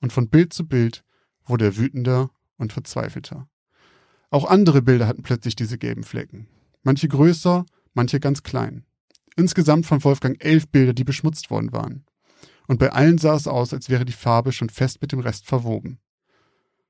Und 0.01 0.13
von 0.13 0.29
Bild 0.29 0.53
zu 0.53 0.67
Bild 0.67 1.05
wurde 1.45 1.67
er 1.67 1.77
wütender 1.77 2.31
und 2.57 2.73
verzweifelter. 2.73 3.49
Auch 4.31 4.45
andere 4.45 4.83
Bilder 4.83 5.07
hatten 5.07 5.23
plötzlich 5.23 5.55
diese 5.55 5.79
gelben 5.79 6.03
Flecken. 6.03 6.49
Manche 6.83 7.07
größer, 7.07 7.65
manche 7.95 8.19
ganz 8.19 8.43
klein. 8.43 8.85
Insgesamt 9.37 9.87
fand 9.87 10.05
Wolfgang 10.05 10.43
elf 10.43 10.67
Bilder, 10.67 10.95
die 10.95 11.05
beschmutzt 11.05 11.51
worden 11.51 11.71
waren. 11.73 12.05
Und 12.67 12.81
bei 12.81 12.91
allen 12.91 13.19
sah 13.19 13.37
es 13.37 13.47
aus, 13.47 13.73
als 13.73 13.89
wäre 13.89 14.05
die 14.05 14.13
Farbe 14.13 14.51
schon 14.51 14.69
fest 14.71 15.01
mit 15.01 15.13
dem 15.13 15.21
Rest 15.21 15.47
verwoben. 15.47 16.01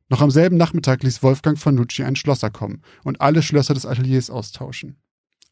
Noch 0.08 0.20
am 0.20 0.30
selben 0.30 0.56
Nachmittag 0.56 1.02
ließ 1.02 1.22
Wolfgang 1.22 1.58
Fanucci 1.58 2.04
einen 2.04 2.16
Schlosser 2.16 2.50
kommen 2.50 2.82
und 3.02 3.20
alle 3.20 3.42
Schlösser 3.42 3.74
des 3.74 3.86
Ateliers 3.86 4.30
austauschen. 4.30 4.96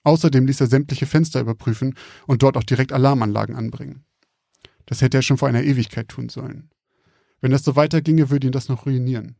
Außerdem 0.04 0.46
ließ 0.46 0.60
er 0.60 0.66
sämtliche 0.68 1.06
Fenster 1.06 1.40
überprüfen 1.40 1.94
und 2.26 2.42
dort 2.42 2.56
auch 2.56 2.62
direkt 2.62 2.92
Alarmanlagen 2.92 3.56
anbringen. 3.56 4.04
Das 4.86 5.00
hätte 5.00 5.16
er 5.16 5.22
schon 5.22 5.38
vor 5.38 5.48
einer 5.48 5.64
Ewigkeit 5.64 6.08
tun 6.08 6.28
sollen. 6.28 6.70
Wenn 7.40 7.50
das 7.50 7.64
so 7.64 7.74
weiterginge, 7.74 8.30
würde 8.30 8.46
ihn 8.46 8.52
das 8.52 8.68
noch 8.68 8.86
ruinieren. 8.86 9.36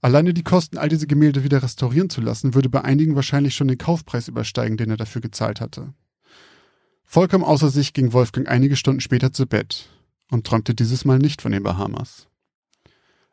Alleine 0.00 0.34
die 0.34 0.42
Kosten, 0.42 0.78
all 0.78 0.88
diese 0.88 1.06
Gemälde 1.06 1.44
wieder 1.44 1.62
restaurieren 1.62 2.10
zu 2.10 2.20
lassen, 2.20 2.54
würde 2.54 2.68
bei 2.68 2.82
einigen 2.82 3.14
wahrscheinlich 3.14 3.54
schon 3.54 3.68
den 3.68 3.78
Kaufpreis 3.78 4.28
übersteigen, 4.28 4.76
den 4.76 4.90
er 4.90 4.96
dafür 4.96 5.20
gezahlt 5.20 5.60
hatte. 5.60 5.94
Vollkommen 7.04 7.44
außer 7.44 7.68
sich 7.70 7.92
ging 7.92 8.12
Wolfgang 8.12 8.48
einige 8.48 8.74
Stunden 8.74 9.00
später 9.00 9.32
zu 9.32 9.46
Bett 9.46 9.90
und 10.30 10.46
träumte 10.46 10.74
dieses 10.74 11.04
Mal 11.04 11.18
nicht 11.18 11.42
von 11.42 11.52
den 11.52 11.62
Bahamas. 11.62 12.26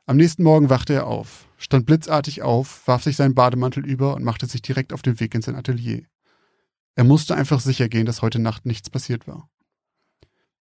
Am 0.10 0.18
nächsten 0.18 0.42
Morgen 0.42 0.72
wachte 0.72 0.96
er 0.96 1.06
auf, 1.06 1.48
stand 1.60 1.86
blitzartig 1.86 2.42
auf, 2.42 2.88
warf 2.88 3.04
sich 3.04 3.16
seinen 3.16 3.36
Bademantel 3.36 3.86
über 3.86 4.16
und 4.16 4.24
machte 4.24 4.48
sich 4.48 4.64
direkt 4.64 4.92
auf 4.92 5.04
den 5.04 5.20
Weg 5.20 5.36
in 5.36 5.44
sein 5.44 5.56
Atelier. 5.56 6.02
Er 6.96 7.04
musste 7.04 7.36
einfach 7.36 7.60
sicher 7.60 7.90
gehen, 7.90 8.08
dass 8.08 8.24
heute 8.24 8.40
Nacht 8.40 8.66
nichts 8.66 8.90
passiert 8.90 9.28
war. 9.28 9.52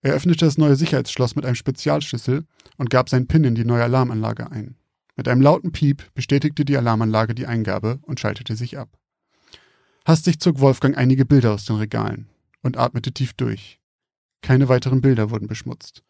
Er 0.02 0.12
öffnete 0.12 0.44
das 0.44 0.58
neue 0.58 0.76
Sicherheitsschloss 0.76 1.34
mit 1.34 1.46
einem 1.46 1.54
Spezialschlüssel 1.54 2.44
und 2.76 2.90
gab 2.90 3.08
seinen 3.08 3.26
PIN 3.26 3.44
in 3.44 3.54
die 3.54 3.64
neue 3.64 3.84
Alarmanlage 3.84 4.50
ein. 4.50 4.76
Mit 5.16 5.28
einem 5.28 5.40
lauten 5.40 5.72
Piep 5.72 6.12
bestätigte 6.12 6.66
die 6.66 6.76
Alarmanlage 6.76 7.34
die 7.34 7.46
Eingabe 7.46 8.00
und 8.02 8.20
schaltete 8.20 8.54
sich 8.54 8.76
ab. 8.76 8.98
Hastig 10.04 10.40
zog 10.40 10.60
Wolfgang 10.60 10.94
einige 10.94 11.24
Bilder 11.24 11.54
aus 11.54 11.64
den 11.64 11.76
Regalen 11.76 12.28
und 12.62 12.76
atmete 12.76 13.12
tief 13.12 13.32
durch. 13.32 13.80
Keine 14.42 14.68
weiteren 14.68 15.00
Bilder 15.00 15.30
wurden 15.30 15.48
beschmutzt. 15.48 16.02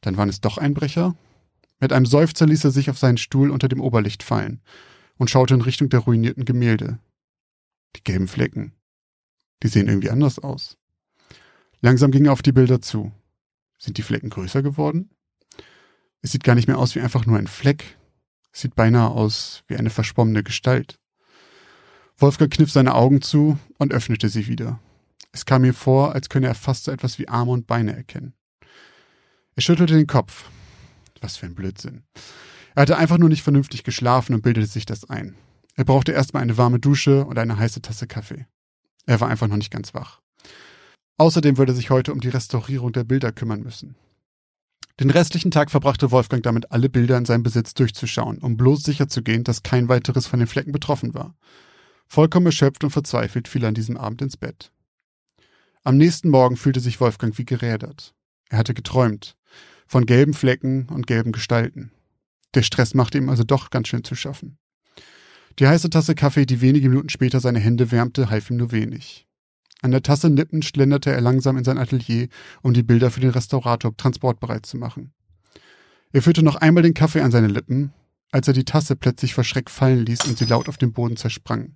Dann 0.00 0.16
waren 0.16 0.28
es 0.28 0.40
doch 0.40 0.58
Einbrecher 0.58 1.14
mit 1.80 1.92
einem 1.92 2.06
Seufzer 2.06 2.46
ließ 2.46 2.64
er 2.64 2.70
sich 2.70 2.90
auf 2.90 2.98
seinen 2.98 3.16
Stuhl 3.16 3.50
unter 3.50 3.68
dem 3.68 3.80
Oberlicht 3.80 4.22
fallen 4.22 4.60
und 5.16 5.30
schaute 5.30 5.54
in 5.54 5.62
Richtung 5.62 5.88
der 5.88 6.00
ruinierten 6.00 6.44
Gemälde. 6.44 6.98
Die 7.96 8.04
gelben 8.04 8.28
Flecken. 8.28 8.74
Die 9.62 9.68
sehen 9.68 9.88
irgendwie 9.88 10.10
anders 10.10 10.38
aus. 10.38 10.76
Langsam 11.80 12.10
ging 12.10 12.26
er 12.26 12.32
auf 12.32 12.42
die 12.42 12.52
Bilder 12.52 12.80
zu. 12.80 13.12
Sind 13.78 13.96
die 13.96 14.02
Flecken 14.02 14.30
größer 14.30 14.62
geworden? 14.62 15.10
Es 16.22 16.32
sieht 16.32 16.44
gar 16.44 16.54
nicht 16.54 16.68
mehr 16.68 16.78
aus 16.78 16.94
wie 16.94 17.00
einfach 17.00 17.24
nur 17.24 17.38
ein 17.38 17.46
Fleck. 17.46 17.96
Es 18.52 18.60
sieht 18.60 18.74
beinahe 18.74 19.10
aus 19.10 19.62
wie 19.66 19.76
eine 19.76 19.90
verschwommene 19.90 20.42
Gestalt. 20.42 20.98
Wolfgang 22.18 22.52
kniff 22.52 22.70
seine 22.70 22.94
Augen 22.94 23.22
zu 23.22 23.58
und 23.78 23.94
öffnete 23.94 24.28
sie 24.28 24.46
wieder. 24.46 24.78
Es 25.32 25.46
kam 25.46 25.64
ihm 25.64 25.72
vor, 25.72 26.14
als 26.14 26.28
könne 26.28 26.48
er 26.48 26.54
fast 26.54 26.84
so 26.84 26.92
etwas 26.92 27.18
wie 27.18 27.28
Arme 27.28 27.52
und 27.52 27.66
Beine 27.66 27.96
erkennen. 27.96 28.34
Er 29.54 29.62
schüttelte 29.62 29.94
den 29.94 30.06
Kopf. 30.06 30.50
Was 31.20 31.36
für 31.36 31.46
ein 31.46 31.54
Blödsinn. 31.54 32.04
Er 32.74 32.82
hatte 32.82 32.96
einfach 32.96 33.18
nur 33.18 33.28
nicht 33.28 33.42
vernünftig 33.42 33.84
geschlafen 33.84 34.34
und 34.34 34.42
bildete 34.42 34.66
sich 34.66 34.86
das 34.86 35.08
ein. 35.08 35.36
Er 35.76 35.84
brauchte 35.84 36.12
erstmal 36.12 36.42
eine 36.42 36.56
warme 36.56 36.78
Dusche 36.78 37.24
und 37.24 37.38
eine 37.38 37.58
heiße 37.58 37.82
Tasse 37.82 38.06
Kaffee. 38.06 38.46
Er 39.06 39.20
war 39.20 39.28
einfach 39.28 39.48
noch 39.48 39.56
nicht 39.56 39.72
ganz 39.72 39.94
wach. 39.94 40.20
Außerdem 41.16 41.58
würde 41.58 41.72
er 41.72 41.76
sich 41.76 41.90
heute 41.90 42.12
um 42.12 42.20
die 42.20 42.28
Restaurierung 42.28 42.92
der 42.92 43.04
Bilder 43.04 43.32
kümmern 43.32 43.62
müssen. 43.62 43.96
Den 45.00 45.10
restlichen 45.10 45.50
Tag 45.50 45.70
verbrachte 45.70 46.10
Wolfgang 46.10 46.42
damit, 46.42 46.72
alle 46.72 46.90
Bilder 46.90 47.16
in 47.16 47.24
seinem 47.24 47.42
Besitz 47.42 47.72
durchzuschauen, 47.72 48.38
um 48.38 48.56
bloß 48.56 48.82
sicherzugehen, 48.82 49.44
dass 49.44 49.62
kein 49.62 49.88
weiteres 49.88 50.26
von 50.26 50.38
den 50.38 50.48
Flecken 50.48 50.72
betroffen 50.72 51.14
war. 51.14 51.34
Vollkommen 52.06 52.46
erschöpft 52.46 52.84
und 52.84 52.90
verzweifelt 52.90 53.48
fiel 53.48 53.64
er 53.64 53.68
an 53.68 53.74
diesem 53.74 53.96
Abend 53.96 54.20
ins 54.20 54.36
Bett. 54.36 54.72
Am 55.84 55.96
nächsten 55.96 56.28
Morgen 56.28 56.56
fühlte 56.56 56.80
sich 56.80 57.00
Wolfgang 57.00 57.36
wie 57.38 57.46
gerädert. 57.46 58.14
Er 58.50 58.58
hatte 58.58 58.74
geträumt. 58.74 59.36
Von 59.90 60.06
gelben 60.06 60.34
Flecken 60.34 60.86
und 60.88 61.08
gelben 61.08 61.32
Gestalten. 61.32 61.90
Der 62.54 62.62
Stress 62.62 62.94
machte 62.94 63.18
ihm 63.18 63.28
also 63.28 63.42
doch 63.42 63.70
ganz 63.70 63.88
schön 63.88 64.04
zu 64.04 64.14
schaffen. 64.14 64.56
Die 65.58 65.66
heiße 65.66 65.90
Tasse 65.90 66.14
Kaffee, 66.14 66.46
die 66.46 66.60
wenige 66.60 66.88
Minuten 66.88 67.08
später 67.08 67.40
seine 67.40 67.58
Hände 67.58 67.90
wärmte, 67.90 68.30
half 68.30 68.50
ihm 68.50 68.58
nur 68.58 68.70
wenig. 68.70 69.26
An 69.82 69.90
der 69.90 70.04
Tasse 70.04 70.30
nippend 70.30 70.64
schlenderte 70.64 71.10
er 71.10 71.20
langsam 71.20 71.56
in 71.56 71.64
sein 71.64 71.76
Atelier, 71.76 72.28
um 72.62 72.72
die 72.72 72.84
Bilder 72.84 73.10
für 73.10 73.18
den 73.18 73.30
Restaurator 73.30 73.96
transportbereit 73.96 74.64
zu 74.64 74.76
machen. 74.76 75.12
Er 76.12 76.22
führte 76.22 76.44
noch 76.44 76.54
einmal 76.54 76.84
den 76.84 76.94
Kaffee 76.94 77.22
an 77.22 77.32
seine 77.32 77.48
Lippen, 77.48 77.92
als 78.30 78.46
er 78.46 78.54
die 78.54 78.64
Tasse 78.64 78.94
plötzlich 78.94 79.34
vor 79.34 79.42
Schreck 79.42 79.68
fallen 79.68 80.06
ließ 80.06 80.24
und 80.26 80.38
sie 80.38 80.44
laut 80.44 80.68
auf 80.68 80.78
dem 80.78 80.92
Boden 80.92 81.16
zersprang. 81.16 81.74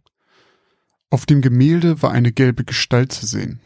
Auf 1.10 1.26
dem 1.26 1.42
Gemälde 1.42 2.00
war 2.00 2.12
eine 2.12 2.30
gelbe 2.30 2.62
Gestalt 2.62 3.10
zu 3.10 3.26
sehen. 3.26 3.58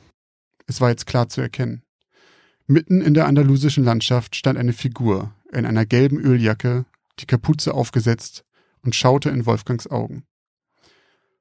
Es 0.67 0.81
war 0.81 0.89
jetzt 0.89 1.05
klar 1.05 1.29
zu 1.29 1.43
erkennen. 1.43 1.83
Mitten 2.71 3.01
in 3.01 3.15
der 3.15 3.27
andalusischen 3.27 3.83
Landschaft 3.83 4.37
stand 4.37 4.59
eine 4.59 4.75
Figur 4.75 5.33
in 5.51 5.65
einer 5.65 5.87
gelben 5.87 6.19
Öljacke, 6.19 6.85
die 7.19 7.25
Kapuze 7.25 7.73
aufgesetzt 7.73 8.45
und 8.83 8.95
schaute 8.95 9.31
in 9.31 9.47
Wolfgangs 9.47 9.87
Augen. 9.87 10.25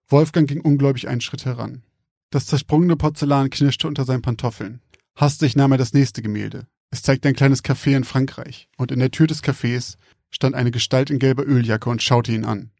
Wolfgang 0.07 0.47
ging 0.47 0.61
ungläubig 0.61 1.09
einen 1.09 1.19
Schritt 1.19 1.43
heran. 1.43 1.83
Das 2.29 2.45
zersprungene 2.45 2.95
Porzellan 2.95 3.49
knirschte 3.49 3.89
unter 3.89 4.05
seinen 4.05 4.21
Pantoffeln. 4.21 4.79
Hastig 5.17 5.57
nahm 5.57 5.73
er 5.73 5.77
das 5.77 5.91
nächste 5.91 6.21
Gemälde. 6.21 6.65
Es 6.91 7.01
zeigte 7.01 7.27
ein 7.27 7.35
kleines 7.35 7.61
Café 7.61 7.97
in 7.97 8.05
Frankreich, 8.05 8.69
und 8.77 8.93
in 8.93 8.99
der 8.99 9.11
Tür 9.11 9.27
des 9.27 9.43
Cafés 9.43 9.97
stand 10.29 10.55
eine 10.55 10.71
Gestalt 10.71 11.09
in 11.09 11.19
gelber 11.19 11.45
Öljacke 11.45 11.89
und 11.89 12.01
schaute 12.01 12.31
ihn 12.31 12.45
an. 12.45 12.71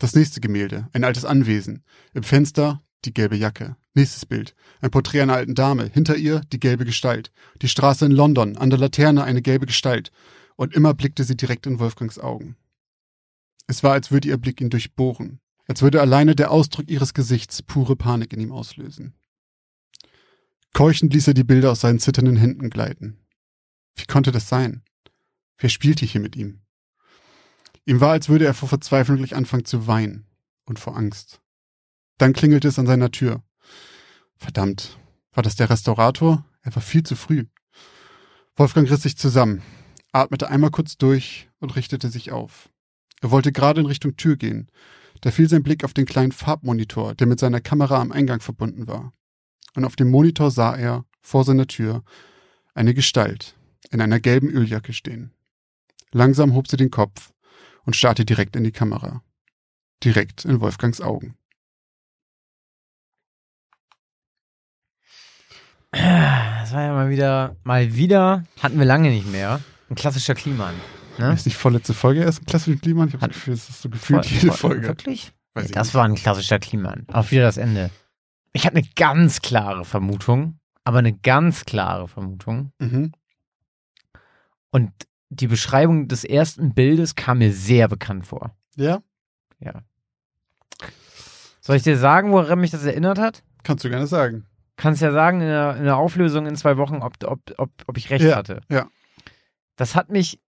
Das 0.00 0.16
nächste 0.16 0.40
Gemälde, 0.40 0.88
ein 0.92 1.04
altes 1.04 1.24
Anwesen. 1.24 1.84
Im 2.12 2.24
Fenster 2.24 2.82
die 3.04 3.14
gelbe 3.14 3.36
Jacke. 3.36 3.76
Nächstes 3.94 4.26
Bild. 4.26 4.54
Ein 4.80 4.90
Porträt 4.90 5.22
einer 5.22 5.34
alten 5.34 5.54
Dame. 5.54 5.86
Hinter 5.86 6.16
ihr 6.16 6.40
die 6.52 6.58
gelbe 6.58 6.84
Gestalt. 6.84 7.30
Die 7.62 7.68
Straße 7.68 8.04
in 8.04 8.12
London. 8.12 8.56
An 8.58 8.70
der 8.70 8.78
Laterne 8.78 9.22
eine 9.22 9.40
gelbe 9.40 9.66
Gestalt. 9.66 10.10
Und 10.56 10.74
immer 10.74 10.94
blickte 10.94 11.22
sie 11.22 11.36
direkt 11.36 11.66
in 11.66 11.78
Wolfgangs 11.78 12.18
Augen. 12.18 12.56
Es 13.66 13.82
war, 13.82 13.92
als 13.92 14.10
würde 14.10 14.28
ihr 14.28 14.36
Blick 14.36 14.60
ihn 14.60 14.70
durchbohren. 14.70 15.40
Als 15.66 15.80
würde 15.80 16.00
alleine 16.00 16.34
der 16.34 16.50
Ausdruck 16.50 16.90
ihres 16.90 17.14
Gesichts 17.14 17.62
pure 17.62 17.96
Panik 17.96 18.32
in 18.32 18.40
ihm 18.40 18.52
auslösen. 18.52 19.14
Keuchend 20.72 21.14
ließ 21.14 21.28
er 21.28 21.34
die 21.34 21.44
Bilder 21.44 21.70
aus 21.70 21.80
seinen 21.80 22.00
zitternden 22.00 22.36
Händen 22.36 22.68
gleiten. 22.68 23.24
Wie 23.94 24.06
konnte 24.06 24.32
das 24.32 24.48
sein? 24.48 24.82
Wer 25.56 25.70
spielte 25.70 26.04
hier 26.04 26.20
mit 26.20 26.34
ihm? 26.34 26.60
Ihm 27.86 28.00
war, 28.00 28.10
als 28.10 28.28
würde 28.28 28.44
er 28.44 28.54
vor 28.54 28.68
Verzweiflung 28.68 29.18
gleich 29.18 29.36
anfangen 29.36 29.64
zu 29.64 29.86
weinen 29.86 30.26
und 30.64 30.80
vor 30.80 30.96
Angst. 30.96 31.40
Dann 32.18 32.32
klingelte 32.32 32.68
es 32.68 32.78
an 32.78 32.86
seiner 32.86 33.12
Tür. 33.12 33.42
Verdammt, 34.44 34.98
war 35.32 35.42
das 35.42 35.56
der 35.56 35.70
Restaurator? 35.70 36.44
Er 36.60 36.74
war 36.74 36.82
viel 36.82 37.02
zu 37.02 37.16
früh. 37.16 37.46
Wolfgang 38.56 38.90
riss 38.90 39.00
sich 39.00 39.16
zusammen, 39.16 39.62
atmete 40.12 40.50
einmal 40.50 40.70
kurz 40.70 40.98
durch 40.98 41.48
und 41.60 41.74
richtete 41.76 42.10
sich 42.10 42.30
auf. 42.30 42.68
Er 43.22 43.30
wollte 43.30 43.52
gerade 43.52 43.80
in 43.80 43.86
Richtung 43.86 44.18
Tür 44.18 44.36
gehen. 44.36 44.70
Da 45.22 45.30
fiel 45.30 45.48
sein 45.48 45.62
Blick 45.62 45.82
auf 45.82 45.94
den 45.94 46.04
kleinen 46.04 46.30
Farbmonitor, 46.30 47.14
der 47.14 47.26
mit 47.26 47.40
seiner 47.40 47.62
Kamera 47.62 48.02
am 48.02 48.12
Eingang 48.12 48.42
verbunden 48.42 48.86
war. 48.86 49.14
Und 49.76 49.86
auf 49.86 49.96
dem 49.96 50.10
Monitor 50.10 50.50
sah 50.50 50.76
er, 50.76 51.06
vor 51.22 51.44
seiner 51.44 51.66
Tür, 51.66 52.04
eine 52.74 52.92
Gestalt 52.92 53.56
in 53.92 54.02
einer 54.02 54.20
gelben 54.20 54.50
Öljacke 54.50 54.92
stehen. 54.92 55.32
Langsam 56.12 56.52
hob 56.52 56.68
sie 56.68 56.76
den 56.76 56.90
Kopf 56.90 57.32
und 57.86 57.96
starrte 57.96 58.26
direkt 58.26 58.56
in 58.56 58.64
die 58.64 58.72
Kamera. 58.72 59.22
Direkt 60.04 60.44
in 60.44 60.60
Wolfgangs 60.60 61.00
Augen. 61.00 61.34
Das 65.94 66.72
war 66.72 66.82
ja 66.82 66.92
mal 66.92 67.10
wieder, 67.10 67.56
mal 67.64 67.94
wieder, 67.94 68.44
hatten 68.62 68.78
wir 68.78 68.84
lange 68.84 69.10
nicht 69.10 69.30
mehr. 69.30 69.60
Ein 69.88 69.94
klassischer 69.94 70.34
Kliman. 70.34 70.74
Ne? 71.18 71.32
Ist 71.32 71.46
nicht 71.46 71.56
vorletzte 71.56 71.94
Folge 71.94 72.22
erst 72.22 72.42
ein 72.42 72.46
klassischer 72.46 72.80
Kliman? 72.80 73.08
Ich 73.08 73.14
habe 73.14 73.28
das 73.28 73.34
Gefühl, 73.34 73.54
es 73.54 73.68
ist 73.68 73.82
so 73.82 73.88
gefühlt 73.88 74.26
jede 74.26 74.52
Folge. 74.52 74.88
Wirklich? 74.88 75.32
Weiß 75.54 75.70
das 75.70 75.88
nicht. 75.88 75.94
war 75.94 76.04
ein 76.04 76.16
klassischer 76.16 76.58
Kliman. 76.58 77.06
Auch 77.12 77.30
wieder 77.30 77.42
das 77.42 77.56
Ende. 77.58 77.90
Ich 78.52 78.66
habe 78.66 78.76
eine 78.76 78.86
ganz 78.96 79.40
klare 79.40 79.84
Vermutung, 79.84 80.58
aber 80.82 80.98
eine 80.98 81.12
ganz 81.12 81.64
klare 81.64 82.08
Vermutung. 82.08 82.72
Mhm. 82.78 83.12
Und 84.70 84.90
die 85.28 85.46
Beschreibung 85.46 86.08
des 86.08 86.24
ersten 86.24 86.74
Bildes 86.74 87.14
kam 87.14 87.38
mir 87.38 87.52
sehr 87.52 87.88
bekannt 87.88 88.26
vor. 88.26 88.56
Ja, 88.76 89.00
Soll 91.60 91.76
ich 91.76 91.82
dir 91.82 91.96
sagen, 91.96 92.32
woran 92.32 92.60
mich 92.60 92.72
das 92.72 92.84
erinnert 92.84 93.18
hat? 93.18 93.42
kannst 93.62 93.84
du 93.84 93.88
gerne 93.88 94.06
sagen. 94.06 94.44
Kannst 94.76 95.00
ja 95.02 95.12
sagen 95.12 95.40
in 95.40 95.46
der, 95.46 95.76
in 95.76 95.84
der 95.84 95.96
Auflösung 95.96 96.46
in 96.46 96.56
zwei 96.56 96.76
Wochen, 96.76 96.96
ob, 96.96 97.14
ob, 97.24 97.40
ob, 97.58 97.70
ob 97.86 97.96
ich 97.96 98.10
recht 98.10 98.24
Ja, 98.24 98.36
hatte. 98.36 98.60
ja. 98.68 98.88
Das 99.76 99.94
hat 99.94 100.10
mich 100.10 100.40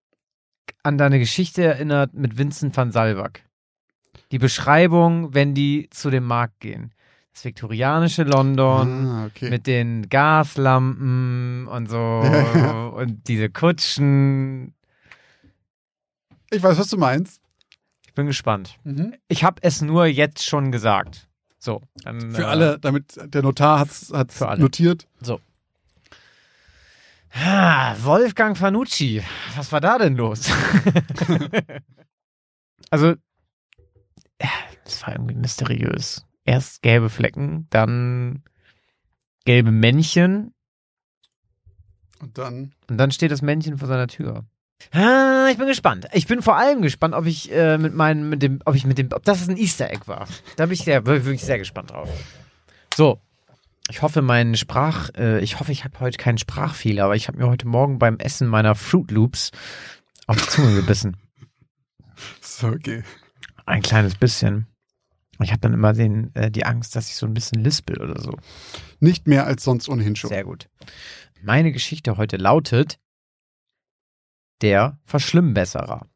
an 0.83 0.99
deine 0.99 1.19
Geschichte 1.19 1.63
erinnert 1.65 2.15
mit 2.15 2.39
Vincent 2.39 2.77
van 2.77 2.91
Salvac. 2.93 3.43
Die 4.33 4.39
Beschreibung, 4.39 5.35
wenn 5.35 5.55
die 5.55 5.89
zu 5.91 6.11
dem 6.11 6.25
Markt 6.25 6.61
gehen. 6.61 6.93
Das 7.33 7.45
viktorianische 7.45 8.23
London 8.23 9.07
ah, 9.07 9.27
okay. 9.27 9.51
mit 9.51 9.67
den 9.67 10.09
Gaslampen 10.09 11.67
und 11.69 11.89
so 11.89 11.97
ja. 12.25 12.87
und 12.87 13.29
diese 13.29 13.51
Kutschen. 13.51 14.75
ich 16.51 16.63
weiß, 16.63 16.79
was 16.79 16.89
du 16.89 16.97
meinst. 16.97 17.43
Ich 18.07 18.15
bin 18.15 18.27
gespannt. 18.27 18.79
Mhm. 18.85 19.15
Ich 19.29 19.45
habe 19.45 19.61
es 19.63 19.83
nur 19.83 20.07
jetzt 20.07 20.45
schon 20.45 20.73
gesagt. 20.73 21.26
So. 21.59 21.83
Dann, 22.03 22.33
Für 22.33 22.43
äh, 22.43 22.47
alle, 22.47 22.79
damit 22.79 23.19
der 23.23 23.43
Notar 23.43 23.87
Für 23.87 24.49
alle. 24.49 24.61
notiert. 24.61 25.07
Ah, 27.39 27.95
Wolfgang 28.03 28.57
Fanucci. 28.57 29.23
Was 29.57 29.71
war 29.71 29.81
da 29.81 29.99
denn 29.99 30.17
los? 30.17 30.49
also, 32.91 33.15
das 34.85 35.03
war 35.03 35.13
irgendwie 35.15 35.35
mysteriös. 35.35 36.25
Erst 36.45 36.81
gelbe 36.83 37.11
Flecken, 37.11 37.67
dann 37.71 38.43
gelbe 39.45 39.71
Männchen 39.71 40.55
Und 42.21 42.39
dann. 42.39 42.73
und 42.89 42.97
dann 42.97 43.11
steht 43.11 43.33
das 43.33 43.43
Männchen 43.43 43.77
vor 43.79 43.89
seiner 43.89 44.07
Tür. 44.09 44.45
Ah, 44.93 45.49
ich 45.51 45.59
bin 45.59 45.67
gespannt. 45.67 46.07
Ich 46.13 46.27
bin 46.27 46.43
vor 46.43 46.57
allem 46.57 46.83
gespannt, 46.83 47.15
ob 47.15 47.27
ich 47.27 47.53
äh, 47.53 47.79
mit 47.79 47.95
meinem, 47.95 48.29
mit 48.29 48.43
dem, 48.43 48.61
ob 48.65 48.75
ich 48.75 48.87
mit 48.87 48.99
dem, 48.99 49.09
ob 49.13 49.25
das 49.25 49.49
ein 49.49 49.57
Easter 49.57 49.91
Egg 49.91 50.07
war. 50.07 50.27
Da 50.57 50.67
bin 50.67 50.75
ich 50.75 50.85
sehr, 50.85 51.07
wirklich 51.07 51.43
sehr 51.43 51.59
gespannt 51.59 51.91
drauf. 51.91 52.09
So. 52.95 53.21
Ich 53.89 54.03
hoffe, 54.03 54.21
mein 54.21 54.57
Sprach, 54.57 55.11
äh, 55.17 55.39
ich 55.41 55.61
hoffe, 55.61 55.71
ich 55.71 55.85
habe 55.85 56.01
heute 56.01 56.19
keinen 56.19 56.39
Sprachfehler, 56.39 57.05
aber 57.05 57.15
ich 57.15 57.29
habe 57.29 57.39
mir 57.39 57.47
heute 57.47 57.69
Morgen 57.69 58.01
beim 58.01 58.19
Essen 58.19 58.49
meiner 58.49 58.75
Fruit 58.75 59.11
Loops 59.13 59.53
auf 60.27 60.37
die 60.37 60.49
Zunge 60.49 60.75
gebissen. 60.75 61.17
So, 62.41 62.69
okay. 62.69 63.05
Ein 63.65 63.83
kleines 63.83 64.17
bisschen. 64.17 64.67
Ich 65.41 65.51
habe 65.51 65.61
dann 65.61 65.75
immer 65.75 65.93
den, 65.93 66.35
äh, 66.35 66.51
die 66.51 66.65
Angst, 66.65 66.97
dass 66.97 67.09
ich 67.09 67.17
so 67.17 67.27
ein 67.27 67.35
bisschen 67.35 67.63
lispel 67.63 68.01
oder 68.01 68.21
so. 68.21 68.37
Nicht 68.99 69.29
mehr 69.29 69.47
als 69.47 69.63
sonst 69.63 69.89
ohnehin 69.89 70.17
schon. 70.17 70.31
Sehr 70.31 70.45
gut. 70.45 70.69
Meine 71.43 71.73
Geschichte 71.73 72.17
heute 72.17 72.39
lautet 72.39 72.99
Der 74.63 74.99
Verschlimmbesserer. 75.05 76.09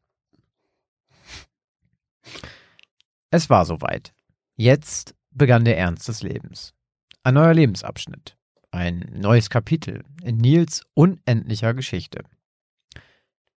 Es 3.31 3.51
war 3.51 3.65
soweit. 3.65 4.15
Jetzt 4.57 5.15
begann 5.31 5.65
der 5.65 5.79
Ernst 5.79 6.09
des 6.09 6.23
Lebens. 6.23 6.75
Ein 7.23 7.35
neuer 7.35 7.55
Lebensabschnitt. 7.55 8.37
Ein 8.71 9.11
neues 9.15 9.51
Kapitel 9.51 10.05
in 10.23 10.39
Nils 10.39 10.83
unendlicher 10.95 11.75
Geschichte. 11.75 12.25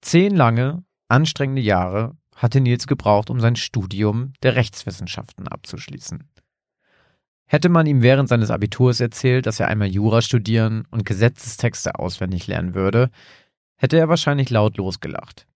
Zehn 0.01 0.35
lange, 0.35 0.85
anstrengende 1.09 1.63
Jahre 1.63 2.17
hatte 2.35 2.61
Nils 2.61 2.87
gebraucht, 2.87 3.31
um 3.31 3.41
sein 3.41 3.57
Studium 3.57 4.33
der 4.43 4.57
Rechtswissenschaften 4.57 5.47
abzuschließen. 5.47 6.29
Hätte 7.47 7.69
man 7.69 7.87
ihm 7.87 8.03
während 8.03 8.29
seines 8.29 8.51
Abiturs 8.51 8.99
erzählt, 9.01 9.47
dass 9.47 9.61
er 9.61 9.69
einmal 9.69 9.89
Jura 9.89 10.23
studieren 10.23 10.87
und 10.91 11.05
Gesetzestexte 11.05 11.99
auswendig 11.99 12.47
lernen 12.47 12.75
würde, 12.75 13.11
hätte 13.83 13.99
er 13.99 14.09
wahrscheinlich 14.09 14.49
laut 14.49 14.77
losgelacht. 14.77 15.49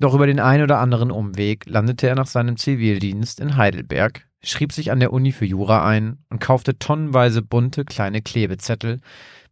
Doch 0.00 0.14
über 0.14 0.26
den 0.26 0.40
einen 0.40 0.64
oder 0.64 0.80
anderen 0.80 1.10
Umweg 1.10 1.66
landete 1.66 2.08
er 2.08 2.14
nach 2.14 2.26
seinem 2.26 2.56
Zivildienst 2.56 3.38
in 3.38 3.56
Heidelberg, 3.56 4.26
schrieb 4.42 4.72
sich 4.72 4.90
an 4.90 4.98
der 4.98 5.12
Uni 5.12 5.30
für 5.30 5.44
Jura 5.44 5.86
ein 5.86 6.24
und 6.30 6.40
kaufte 6.40 6.78
tonnenweise 6.78 7.42
bunte 7.42 7.84
kleine 7.84 8.22
Klebezettel, 8.22 9.00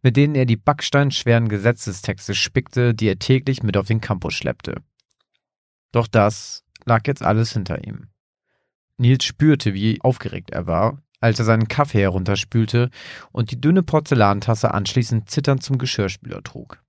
mit 0.01 0.17
denen 0.17 0.33
er 0.35 0.45
die 0.45 0.57
backsteinschweren 0.57 1.47
Gesetzestexte 1.47 2.33
spickte, 2.33 2.95
die 2.95 3.07
er 3.07 3.19
täglich 3.19 3.61
mit 3.61 3.77
auf 3.77 3.87
den 3.87 4.01
Campus 4.01 4.33
schleppte. 4.33 4.81
Doch 5.91 6.07
das 6.07 6.65
lag 6.85 7.05
jetzt 7.05 7.23
alles 7.23 7.53
hinter 7.53 7.85
ihm. 7.85 8.07
Nils 8.97 9.23
spürte, 9.23 9.75
wie 9.75 10.01
aufgeregt 10.01 10.49
er 10.49 10.65
war, 10.65 11.01
als 11.21 11.37
er 11.39 11.45
seinen 11.45 11.67
Kaffee 11.67 12.01
herunterspülte 12.01 12.89
und 13.31 13.51
die 13.51 13.61
dünne 13.61 13.83
Porzellantasse 13.83 14.73
anschließend 14.73 15.29
zitternd 15.29 15.63
zum 15.63 15.77
Geschirrspüler 15.77 16.41
trug. 16.43 16.83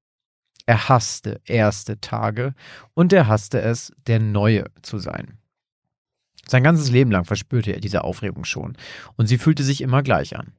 Er 0.67 0.89
hasste 0.89 1.41
erste 1.45 2.01
Tage 2.01 2.55
und 2.95 3.13
er 3.13 3.27
hasste 3.27 3.61
es, 3.61 3.93
der 4.07 4.19
Neue 4.19 4.67
zu 4.83 4.99
sein. 4.99 5.39
Sein 6.47 6.63
ganzes 6.63 6.91
Leben 6.91 7.11
lang 7.11 7.25
verspürte 7.25 7.73
er 7.73 7.81
diese 7.81 8.05
Aufregung 8.05 8.45
schon, 8.45 8.77
und 9.17 9.27
sie 9.27 9.39
fühlte 9.39 9.63
sich 9.63 9.81
immer 9.81 10.03
gleich 10.03 10.37
an. 10.37 10.53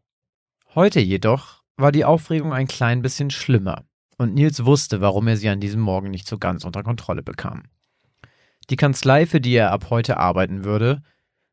Heute 0.73 0.99
jedoch 0.99 1.63
war 1.77 1.91
die 1.91 2.05
Aufregung 2.05 2.53
ein 2.53 2.67
klein 2.67 3.01
bisschen 3.01 3.29
schlimmer, 3.29 3.83
und 4.17 4.33
Nils 4.33 4.65
wusste, 4.65 5.01
warum 5.01 5.27
er 5.27 5.37
sie 5.37 5.49
an 5.49 5.59
diesem 5.59 5.81
Morgen 5.81 6.09
nicht 6.09 6.27
so 6.27 6.37
ganz 6.37 6.63
unter 6.65 6.83
Kontrolle 6.83 7.21
bekam. 7.21 7.63
Die 8.69 8.77
Kanzlei, 8.77 9.25
für 9.25 9.41
die 9.41 9.53
er 9.53 9.71
ab 9.71 9.89
heute 9.89 10.17
arbeiten 10.17 10.63
würde, 10.63 11.03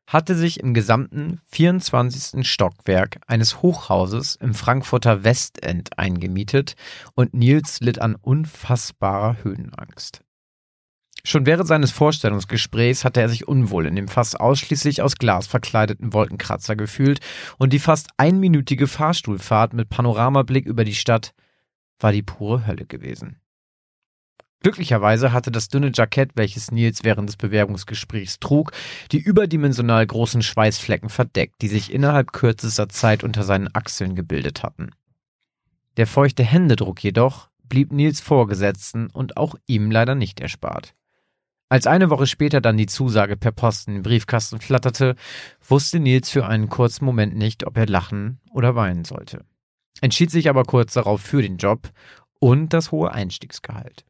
hatte 0.07 0.35
sich 0.35 0.59
im 0.59 0.73
gesamten 0.73 1.41
24. 1.47 2.47
Stockwerk 2.47 3.19
eines 3.27 3.61
Hochhauses 3.61 4.35
im 4.35 4.53
Frankfurter 4.53 5.23
Westend 5.23 5.97
eingemietet 5.97 6.75
und 7.15 7.33
Nils 7.33 7.79
litt 7.79 7.99
an 7.99 8.15
unfassbarer 8.15 9.43
Höhenangst. 9.43 10.21
Schon 11.25 11.45
während 11.45 11.67
seines 11.67 11.91
Vorstellungsgesprächs 11.91 13.05
hatte 13.05 13.21
er 13.21 13.29
sich 13.29 13.47
unwohl 13.47 13.85
in 13.85 13.95
dem 13.95 14.09
fast 14.09 14.39
ausschließlich 14.39 15.01
aus 15.01 15.15
Glas 15.15 15.47
verkleideten 15.47 16.11
Wolkenkratzer 16.11 16.75
gefühlt 16.75 17.21
und 17.57 17.71
die 17.71 17.79
fast 17.79 18.09
einminütige 18.17 18.87
Fahrstuhlfahrt 18.87 19.73
mit 19.73 19.87
Panoramablick 19.87 20.65
über 20.65 20.83
die 20.83 20.95
Stadt 20.95 21.33
war 21.97 22.11
die 22.11 22.23
pure 22.23 22.67
Hölle 22.67 22.85
gewesen. 22.85 23.37
Glücklicherweise 24.63 25.33
hatte 25.33 25.51
das 25.51 25.67
dünne 25.67 25.91
Jackett, 25.93 26.31
welches 26.35 26.71
Nils 26.71 27.03
während 27.03 27.27
des 27.27 27.35
Bewerbungsgesprächs 27.35 28.39
trug, 28.39 28.71
die 29.11 29.19
überdimensional 29.19 30.07
großen 30.07 30.41
Schweißflecken 30.41 31.09
verdeckt, 31.09 31.61
die 31.61 31.67
sich 31.67 31.93
innerhalb 31.93 32.31
kürzester 32.31 32.87
Zeit 32.87 33.25
unter 33.25 33.43
seinen 33.43 33.69
Achseln 33.75 34.15
gebildet 34.15 34.63
hatten. 34.63 34.91
Der 35.97 36.07
feuchte 36.07 36.43
Händedruck 36.43 37.03
jedoch 37.03 37.49
blieb 37.67 37.91
Nils 37.91 38.21
Vorgesetzten 38.21 39.07
und 39.07 39.35
auch 39.35 39.55
ihm 39.67 39.91
leider 39.91 40.15
nicht 40.15 40.39
erspart. 40.39 40.95
Als 41.67 41.85
eine 41.85 42.09
Woche 42.09 42.27
später 42.27 42.61
dann 42.61 42.77
die 42.77 42.85
Zusage 42.85 43.35
per 43.35 43.51
Post 43.51 43.89
in 43.89 43.95
den 43.95 44.03
Briefkasten 44.03 44.61
flatterte, 44.61 45.15
wusste 45.67 45.99
Nils 45.99 46.29
für 46.29 46.45
einen 46.45 46.69
kurzen 46.69 47.03
Moment 47.03 47.35
nicht, 47.35 47.65
ob 47.65 47.75
er 47.75 47.87
lachen 47.87 48.39
oder 48.49 48.75
weinen 48.75 49.03
sollte. 49.03 49.43
Entschied 49.99 50.31
sich 50.31 50.49
aber 50.49 50.63
kurz 50.63 50.93
darauf 50.93 51.19
für 51.19 51.41
den 51.41 51.57
Job 51.57 51.89
und 52.39 52.71
das 52.73 52.91
hohe 52.91 53.11
Einstiegsgehalt. 53.11 54.05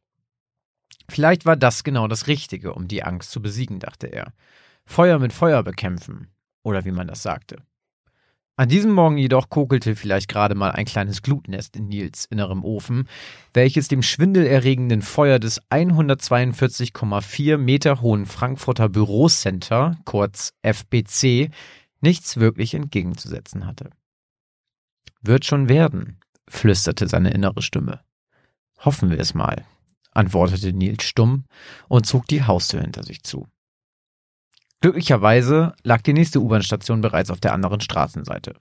Vielleicht 1.09 1.45
war 1.45 1.55
das 1.55 1.83
genau 1.83 2.07
das 2.07 2.27
Richtige, 2.27 2.73
um 2.73 2.87
die 2.87 3.03
Angst 3.03 3.31
zu 3.31 3.41
besiegen, 3.41 3.79
dachte 3.79 4.07
er. 4.07 4.33
Feuer 4.85 5.19
mit 5.19 5.33
Feuer 5.33 5.63
bekämpfen, 5.63 6.27
oder 6.63 6.85
wie 6.85 6.91
man 6.91 7.07
das 7.07 7.23
sagte. 7.23 7.63
An 8.55 8.69
diesem 8.69 8.91
Morgen 8.91 9.17
jedoch 9.17 9.49
kokelte 9.49 9.95
vielleicht 9.95 10.27
gerade 10.27 10.53
mal 10.53 10.71
ein 10.71 10.85
kleines 10.85 11.23
Glutnest 11.23 11.75
in 11.75 11.87
Nils 11.87 12.25
innerem 12.25 12.63
Ofen, 12.63 13.09
welches 13.51 13.87
dem 13.87 14.03
schwindelerregenden 14.03 15.01
Feuer 15.01 15.39
des 15.39 15.59
142,4 15.71 17.57
Meter 17.57 18.01
hohen 18.01 18.27
Frankfurter 18.27 18.89
Bürocenter, 18.89 19.97
kurz 20.05 20.53
FBC, 20.61 21.49
nichts 21.99 22.37
wirklich 22.37 22.75
entgegenzusetzen 22.75 23.65
hatte. 23.65 23.89
Wird 25.21 25.45
schon 25.45 25.67
werden, 25.67 26.19
flüsterte 26.47 27.07
seine 27.07 27.31
innere 27.31 27.63
Stimme. 27.63 28.01
Hoffen 28.77 29.09
wir 29.09 29.19
es 29.19 29.33
mal, 29.33 29.65
antwortete 30.13 30.73
Nils 30.73 31.03
stumm 31.03 31.45
und 31.87 32.05
zog 32.05 32.27
die 32.27 32.43
Haustür 32.43 32.81
hinter 32.81 33.03
sich 33.03 33.23
zu. 33.23 33.47
Glücklicherweise 34.81 35.73
lag 35.83 36.01
die 36.01 36.13
nächste 36.13 36.41
U-Bahn-Station 36.41 37.01
bereits 37.01 37.31
auf 37.31 37.39
der 37.39 37.53
anderen 37.53 37.79
Straßenseite. 37.79 38.55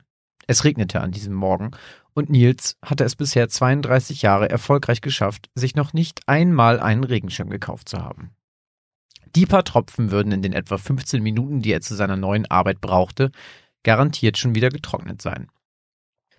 Es 0.46 0.64
regnete 0.64 1.00
an 1.00 1.12
diesem 1.12 1.34
Morgen 1.34 1.72
und 2.14 2.30
Nils 2.30 2.76
hatte 2.84 3.04
es 3.04 3.16
bisher 3.16 3.48
32 3.48 4.22
Jahre 4.22 4.48
erfolgreich 4.48 5.00
geschafft, 5.00 5.50
sich 5.54 5.74
noch 5.74 5.92
nicht 5.92 6.28
einmal 6.28 6.80
einen 6.80 7.04
Regenschirm 7.04 7.50
gekauft 7.50 7.88
zu 7.88 7.98
haben. 7.98 8.30
Die 9.34 9.46
paar 9.46 9.64
Tropfen 9.64 10.10
würden 10.10 10.32
in 10.32 10.42
den 10.42 10.52
etwa 10.52 10.76
15 10.76 11.22
Minuten, 11.22 11.62
die 11.62 11.72
er 11.72 11.80
zu 11.80 11.94
seiner 11.94 12.16
neuen 12.16 12.46
Arbeit 12.50 12.80
brauchte, 12.80 13.30
garantiert 13.82 14.36
schon 14.36 14.54
wieder 14.54 14.68
getrocknet 14.68 15.22
sein. 15.22 15.48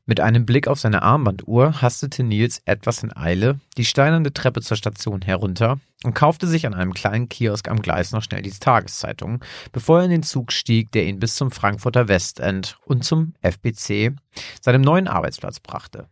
Mit 0.06 0.20
einem 0.20 0.45
Blick 0.45 0.68
auf 0.68 0.82
seine 0.82 1.01
Armbanduhr 1.01 1.82
hastete 1.82 2.24
Nils 2.24 2.62
etwas 2.66 3.04
in 3.04 3.16
Eile 3.16 3.62
die 3.78 3.86
steinerne 3.86 4.34
Treppe 4.34 4.62
zur 4.62 4.76
Station 4.76 5.22
herunter 5.22 5.80
und 6.04 6.14
kaufte 6.14 6.45
sich 6.45 6.68
an 6.68 6.74
einem 6.74 6.93
kleinen 6.93 7.30
Kiosk 7.30 7.70
am 7.70 7.82
Gleis 7.82 8.12
noch 8.12 8.22
schnell 8.22 8.41
die 8.41 8.51
Tageszeitung, 8.51 9.41
bevor 9.72 9.99
er 9.99 10.06
in 10.06 10.12
den 10.12 10.24
Zug 10.24 10.51
stieg, 10.51 10.91
der 10.91 11.06
ihn 11.06 11.20
bis 11.20 11.36
zum 11.36 11.51
Frankfurter 11.51 12.10
Westend 12.10 12.78
und 12.86 13.06
zum 13.06 13.34
FBC, 13.41 14.14
seinem 14.62 14.82
neuen 14.82 15.08
Arbeitsplatz 15.08 15.62
brachte. 15.62 16.10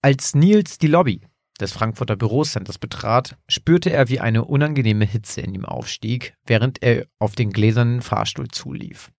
Als 0.00 0.34
Nils 0.34 0.78
die 0.78 0.88
Lobby 0.88 1.20
des 1.60 1.70
Frankfurter 1.70 2.16
Bürocenters 2.16 2.78
betrat, 2.78 3.36
spürte 3.48 3.90
er, 3.90 4.08
wie 4.08 4.18
eine 4.18 4.44
unangenehme 4.44 5.04
Hitze 5.04 5.42
in 5.42 5.54
ihm 5.54 5.64
aufstieg, 5.64 6.34
während 6.44 6.82
er 6.82 7.06
auf 7.20 7.36
den 7.36 7.50
gläsernen 7.50 8.02
Fahrstuhl 8.02 8.48
zulief. 8.48 9.12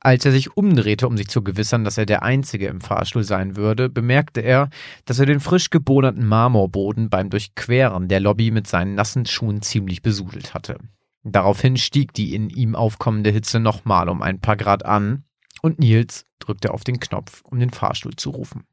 Als 0.00 0.24
er 0.24 0.32
sich 0.32 0.56
umdrehte, 0.56 1.08
um 1.08 1.16
sich 1.16 1.28
zu 1.28 1.42
gewissern, 1.42 1.84
dass 1.84 1.98
er 1.98 2.06
der 2.06 2.22
Einzige 2.22 2.68
im 2.68 2.80
Fahrstuhl 2.80 3.24
sein 3.24 3.56
würde, 3.56 3.88
bemerkte 3.88 4.40
er, 4.40 4.70
dass 5.04 5.18
er 5.18 5.26
den 5.26 5.40
frisch 5.40 5.70
gebohnerten 5.70 6.24
Marmorboden 6.24 7.10
beim 7.10 7.30
Durchqueren 7.30 8.08
der 8.08 8.20
Lobby 8.20 8.50
mit 8.50 8.66
seinen 8.66 8.94
nassen 8.94 9.26
Schuhen 9.26 9.60
ziemlich 9.60 10.02
besudelt 10.02 10.54
hatte. 10.54 10.78
Daraufhin 11.24 11.76
stieg 11.76 12.12
die 12.12 12.34
in 12.34 12.48
ihm 12.48 12.76
aufkommende 12.76 13.30
Hitze 13.30 13.58
nochmal 13.58 14.08
um 14.08 14.22
ein 14.22 14.40
paar 14.40 14.56
Grad 14.56 14.84
an, 14.84 15.24
und 15.62 15.80
Nils 15.80 16.24
drückte 16.38 16.72
auf 16.72 16.84
den 16.84 17.00
Knopf, 17.00 17.42
um 17.42 17.58
den 17.58 17.70
Fahrstuhl 17.70 18.14
zu 18.14 18.30
rufen. 18.30 18.64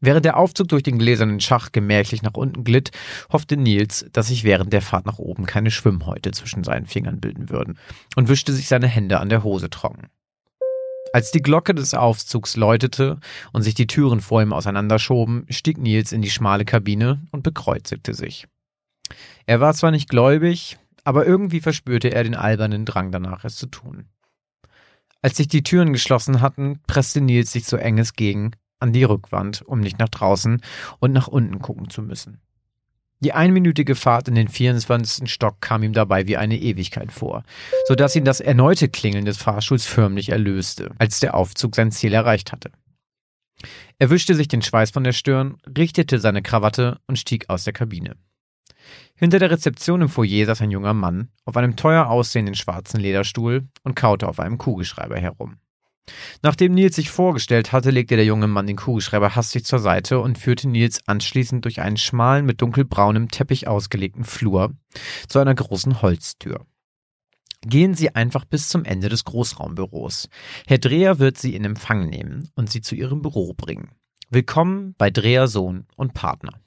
Während 0.00 0.24
der 0.24 0.36
Aufzug 0.36 0.68
durch 0.68 0.82
den 0.82 0.98
gläsernen 0.98 1.40
Schacht 1.40 1.72
gemächlich 1.72 2.22
nach 2.22 2.34
unten 2.34 2.64
glitt, 2.64 2.90
hoffte 3.32 3.56
Nils, 3.56 4.06
dass 4.12 4.28
sich 4.28 4.44
während 4.44 4.72
der 4.72 4.82
Fahrt 4.82 5.06
nach 5.06 5.18
oben 5.18 5.46
keine 5.46 5.70
Schwimmhäute 5.70 6.32
zwischen 6.32 6.64
seinen 6.64 6.86
Fingern 6.86 7.20
bilden 7.20 7.48
würden 7.48 7.78
und 8.14 8.28
wischte 8.28 8.52
sich 8.52 8.68
seine 8.68 8.88
Hände 8.88 9.20
an 9.20 9.30
der 9.30 9.42
Hose 9.42 9.70
trocken. 9.70 10.08
Als 11.12 11.30
die 11.30 11.40
Glocke 11.40 11.74
des 11.74 11.94
Aufzugs 11.94 12.56
läutete 12.56 13.20
und 13.52 13.62
sich 13.62 13.74
die 13.74 13.86
Türen 13.86 14.20
vor 14.20 14.42
ihm 14.42 14.52
auseinanderschoben, 14.52 15.46
stieg 15.48 15.78
Nils 15.78 16.12
in 16.12 16.20
die 16.20 16.30
schmale 16.30 16.66
Kabine 16.66 17.22
und 17.30 17.42
bekreuzigte 17.42 18.12
sich. 18.12 18.46
Er 19.46 19.60
war 19.60 19.72
zwar 19.72 19.92
nicht 19.92 20.10
gläubig, 20.10 20.76
aber 21.04 21.24
irgendwie 21.24 21.60
verspürte 21.60 22.08
er 22.08 22.24
den 22.24 22.34
albernen 22.34 22.84
Drang 22.84 23.12
danach, 23.12 23.44
es 23.44 23.56
zu 23.56 23.66
tun. 23.66 24.06
Als 25.22 25.38
sich 25.38 25.48
die 25.48 25.62
Türen 25.62 25.92
geschlossen 25.92 26.42
hatten, 26.42 26.80
presste 26.86 27.20
Nils 27.22 27.52
sich 27.52 27.64
so 27.64 27.76
eng 27.76 27.98
es 27.98 28.12
ging 28.12 28.54
an 28.78 28.92
die 28.92 29.04
Rückwand, 29.04 29.62
um 29.62 29.80
nicht 29.80 29.98
nach 29.98 30.08
draußen 30.08 30.60
und 31.00 31.12
nach 31.12 31.28
unten 31.28 31.58
gucken 31.60 31.90
zu 31.90 32.02
müssen. 32.02 32.40
Die 33.20 33.32
einminütige 33.32 33.94
Fahrt 33.94 34.28
in 34.28 34.34
den 34.34 34.48
24. 34.48 35.30
Stock 35.32 35.60
kam 35.62 35.82
ihm 35.82 35.94
dabei 35.94 36.26
wie 36.26 36.36
eine 36.36 36.58
Ewigkeit 36.58 37.10
vor, 37.10 37.44
so 37.88 37.94
dass 37.94 38.14
ihn 38.14 38.26
das 38.26 38.40
erneute 38.40 38.88
Klingeln 38.88 39.24
des 39.24 39.38
Fahrstuhls 39.38 39.86
förmlich 39.86 40.28
erlöste, 40.28 40.94
als 40.98 41.20
der 41.20 41.34
Aufzug 41.34 41.74
sein 41.74 41.90
Ziel 41.90 42.12
erreicht 42.12 42.52
hatte. 42.52 42.70
Er 43.98 44.10
wischte 44.10 44.34
sich 44.34 44.48
den 44.48 44.60
Schweiß 44.60 44.90
von 44.90 45.02
der 45.02 45.12
Stirn, 45.12 45.56
richtete 45.76 46.18
seine 46.18 46.42
Krawatte 46.42 47.00
und 47.06 47.18
stieg 47.18 47.48
aus 47.48 47.64
der 47.64 47.72
Kabine. 47.72 48.16
Hinter 49.14 49.38
der 49.38 49.50
Rezeption 49.50 50.02
im 50.02 50.10
Foyer 50.10 50.44
saß 50.44 50.60
ein 50.60 50.70
junger 50.70 50.92
Mann 50.92 51.30
auf 51.46 51.56
einem 51.56 51.74
teuer 51.74 52.08
aussehenden 52.08 52.54
schwarzen 52.54 53.00
Lederstuhl 53.00 53.66
und 53.82 53.96
kaute 53.96 54.28
auf 54.28 54.38
einem 54.40 54.58
Kugelschreiber 54.58 55.18
herum. 55.18 55.56
Nachdem 56.42 56.74
Nils 56.74 56.96
sich 56.96 57.10
vorgestellt 57.10 57.72
hatte, 57.72 57.90
legte 57.90 58.16
der 58.16 58.24
junge 58.24 58.46
Mann 58.46 58.66
den 58.66 58.76
Kugelschreiber 58.76 59.34
hastig 59.34 59.64
zur 59.64 59.78
Seite 59.78 60.20
und 60.20 60.38
führte 60.38 60.68
Nils 60.68 61.00
anschließend 61.06 61.64
durch 61.64 61.80
einen 61.80 61.96
schmalen, 61.96 62.46
mit 62.46 62.60
dunkelbraunem 62.62 63.30
Teppich 63.30 63.68
ausgelegten 63.68 64.24
Flur 64.24 64.74
zu 65.28 65.38
einer 65.38 65.54
großen 65.54 66.02
Holztür. 66.02 66.66
Gehen 67.62 67.94
Sie 67.94 68.14
einfach 68.14 68.44
bis 68.44 68.68
zum 68.68 68.84
Ende 68.84 69.08
des 69.08 69.24
Großraumbüros. 69.24 70.28
Herr 70.66 70.78
Dreher 70.78 71.18
wird 71.18 71.38
Sie 71.38 71.54
in 71.54 71.64
Empfang 71.64 72.08
nehmen 72.08 72.48
und 72.54 72.70
Sie 72.70 72.80
zu 72.80 72.94
Ihrem 72.94 73.22
Büro 73.22 73.54
bringen. 73.54 73.90
Willkommen 74.30 74.94
bei 74.98 75.10
Dreher 75.10 75.48
Sohn 75.48 75.86
und 75.96 76.14
Partner. 76.14 76.60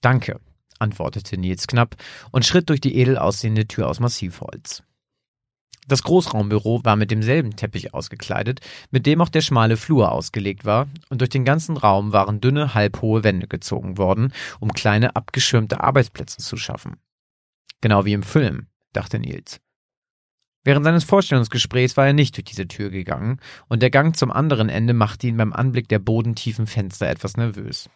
Danke, 0.00 0.40
antwortete 0.78 1.36
Nils 1.36 1.66
knapp 1.66 1.96
und 2.32 2.44
schritt 2.44 2.70
durch 2.70 2.80
die 2.80 2.96
edel 2.96 3.18
aussehende 3.18 3.68
Tür 3.68 3.88
aus 3.88 4.00
Massivholz. 4.00 4.82
Das 5.90 6.04
Großraumbüro 6.04 6.84
war 6.84 6.94
mit 6.94 7.10
demselben 7.10 7.56
Teppich 7.56 7.94
ausgekleidet, 7.94 8.60
mit 8.92 9.06
dem 9.06 9.20
auch 9.20 9.28
der 9.28 9.40
schmale 9.40 9.76
Flur 9.76 10.12
ausgelegt 10.12 10.64
war, 10.64 10.86
und 11.08 11.20
durch 11.20 11.30
den 11.30 11.44
ganzen 11.44 11.76
Raum 11.76 12.12
waren 12.12 12.40
dünne, 12.40 12.74
halbhohe 12.74 13.24
Wände 13.24 13.48
gezogen 13.48 13.98
worden, 13.98 14.32
um 14.60 14.72
kleine 14.72 15.16
abgeschirmte 15.16 15.80
Arbeitsplätze 15.80 16.38
zu 16.38 16.56
schaffen. 16.56 16.98
Genau 17.80 18.04
wie 18.04 18.12
im 18.12 18.22
Film, 18.22 18.68
dachte 18.92 19.18
Nils. 19.18 19.60
Während 20.62 20.84
seines 20.84 21.02
Vorstellungsgesprächs 21.02 21.96
war 21.96 22.06
er 22.06 22.12
nicht 22.12 22.36
durch 22.36 22.44
diese 22.44 22.68
Tür 22.68 22.90
gegangen, 22.90 23.40
und 23.66 23.82
der 23.82 23.90
Gang 23.90 24.14
zum 24.14 24.30
anderen 24.30 24.68
Ende 24.68 24.94
machte 24.94 25.26
ihn 25.26 25.38
beim 25.38 25.52
Anblick 25.52 25.88
der 25.88 25.98
bodentiefen 25.98 26.68
Fenster 26.68 27.08
etwas 27.08 27.36
nervös. 27.36 27.90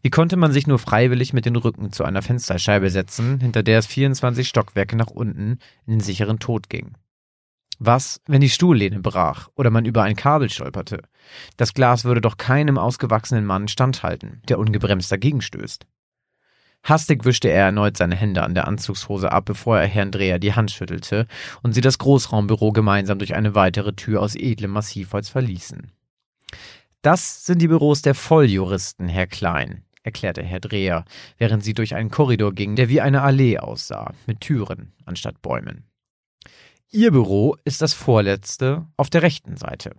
Wie 0.00 0.10
konnte 0.10 0.36
man 0.36 0.52
sich 0.52 0.68
nur 0.68 0.78
freiwillig 0.78 1.32
mit 1.32 1.44
dem 1.44 1.56
Rücken 1.56 1.90
zu 1.90 2.04
einer 2.04 2.22
Fensterscheibe 2.22 2.88
setzen, 2.88 3.40
hinter 3.40 3.64
der 3.64 3.80
es 3.80 3.86
24 3.88 4.46
Stockwerke 4.46 4.94
nach 4.94 5.10
unten 5.10 5.58
in 5.88 5.94
den 5.94 6.00
sicheren 6.00 6.38
Tod 6.38 6.70
ging? 6.70 6.94
Was, 7.78 8.20
wenn 8.26 8.40
die 8.40 8.48
Stuhllehne 8.48 9.00
brach 9.00 9.48
oder 9.54 9.70
man 9.70 9.84
über 9.84 10.02
ein 10.02 10.16
Kabel 10.16 10.48
stolperte? 10.48 11.02
Das 11.56 11.74
Glas 11.74 12.04
würde 12.04 12.20
doch 12.20 12.38
keinem 12.38 12.78
ausgewachsenen 12.78 13.44
Mann 13.44 13.68
standhalten, 13.68 14.40
der 14.48 14.58
ungebremst 14.58 15.12
dagegen 15.12 15.42
stößt. 15.42 15.86
Hastig 16.82 17.24
wischte 17.24 17.48
er 17.48 17.64
erneut 17.64 17.96
seine 17.96 18.14
Hände 18.14 18.44
an 18.44 18.54
der 18.54 18.68
Anzugshose 18.68 19.32
ab, 19.32 19.44
bevor 19.44 19.78
er 19.78 19.88
Herrn 19.88 20.12
Dreher 20.12 20.38
die 20.38 20.54
Hand 20.54 20.70
schüttelte 20.70 21.26
und 21.62 21.72
sie 21.72 21.80
das 21.80 21.98
Großraumbüro 21.98 22.72
gemeinsam 22.72 23.18
durch 23.18 23.34
eine 23.34 23.54
weitere 23.54 23.92
Tür 23.92 24.22
aus 24.22 24.36
edlem 24.36 24.70
Massivholz 24.70 25.28
verließen. 25.28 25.90
Das 27.02 27.44
sind 27.44 27.60
die 27.60 27.68
Büros 27.68 28.02
der 28.02 28.14
Volljuristen, 28.14 29.08
Herr 29.08 29.26
Klein, 29.26 29.84
erklärte 30.02 30.42
Herr 30.42 30.60
Dreher, 30.60 31.04
während 31.38 31.64
sie 31.64 31.74
durch 31.74 31.94
einen 31.94 32.10
Korridor 32.10 32.52
ging, 32.52 32.76
der 32.76 32.88
wie 32.88 33.00
eine 33.00 33.22
Allee 33.22 33.58
aussah, 33.58 34.14
mit 34.26 34.40
Türen 34.40 34.92
anstatt 35.04 35.42
Bäumen. 35.42 35.84
Ihr 36.92 37.10
Büro 37.10 37.56
ist 37.64 37.82
das 37.82 37.92
vorletzte 37.92 38.86
auf 38.96 39.10
der 39.10 39.22
rechten 39.22 39.56
Seite. 39.56 39.90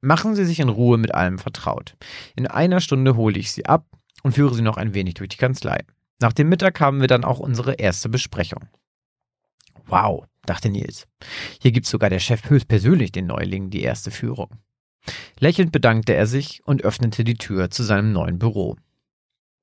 Machen 0.00 0.34
Sie 0.34 0.44
sich 0.44 0.60
in 0.60 0.68
Ruhe 0.68 0.98
mit 0.98 1.14
allem 1.14 1.38
vertraut. 1.38 1.96
In 2.36 2.46
einer 2.46 2.80
Stunde 2.80 3.16
hole 3.16 3.38
ich 3.38 3.52
Sie 3.52 3.64
ab 3.64 3.86
und 4.22 4.32
führe 4.32 4.54
Sie 4.54 4.62
noch 4.62 4.76
ein 4.76 4.92
wenig 4.92 5.14
durch 5.14 5.30
die 5.30 5.38
Kanzlei. 5.38 5.84
Nach 6.20 6.32
dem 6.32 6.50
Mittag 6.50 6.78
haben 6.80 7.00
wir 7.00 7.08
dann 7.08 7.24
auch 7.24 7.40
unsere 7.40 7.74
erste 7.74 8.08
Besprechung. 8.08 8.68
Wow, 9.86 10.26
dachte 10.44 10.68
Nils. 10.68 11.06
Hier 11.60 11.72
gibt 11.72 11.86
sogar 11.86 12.10
der 12.10 12.18
Chef 12.18 12.48
höchstpersönlich 12.48 13.12
den 13.12 13.26
Neulingen 13.26 13.70
die 13.70 13.82
erste 13.82 14.10
Führung. 14.10 14.50
Lächelnd 15.38 15.72
bedankte 15.72 16.14
er 16.14 16.26
sich 16.26 16.62
und 16.64 16.82
öffnete 16.82 17.24
die 17.24 17.36
Tür 17.36 17.70
zu 17.70 17.82
seinem 17.82 18.12
neuen 18.12 18.38
Büro. 18.38 18.76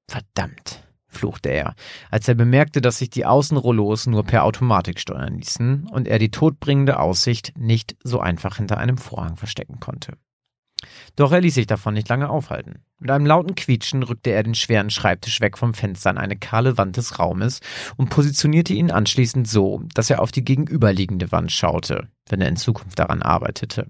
Verdammt, 0.08 0.81
fluchte 1.12 1.50
er, 1.50 1.76
als 2.10 2.28
er 2.28 2.36
bemerkte, 2.36 2.82
dass 2.82 2.98
sich 2.98 3.10
die 3.10 3.26
Außenrollos 3.26 4.08
nur 4.08 4.24
per 4.24 4.44
Automatik 4.44 5.00
steuern 5.00 5.38
ließen 5.38 5.88
und 5.92 6.08
er 6.08 6.20
die 6.20 6.32
todbringende 6.32 7.00
Aussicht 7.00 7.54
nicht 7.58 7.96
so 8.04 8.20
einfach 8.20 8.58
hinter 8.58 8.78
einem 8.78 8.98
Vorhang 8.98 9.36
verstecken 9.36 9.80
konnte. 9.80 10.14
Doch 11.16 11.32
er 11.32 11.42
ließ 11.42 11.54
sich 11.54 11.68
davon 11.68 11.94
nicht 11.94 12.10
lange 12.10 12.30
aufhalten. 12.30 12.84
Mit 13.00 13.12
einem 13.12 13.26
lauten 13.26 13.56
Quietschen 13.56 14.04
rückte 14.04 14.32
er 14.32 14.44
den 14.44 14.56
schweren 14.56 14.90
Schreibtisch 14.90 15.42
weg 15.42 15.58
vom 15.58 15.74
Fenster 15.74 16.10
an 16.10 16.18
eine 16.18 16.38
kahle 16.38 16.78
Wand 16.78 16.98
des 16.98 17.20
Raumes 17.20 17.60
und 17.98 18.10
positionierte 18.10 18.74
ihn 18.74 18.92
anschließend 18.92 19.48
so, 19.48 19.84
dass 19.94 20.10
er 20.10 20.22
auf 20.22 20.32
die 20.32 20.44
gegenüberliegende 20.44 21.32
Wand 21.32 21.52
schaute, 21.52 22.08
wenn 22.30 22.42
er 22.42 22.50
in 22.50 22.56
Zukunft 22.56 22.98
daran 22.98 23.22
arbeitete. 23.22 23.88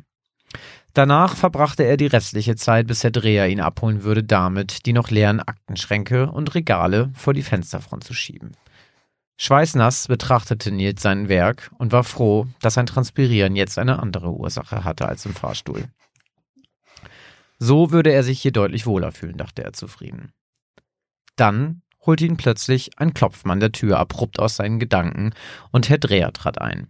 Danach 0.93 1.37
verbrachte 1.37 1.83
er 1.83 1.95
die 1.95 2.07
restliche 2.07 2.55
Zeit, 2.55 2.87
bis 2.87 2.99
der 2.99 3.11
Dreher 3.11 3.47
ihn 3.47 3.61
abholen 3.61 4.03
würde, 4.03 4.23
damit, 4.23 4.85
die 4.85 4.93
noch 4.93 5.09
leeren 5.09 5.39
Aktenschränke 5.39 6.29
und 6.29 6.53
Regale 6.53 7.11
vor 7.13 7.33
die 7.33 7.43
Fensterfront 7.43 8.03
zu 8.03 8.13
schieben. 8.13 8.51
Schweißnass 9.37 10.07
betrachtete 10.07 10.71
Nils 10.71 11.01
sein 11.01 11.29
Werk 11.29 11.71
und 11.77 11.93
war 11.93 12.03
froh, 12.03 12.47
dass 12.59 12.75
sein 12.75 12.85
Transpirieren 12.85 13.55
jetzt 13.55 13.79
eine 13.79 13.99
andere 13.99 14.31
Ursache 14.31 14.83
hatte 14.83 15.07
als 15.07 15.25
im 15.25 15.33
Fahrstuhl. 15.33 15.85
So 17.57 17.91
würde 17.91 18.11
er 18.11 18.23
sich 18.23 18.41
hier 18.41 18.51
deutlich 18.51 18.85
wohler 18.85 19.11
fühlen, 19.11 19.37
dachte 19.37 19.63
er 19.63 19.73
zufrieden. 19.73 20.33
Dann 21.37 21.81
holte 22.05 22.25
ihn 22.25 22.37
plötzlich 22.37 22.99
ein 22.99 23.13
Klopfmann 23.13 23.59
der 23.59 23.71
Tür 23.71 23.97
abrupt 23.97 24.39
aus 24.39 24.57
seinen 24.57 24.79
Gedanken 24.79 25.33
und 25.71 25.89
Herr 25.89 25.97
Dreher 25.97 26.33
trat 26.33 26.59
ein. 26.59 26.87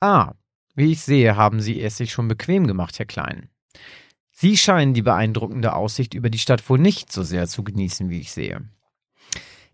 Ah, 0.00 0.32
wie 0.80 0.92
ich 0.92 1.02
sehe, 1.02 1.36
haben 1.36 1.60
Sie 1.60 1.80
es 1.80 1.96
sich 1.96 2.10
schon 2.10 2.26
bequem 2.26 2.66
gemacht, 2.66 2.98
Herr 2.98 3.06
Klein. 3.06 3.48
Sie 4.32 4.56
scheinen 4.56 4.94
die 4.94 5.02
beeindruckende 5.02 5.74
Aussicht 5.74 6.14
über 6.14 6.30
die 6.30 6.38
Stadt 6.38 6.68
wohl 6.68 6.78
nicht 6.78 7.12
so 7.12 7.22
sehr 7.22 7.46
zu 7.46 7.62
genießen, 7.62 8.08
wie 8.08 8.20
ich 8.20 8.32
sehe. 8.32 8.62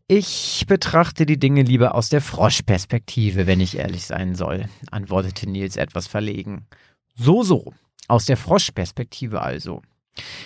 Ich 0.09 0.65
betrachte 0.69 1.27
die 1.27 1.39
Dinge 1.39 1.63
lieber 1.63 1.95
aus 1.95 2.09
der 2.09 2.21
Froschperspektive, 2.21 3.47
wenn 3.47 3.61
ich 3.61 3.77
ehrlich 3.77 4.05
sein 4.07 4.35
soll, 4.35 4.69
antwortete 4.91 5.49
Nils 5.49 5.77
etwas 5.77 6.07
verlegen. 6.07 6.67
So, 7.15 7.43
so, 7.43 7.73
aus 8.09 8.27
der 8.27 8.37
Froschperspektive 8.37 9.41
also. 9.43 9.83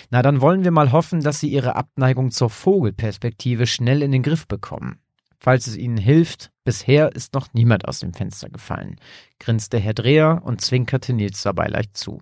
Na, 0.09 0.21
dann 0.21 0.41
wollen 0.41 0.63
wir 0.63 0.71
mal 0.71 0.91
hoffen, 0.91 1.21
dass 1.21 1.39
Sie 1.39 1.49
Ihre 1.49 1.75
Abneigung 1.75 2.31
zur 2.31 2.49
Vogelperspektive 2.49 3.67
schnell 3.67 4.01
in 4.01 4.11
den 4.11 4.23
Griff 4.23 4.47
bekommen. 4.47 4.99
Falls 5.43 5.65
es 5.65 5.75
Ihnen 5.75 5.97
hilft, 5.97 6.51
bisher 6.63 7.15
ist 7.15 7.33
noch 7.33 7.51
niemand 7.53 7.87
aus 7.87 7.99
dem 7.99 8.13
Fenster 8.13 8.47
gefallen, 8.47 8.97
grinste 9.39 9.79
Herr 9.79 9.95
Dreher 9.95 10.43
und 10.45 10.61
zwinkerte 10.61 11.13
Nils 11.13 11.41
dabei 11.41 11.65
leicht 11.65 11.97
zu. 11.97 12.21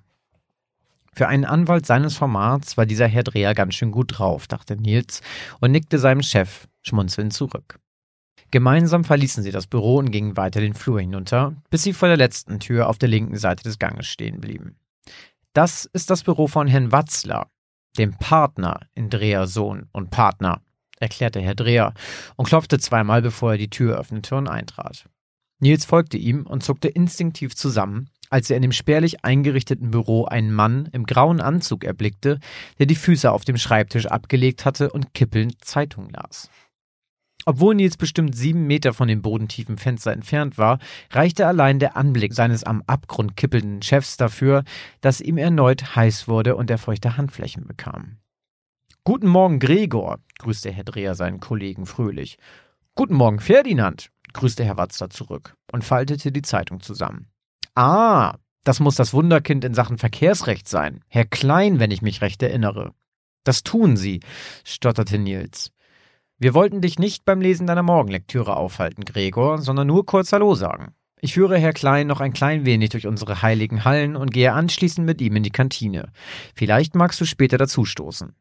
Für 1.11 1.28
einen 1.28 1.43
Anwalt 1.43 1.86
seines 1.86 2.15
Formats 2.15 2.78
war 2.78 2.86
dieser 2.86 3.07
Herr 3.07 3.24
Dreher 3.24 3.53
ganz 3.53 3.76
schön 3.76 3.91
gut 3.91 4.17
drauf, 4.17 4.47
dachte 4.47 4.78
Nils 4.78 5.22
und 5.59 5.72
nickte 5.72 5.99
seinem 5.99 6.24
Chef 6.24 6.70
schmunzelnd 6.82 7.34
zurück. 7.34 7.82
Gemeinsam 8.51 9.03
verließen 9.03 9.43
sie 9.43 9.51
das 9.51 9.67
Büro 9.67 9.97
und 9.97 10.11
gingen 10.11 10.38
weiter 10.38 10.61
den 10.61 10.74
Flur 10.74 11.01
hinunter, 11.01 11.55
bis 11.70 11.84
sie 11.84 11.91
vor 11.91 12.07
der 12.07 12.17
letzten 12.17 12.61
Tür 12.61 12.88
auf 12.88 12.99
der 12.99 13.09
linken 13.09 13.36
Seite 13.36 13.63
des 13.63 13.80
Ganges 13.80 14.07
stehen 14.07 14.39
blieben. 14.39 14.78
Das 15.51 15.84
ist 15.91 16.09
das 16.09 16.24
Büro 16.24 16.47
von 16.47 16.67
Herrn 16.67 16.93
Watzler, 16.93 17.47
dem 17.97 18.13
Partner 18.13 18.80
in 18.95 19.09
Dreher 19.09 19.45
Sohn 19.45 19.89
und 19.91 20.09
Partner, 20.09 20.61
erklärte 21.00 21.39
Herr 21.39 21.56
Dreher 21.56 21.93
und 22.36 22.47
klopfte 22.47 22.80
zweimal, 22.80 23.22
bevor 23.22 23.54
er 23.54 23.58
die 23.58 23.70
Tür 23.70 23.97
öffnete 23.97 24.36
und 24.36 24.47
eintrat. 24.47 25.06
Nils 25.60 25.86
folgte 25.86 26.18
ihm 26.18 26.45
und 26.45 26.64
zuckte 26.64 26.88
instinktiv 26.88 27.56
zusammen, 27.56 28.10
als 28.30 28.50
er 28.50 28.56
in 28.56 28.62
dem 28.62 28.72
spärlich 28.72 29.26
eingerichteten 29.26 29.91
Büro 29.91 30.26
einen 30.26 30.54
Mann 30.54 30.88
im 30.93 31.06
grauen 31.06 31.41
Anzug 31.41 31.84
erblickte, 31.84 32.39
der 32.78 32.86
die 32.86 32.95
Füße 32.95 33.32
auf 33.32 33.43
dem 33.43 33.58
Schreibtisch 33.58 34.06
abgelegt 34.06 34.66
hatte 34.66 34.91
und 34.91 35.14
kippelnd 35.14 35.64
Zeitung 35.64 36.10
las. 36.12 36.50
Obwohl 37.45 37.74
Nils 37.74 37.97
bestimmt 37.97 38.36
sieben 38.36 38.68
Meter 38.68 38.93
von 38.93 39.08
dem 39.08 39.22
bodentiefen 39.22 39.78
Fenster 39.78 40.12
entfernt 40.12 40.58
war, 40.58 40.80
reichte 41.10 41.47
allein 41.47 41.80
der 41.80 41.97
Anblick 41.97 42.34
seines 42.34 42.64
am 42.64 42.84
Abgrund 42.86 43.36
kippelnden 43.38 43.82
Chefs 43.82 44.18
dafür, 44.18 44.64
dass 45.02 45.22
ihm 45.22 45.38
erneut 45.38 45.95
heiß 45.95 46.28
wurde 46.28 46.56
und 46.56 46.70
er 46.70 46.78
feuchte 46.78 47.18
Handflächen 47.18 47.66
bekam. 47.66 48.18
Guten 49.10 49.26
Morgen, 49.26 49.57
Gregor, 49.57 50.20
grüßte 50.38 50.70
Herr 50.70 50.84
Dreher 50.84 51.16
seinen 51.16 51.39
Kollegen 51.39 51.88
fröhlich. 51.88 52.38
Guten 52.93 53.16
Morgen, 53.16 53.39
Ferdinand, 53.39 54.12
grüßte 54.34 54.64
Herr 54.64 54.78
Watzler 54.78 55.10
zurück 55.10 55.55
und 55.72 55.84
faltete 55.84 56.32
die 56.32 56.43
Zeitung 56.43 56.80
zusammen. 56.82 57.26
Ah, 57.74 58.36
das 58.64 58.80
muss 58.80 58.93
das 58.93 59.12
Wunderkind 59.12 59.66
in 59.66 59.74
Sachen 59.74 59.97
Verkehrsrecht 59.97 60.68
sein. 60.68 61.03
Herr 61.07 61.26
Klein, 61.26 61.80
wenn 61.80 61.89
ich 61.89 62.03
mich 62.03 62.22
recht 62.22 62.43
erinnere. 62.43 62.91
Das 63.43 63.64
tun 63.64 63.97
Sie, 63.97 64.20
stotterte 64.64 65.18
Nils. 65.18 65.72
Wir 66.38 66.53
wollten 66.53 66.80
dich 66.80 66.99
nicht 66.99 67.26
beim 67.26 67.41
Lesen 67.41 67.66
deiner 67.66 67.82
Morgenlektüre 67.82 68.57
aufhalten, 68.57 69.05
Gregor, 69.05 69.57
sondern 69.57 69.88
nur 69.88 70.05
kurz 70.05 70.32
Hallo 70.34 70.53
sagen. 70.53 70.93
Ich 71.20 71.34
führe 71.34 71.57
Herr 71.57 71.74
Klein 71.74 72.05
noch 72.05 72.22
ein 72.22 72.34
klein 72.34 72.64
wenig 72.64 72.89
durch 72.89 73.07
unsere 73.07 73.41
heiligen 73.41 73.86
Hallen 73.86 74.16
und 74.16 74.32
gehe 74.32 74.53
anschließend 74.53 75.07
mit 75.07 75.20
ihm 75.20 75.36
in 75.36 75.41
die 75.41 75.49
Kantine. 75.49 76.12
Vielleicht 76.53 76.93
magst 76.93 77.20
du 77.20 77.26
später 77.26 77.57
dazustoßen. 77.57 78.36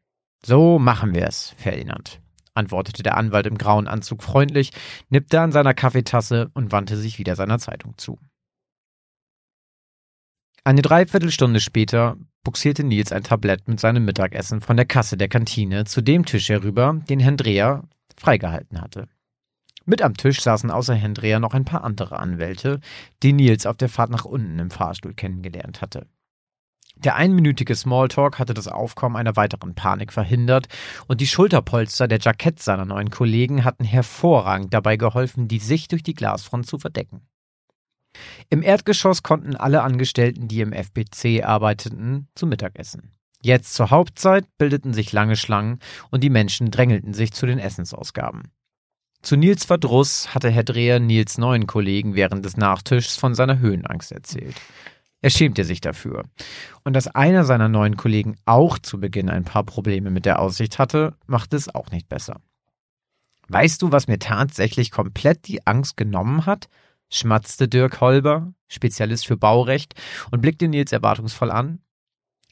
So 0.45 0.79
machen 0.79 1.13
wir 1.13 1.27
es, 1.27 1.53
Ferdinand, 1.57 2.21
antwortete 2.53 3.03
der 3.03 3.17
Anwalt 3.17 3.45
im 3.45 3.57
grauen 3.57 3.87
Anzug 3.87 4.23
freundlich, 4.23 4.71
nippte 5.09 5.41
an 5.41 5.51
seiner 5.51 5.73
Kaffeetasse 5.73 6.47
und 6.53 6.71
wandte 6.71 6.97
sich 6.97 7.19
wieder 7.19 7.35
seiner 7.35 7.59
Zeitung 7.59 7.97
zu. 7.97 8.17
Eine 10.63 10.81
Dreiviertelstunde 10.81 11.59
später 11.59 12.17
buxierte 12.43 12.83
Nils 12.83 13.11
ein 13.11 13.23
Tablett 13.23 13.67
mit 13.67 13.79
seinem 13.79 14.05
Mittagessen 14.05 14.61
von 14.61 14.77
der 14.77 14.85
Kasse 14.85 15.17
der 15.17 15.29
Kantine 15.29 15.85
zu 15.85 16.01
dem 16.01 16.25
Tisch 16.25 16.49
herüber, 16.49 17.01
den 17.09 17.19
Herrn 17.19 17.37
Dreher 17.37 17.83
freigehalten 18.17 18.81
hatte. 18.81 19.07
Mit 19.85 20.01
am 20.01 20.15
Tisch 20.15 20.41
saßen 20.41 20.69
außer 20.71 20.93
Herrn 20.93 21.15
Dreher 21.15 21.39
noch 21.39 21.53
ein 21.53 21.65
paar 21.65 21.83
andere 21.83 22.19
Anwälte, 22.19 22.79
die 23.23 23.33
Nils 23.33 23.65
auf 23.65 23.77
der 23.77 23.89
Fahrt 23.89 24.11
nach 24.11 24.25
unten 24.25 24.59
im 24.59 24.71
Fahrstuhl 24.71 25.13
kennengelernt 25.13 25.81
hatte. 25.81 26.05
Der 27.03 27.15
einminütige 27.15 27.75
Smalltalk 27.75 28.39
hatte 28.39 28.53
das 28.53 28.67
Aufkommen 28.67 29.15
einer 29.15 29.37
weiteren 29.37 29.73
Panik 29.73 30.11
verhindert 30.11 30.67
und 31.07 31.21
die 31.21 31.27
Schulterpolster 31.27 32.09
der 32.09 32.19
Jackett 32.19 32.61
seiner 32.61 32.83
neuen 32.83 33.09
Kollegen 33.09 33.63
hatten 33.63 33.85
hervorragend 33.85 34.73
dabei 34.73 34.97
geholfen, 34.97 35.47
die 35.47 35.59
Sicht 35.59 35.93
durch 35.93 36.03
die 36.03 36.13
Glasfront 36.13 36.67
zu 36.67 36.77
verdecken. 36.77 37.21
Im 38.49 38.63
Erdgeschoss 38.63 39.23
konnten 39.23 39.55
alle 39.55 39.81
Angestellten, 39.81 40.49
die 40.49 40.59
im 40.59 40.73
FPC 40.73 41.45
arbeiteten, 41.45 42.27
zu 42.35 42.47
Mittag 42.47 42.77
essen. 42.77 43.11
Jetzt 43.41 43.75
zur 43.75 43.91
Hauptzeit 43.91 44.45
bildeten 44.57 44.93
sich 44.93 45.13
lange 45.13 45.37
Schlangen 45.37 45.79
und 46.11 46.21
die 46.21 46.29
Menschen 46.29 46.71
drängelten 46.71 47.13
sich 47.13 47.31
zu 47.31 47.45
den 47.45 47.59
Essensausgaben. 47.59 48.51
Zu 49.21 49.37
Nils 49.37 49.63
Verdruss 49.63 50.33
hatte 50.33 50.49
Herr 50.49 50.63
Dreher 50.63 50.99
Nils 50.99 51.37
neuen 51.37 51.67
Kollegen 51.67 52.15
während 52.15 52.43
des 52.43 52.57
Nachtischs 52.57 53.15
von 53.15 53.35
seiner 53.35 53.59
Höhenangst 53.59 54.11
erzählt. 54.11 54.55
Er 55.21 55.29
schämte 55.29 55.65
sich 55.65 55.81
dafür. 55.81 56.23
Und 56.83 56.93
dass 56.93 57.07
einer 57.07 57.43
seiner 57.43 57.67
neuen 57.67 57.97
Kollegen 57.97 58.37
auch 58.45 58.79
zu 58.79 58.99
Beginn 58.99 59.29
ein 59.29 59.43
paar 59.43 59.63
Probleme 59.63 60.11
mit 60.11 60.25
der 60.25 60.39
Aussicht 60.39 60.79
hatte, 60.79 61.15
machte 61.27 61.57
es 61.57 61.73
auch 61.73 61.91
nicht 61.91 62.07
besser. 62.07 62.41
Weißt 63.49 63.81
du, 63.81 63.91
was 63.91 64.07
mir 64.07 64.19
tatsächlich 64.19 64.91
komplett 64.91 65.47
die 65.47 65.65
Angst 65.65 65.97
genommen 65.97 66.45
hat? 66.45 66.69
schmatzte 67.11 67.67
Dirk 67.67 68.01
Holber, 68.01 68.53
Spezialist 68.67 69.25
für 69.25 69.37
Baurecht, 69.37 69.95
und 70.31 70.41
blickte 70.41 70.67
Nils 70.67 70.91
erwartungsvoll 70.91 71.51
an. 71.51 71.79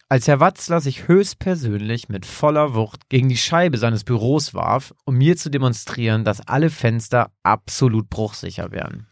Als 0.09 0.27
Herr 0.27 0.39
Watzler 0.39 0.79
sich 0.79 1.07
höchstpersönlich 1.07 2.07
mit 2.07 2.25
voller 2.25 2.73
Wucht 2.73 3.09
gegen 3.09 3.27
die 3.27 3.37
Scheibe 3.37 3.77
seines 3.77 4.03
Büros 4.03 4.53
warf, 4.53 4.93
um 5.03 5.15
mir 5.15 5.35
zu 5.35 5.49
demonstrieren, 5.49 6.23
dass 6.23 6.39
alle 6.41 6.69
Fenster 6.69 7.31
absolut 7.43 8.09
bruchsicher 8.09 8.71
wären. 8.71 9.07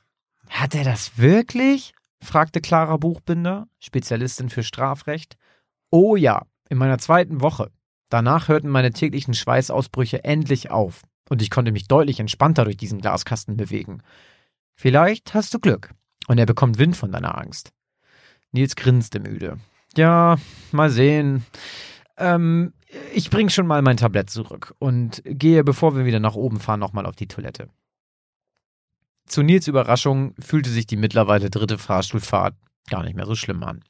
Hat 0.49 0.73
er 0.73 0.85
das 0.85 1.17
wirklich? 1.17 1.93
Fragte 2.21 2.61
Clara 2.61 2.97
Buchbinder, 2.97 3.67
Spezialistin 3.79 4.49
für 4.49 4.63
Strafrecht. 4.63 5.37
Oh 5.91 6.15
ja, 6.15 6.45
in 6.69 6.77
meiner 6.77 6.97
zweiten 6.97 7.41
Woche. 7.41 7.71
Danach 8.09 8.47
hörten 8.47 8.69
meine 8.69 8.91
täglichen 8.91 9.33
Schweißausbrüche 9.33 10.23
endlich 10.23 10.71
auf 10.71 11.01
und 11.29 11.41
ich 11.41 11.49
konnte 11.49 11.71
mich 11.71 11.87
deutlich 11.87 12.19
entspannter 12.19 12.65
durch 12.65 12.77
diesen 12.77 13.01
Glaskasten 13.01 13.57
bewegen. 13.57 14.01
Vielleicht 14.75 15.33
hast 15.33 15.53
du 15.53 15.59
Glück 15.59 15.91
und 16.27 16.37
er 16.37 16.45
bekommt 16.45 16.77
Wind 16.77 16.95
von 16.95 17.11
deiner 17.11 17.37
Angst. 17.37 17.71
Nils 18.51 18.75
grinste 18.75 19.19
müde. 19.19 19.57
Ja, 19.97 20.37
mal 20.71 20.89
sehen. 20.89 21.45
Ähm, 22.17 22.73
ich 23.13 23.29
bring 23.29 23.49
schon 23.49 23.67
mal 23.67 23.81
mein 23.81 23.97
Tablett 23.97 24.29
zurück 24.29 24.73
und 24.79 25.21
gehe, 25.25 25.63
bevor 25.63 25.95
wir 25.95 26.05
wieder 26.05 26.19
nach 26.19 26.35
oben 26.35 26.59
fahren, 26.59 26.79
nochmal 26.79 27.05
auf 27.05 27.15
die 27.15 27.27
Toilette. 27.27 27.69
Zu 29.27 29.41
Nils 29.41 29.67
Überraschung 29.67 30.33
fühlte 30.39 30.69
sich 30.69 30.85
die 30.85 30.97
mittlerweile 30.97 31.49
dritte 31.49 31.77
Fahrstuhlfahrt 31.77 32.55
gar 32.89 33.03
nicht 33.03 33.15
mehr 33.15 33.25
so 33.25 33.35
schlimm 33.35 33.63
an. 33.63 33.83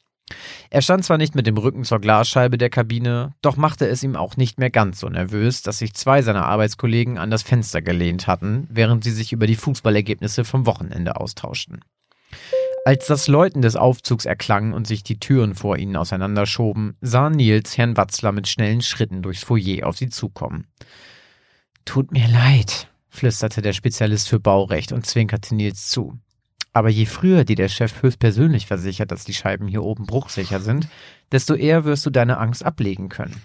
Er 0.71 0.81
stand 0.81 1.05
zwar 1.05 1.17
nicht 1.17 1.35
mit 1.35 1.45
dem 1.45 1.57
Rücken 1.57 1.83
zur 1.83 1.99
Glasscheibe 1.99 2.57
der 2.57 2.71
Kabine, 2.71 3.33
doch 3.41 3.57
machte 3.57 3.87
es 3.87 4.01
ihm 4.01 4.15
auch 4.15 4.37
nicht 4.37 4.57
mehr 4.57 4.71
ganz 4.71 4.99
so 4.99 5.07
nervös, 5.07 5.61
dass 5.61 5.77
sich 5.77 5.93
zwei 5.93 6.21
seiner 6.23 6.45
Arbeitskollegen 6.45 7.17
an 7.17 7.29
das 7.29 7.43
Fenster 7.43 7.81
gelehnt 7.81 8.25
hatten, 8.25 8.67
während 8.71 9.03
sie 9.03 9.11
sich 9.11 9.31
über 9.33 9.45
die 9.45 9.55
Fußballergebnisse 9.55 10.43
vom 10.43 10.65
Wochenende 10.65 11.17
austauschten. 11.17 11.81
Als 12.85 13.07
das 13.07 13.27
Läuten 13.27 13.61
des 13.61 13.75
Aufzugs 13.75 14.25
erklang 14.25 14.73
und 14.73 14.85
sich 14.85 15.03
die 15.03 15.19
Türen 15.19 15.55
vor 15.55 15.77
ihnen 15.77 15.95
auseinanderschoben, 15.95 16.97
sah 17.01 17.29
Nils 17.29 17.77
Herrn 17.77 17.97
Watzler 17.97 18.31
mit 18.31 18.47
schnellen 18.47 18.81
Schritten 18.81 19.21
durchs 19.21 19.43
Foyer 19.43 19.87
auf 19.87 19.97
sie 19.97 20.09
zukommen. 20.09 20.67
Tut 21.83 22.11
mir 22.11 22.27
leid, 22.27 22.87
flüsterte 23.15 23.61
der 23.61 23.73
Spezialist 23.73 24.29
für 24.29 24.39
Baurecht 24.39 24.91
und 24.91 25.05
zwinkerte 25.05 25.55
Nils 25.55 25.89
zu. 25.89 26.19
Aber 26.73 26.89
je 26.89 27.05
früher 27.05 27.45
dir 27.45 27.55
der 27.55 27.69
Chef 27.69 28.01
höchstpersönlich 28.01 28.67
versichert, 28.67 29.11
dass 29.11 29.23
die 29.23 29.33
Scheiben 29.33 29.67
hier 29.67 29.83
oben 29.83 30.05
bruchsicher 30.05 30.59
sind, 30.59 30.87
desto 31.31 31.53
eher 31.53 31.85
wirst 31.85 32.05
du 32.05 32.09
deine 32.09 32.37
Angst 32.37 32.65
ablegen 32.65 33.09
können. 33.09 33.41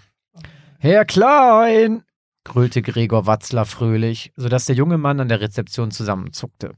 Herr 0.79 1.05
Klein! 1.05 2.03
grölte 2.43 2.81
Gregor 2.81 3.27
Watzler 3.27 3.65
fröhlich, 3.65 4.33
sodass 4.35 4.65
der 4.65 4.75
junge 4.75 4.97
Mann 4.97 5.19
an 5.19 5.29
der 5.29 5.41
Rezeption 5.41 5.91
zusammenzuckte. 5.91 6.73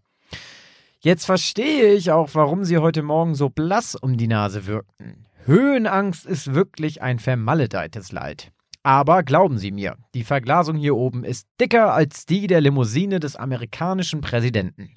Jetzt 0.99 1.25
verstehe 1.25 1.93
ich 1.93 2.11
auch, 2.11 2.29
warum 2.33 2.63
Sie 2.63 2.77
heute 2.77 3.01
Morgen 3.01 3.35
so 3.35 3.49
blass 3.49 3.95
um 3.95 4.17
die 4.17 4.27
Nase 4.27 4.67
wirkten. 4.67 5.25
Höhenangst 5.45 6.25
ist 6.25 6.53
wirklich 6.53 7.01
ein 7.01 7.19
vermaledeites 7.19 8.11
Leid. 8.11 8.51
Aber 8.83 9.23
glauben 9.23 9.57
Sie 9.57 9.71
mir, 9.71 9.97
die 10.13 10.25
Verglasung 10.25 10.75
hier 10.75 10.97
oben 10.97 11.23
ist 11.23 11.47
dicker 11.59 11.93
als 11.93 12.25
die 12.25 12.47
der 12.47 12.59
Limousine 12.59 13.21
des 13.21 13.37
amerikanischen 13.37 14.19
Präsidenten. 14.19 14.95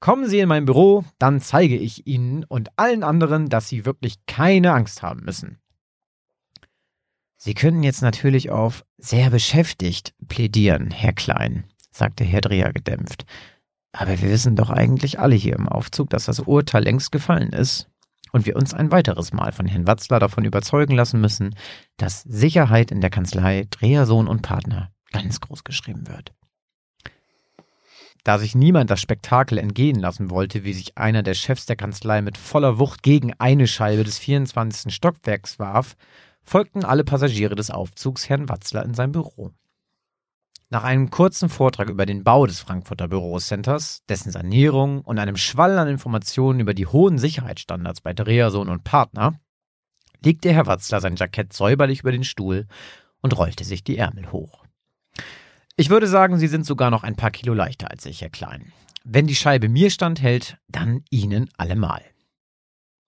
Kommen 0.00 0.28
Sie 0.28 0.40
in 0.40 0.48
mein 0.48 0.66
Büro, 0.66 1.04
dann 1.18 1.40
zeige 1.40 1.76
ich 1.76 2.06
Ihnen 2.06 2.44
und 2.44 2.68
allen 2.76 3.02
anderen, 3.02 3.48
dass 3.48 3.68
Sie 3.68 3.86
wirklich 3.86 4.26
keine 4.26 4.72
Angst 4.72 5.02
haben 5.02 5.24
müssen. 5.24 5.58
Sie 7.38 7.54
könnten 7.54 7.82
jetzt 7.82 8.02
natürlich 8.02 8.50
auf 8.50 8.84
sehr 8.98 9.30
beschäftigt 9.30 10.14
plädieren, 10.28 10.90
Herr 10.90 11.12
Klein, 11.12 11.64
sagte 11.90 12.24
Herr 12.24 12.42
Dreher 12.42 12.72
gedämpft. 12.72 13.24
Aber 13.92 14.20
wir 14.20 14.30
wissen 14.30 14.56
doch 14.56 14.70
eigentlich 14.70 15.18
alle 15.18 15.34
hier 15.34 15.56
im 15.56 15.68
Aufzug, 15.68 16.10
dass 16.10 16.26
das 16.26 16.40
Urteil 16.40 16.84
längst 16.84 17.12
gefallen 17.12 17.50
ist 17.50 17.91
und 18.32 18.46
wir 18.46 18.56
uns 18.56 18.74
ein 18.74 18.90
weiteres 18.90 19.32
Mal 19.32 19.52
von 19.52 19.66
Herrn 19.66 19.86
Watzler 19.86 20.18
davon 20.18 20.44
überzeugen 20.44 20.94
lassen 20.94 21.20
müssen, 21.20 21.54
dass 21.96 22.22
Sicherheit 22.22 22.90
in 22.90 23.00
der 23.00 23.10
Kanzlei 23.10 23.66
Dreher 23.70 24.06
Sohn 24.06 24.26
und 24.26 24.42
Partner 24.42 24.90
ganz 25.12 25.40
groß 25.40 25.64
geschrieben 25.64 26.08
wird. 26.08 26.32
Da 28.24 28.38
sich 28.38 28.54
niemand 28.54 28.90
das 28.90 29.00
Spektakel 29.00 29.58
entgehen 29.58 29.98
lassen 29.98 30.30
wollte, 30.30 30.64
wie 30.64 30.72
sich 30.72 30.96
einer 30.96 31.22
der 31.22 31.34
Chefs 31.34 31.66
der 31.66 31.76
Kanzlei 31.76 32.22
mit 32.22 32.38
voller 32.38 32.78
Wucht 32.78 33.02
gegen 33.02 33.34
eine 33.34 33.66
Scheibe 33.66 34.04
des 34.04 34.18
24. 34.18 34.94
Stockwerks 34.94 35.58
warf, 35.58 35.96
folgten 36.44 36.84
alle 36.84 37.04
Passagiere 37.04 37.56
des 37.56 37.70
Aufzugs 37.70 38.28
Herrn 38.28 38.48
Watzler 38.48 38.84
in 38.84 38.94
sein 38.94 39.12
Büro. 39.12 39.52
Nach 40.72 40.84
einem 40.84 41.10
kurzen 41.10 41.50
Vortrag 41.50 41.90
über 41.90 42.06
den 42.06 42.24
Bau 42.24 42.46
des 42.46 42.60
Frankfurter 42.60 43.06
Bürocenters, 43.06 44.04
dessen 44.08 44.32
Sanierung 44.32 45.02
und 45.02 45.18
einem 45.18 45.36
Schwall 45.36 45.78
an 45.78 45.86
Informationen 45.86 46.60
über 46.60 46.72
die 46.72 46.86
hohen 46.86 47.18
Sicherheitsstandards 47.18 48.00
bei 48.00 48.14
Drehersohn 48.14 48.70
und 48.70 48.82
Partner, 48.82 49.38
legte 50.24 50.50
Herr 50.50 50.64
Watzler 50.64 51.02
sein 51.02 51.16
Jackett 51.16 51.52
säuberlich 51.52 52.00
über 52.00 52.10
den 52.10 52.24
Stuhl 52.24 52.66
und 53.20 53.36
rollte 53.36 53.64
sich 53.64 53.84
die 53.84 53.98
Ärmel 53.98 54.32
hoch. 54.32 54.64
Ich 55.76 55.90
würde 55.90 56.06
sagen, 56.06 56.38
Sie 56.38 56.48
sind 56.48 56.64
sogar 56.64 56.90
noch 56.90 57.02
ein 57.02 57.16
paar 57.16 57.32
Kilo 57.32 57.52
leichter 57.52 57.90
als 57.90 58.06
ich, 58.06 58.22
Herr 58.22 58.30
Klein. 58.30 58.72
Wenn 59.04 59.26
die 59.26 59.36
Scheibe 59.36 59.68
mir 59.68 59.90
standhält, 59.90 60.56
dann 60.68 61.04
Ihnen 61.10 61.50
allemal. 61.58 62.00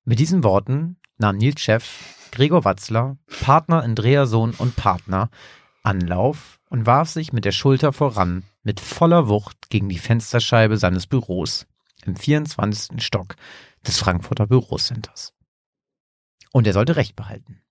Mit 0.05 0.19
diesen 0.19 0.45
Worten 0.45 0.99
nahm 1.17 1.39
Nils 1.39 1.63
Chef, 1.63 2.29
Gregor 2.31 2.67
Watzler, 2.67 3.17
Partner 3.41 3.83
Andreasohn 3.83 4.51
und 4.51 4.77
Partner, 4.77 5.31
Anlauf 5.83 6.61
und 6.75 6.87
warf 6.87 7.09
sich 7.09 7.33
mit 7.33 7.45
der 7.45 7.53
Schulter 7.53 7.93
voran 7.93 8.43
mit 8.65 8.81
voller 8.81 9.29
Wucht 9.29 9.71
gegen 9.71 9.89
die 9.89 10.01
Fensterscheibe 10.01 10.77
seines 10.77 11.07
Büros 11.07 11.69
im 12.05 12.17
24. 12.17 13.01
Stock 13.01 13.37
des 13.87 13.99
Frankfurter 13.99 14.49
Bürocenters. 14.49 15.33
Und 16.51 16.67
er 16.67 16.73
sollte 16.73 16.97
Recht 16.97 17.15
behalten. 17.15 17.63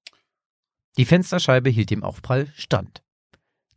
Die 0.96 1.04
Fensterscheibe 1.04 1.70
hielt 1.70 1.90
dem 1.90 2.02
Aufprall 2.02 2.48
stand. 2.56 3.04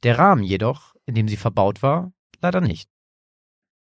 Der 0.05 0.17
Rahmen 0.17 0.45
jedoch 0.45 0.95
in 1.07 1.17
dem 1.17 1.27
sie 1.27 1.37
verbaut 1.37 1.83
war, 1.83 2.13
leider 2.41 2.61
nicht. 2.61 2.89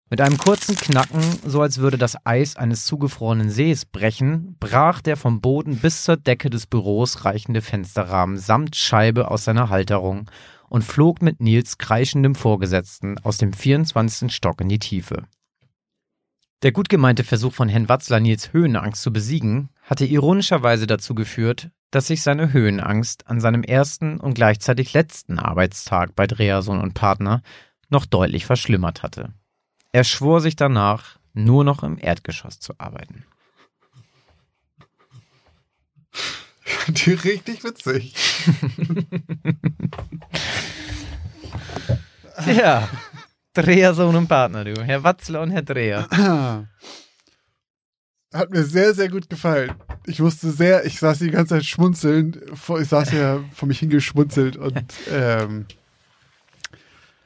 Mit 0.10 0.22
einem 0.22 0.40
kurzen 0.40 0.76
Knacken, 0.76 1.22
so 1.46 1.62
als 1.62 1.78
würde 1.78 2.00
das 2.00 2.26
Eis 2.26 2.56
eines 2.56 2.86
zugefrorenen 2.86 3.52
Sees 3.52 3.86
brechen, 3.86 4.56
brach 4.60 5.02
der 5.02 5.16
vom 5.16 5.42
Boden 5.42 5.78
bis 5.78 6.04
zur 6.06 6.18
Decke 6.18 6.50
des 6.50 6.66
Büros 6.66 7.24
reichende 7.24 7.62
Fensterrahmen 7.62 8.38
samt 8.38 8.76
Scheibe 8.76 9.30
aus 9.30 9.46
seiner 9.46 9.70
Halterung 9.70 10.30
und 10.70 10.84
flog 10.84 11.22
mit 11.22 11.42
Nils 11.42 11.78
kreischendem 11.78 12.36
Vorgesetzten 12.36 13.18
aus 13.20 13.38
dem 13.38 13.54
24. 13.54 14.34
Stock 14.34 14.62
in 14.62 14.70
die 14.70 14.80
Tiefe. 14.80 15.24
Der 16.64 16.72
gut 16.72 16.90
gemeinte 16.90 17.24
Versuch 17.24 17.54
von 17.54 17.70
Herrn 17.70 17.90
Watzler, 17.90 18.20
Nils 18.20 18.54
Höhenangst 18.54 19.02
zu 19.02 19.14
besiegen, 19.14 19.70
hatte 19.84 20.06
ironischerweise 20.06 20.88
dazu 20.88 21.14
geführt, 21.14 21.70
dass 21.92 22.08
sich 22.08 22.24
seine 22.24 22.52
Höhenangst 22.54 23.28
an 23.28 23.40
seinem 23.40 23.64
ersten 23.64 24.20
und 24.20 24.34
gleichzeitig 24.34 24.94
letzten 24.94 25.40
Arbeitstag 25.40 26.16
bei 26.16 26.28
Dreason 26.28 26.82
und 26.82 26.94
Partner 26.94 27.42
noch 27.90 28.06
deutlich 28.06 28.46
verschlimmert 28.46 29.04
hatte. 29.04 29.34
Er 29.92 30.04
schwor 30.04 30.42
sich 30.42 30.56
danach, 30.56 31.20
nur 31.34 31.64
noch 31.64 31.84
im 31.84 31.98
Erdgeschoss 31.98 32.60
zu 32.60 32.74
arbeiten. 32.80 33.26
Die 36.88 37.14
richtig 37.14 37.64
witzig. 37.64 38.16
ja, 42.46 42.88
Drehersohn 43.54 44.16
und 44.16 44.28
Partner, 44.28 44.64
du. 44.64 44.84
Herr 44.84 45.04
Watzler 45.04 45.42
und 45.42 45.52
Herr 45.52 45.64
Dreher. 45.64 46.08
Hat 48.34 48.50
mir 48.50 48.64
sehr, 48.64 48.94
sehr 48.94 49.10
gut 49.10 49.30
gefallen 49.30 49.76
ich 50.08 50.20
musste 50.20 50.52
sehr, 50.52 50.86
ich 50.86 51.00
saß 51.00 51.20
die 51.20 51.32
ganze 51.32 51.56
Zeit 51.56 51.66
schmunzeln. 51.66 52.40
Ich 52.80 52.88
saß 52.88 53.12
ja 53.12 53.40
vor 53.54 53.68
mich 53.68 53.80
hingeschmunzelt 53.80 54.58
und 54.58 54.84
ähm, 55.12 55.66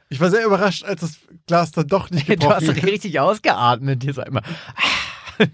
ich 0.10 0.20
war 0.20 0.32
sehr 0.32 0.45
überrascht, 0.45 0.84
als 0.84 1.01
das 1.01 1.18
Glas 1.45 1.72
dann 1.72 1.88
doch 1.88 2.10
nicht 2.10 2.28
gebrochen 2.28 2.60
Du 2.66 2.74
hast 2.74 2.84
richtig 2.84 3.20
ausgeatmet. 3.20 4.03
Hier 4.03 4.14
so 4.14 4.24
immer 4.24 4.41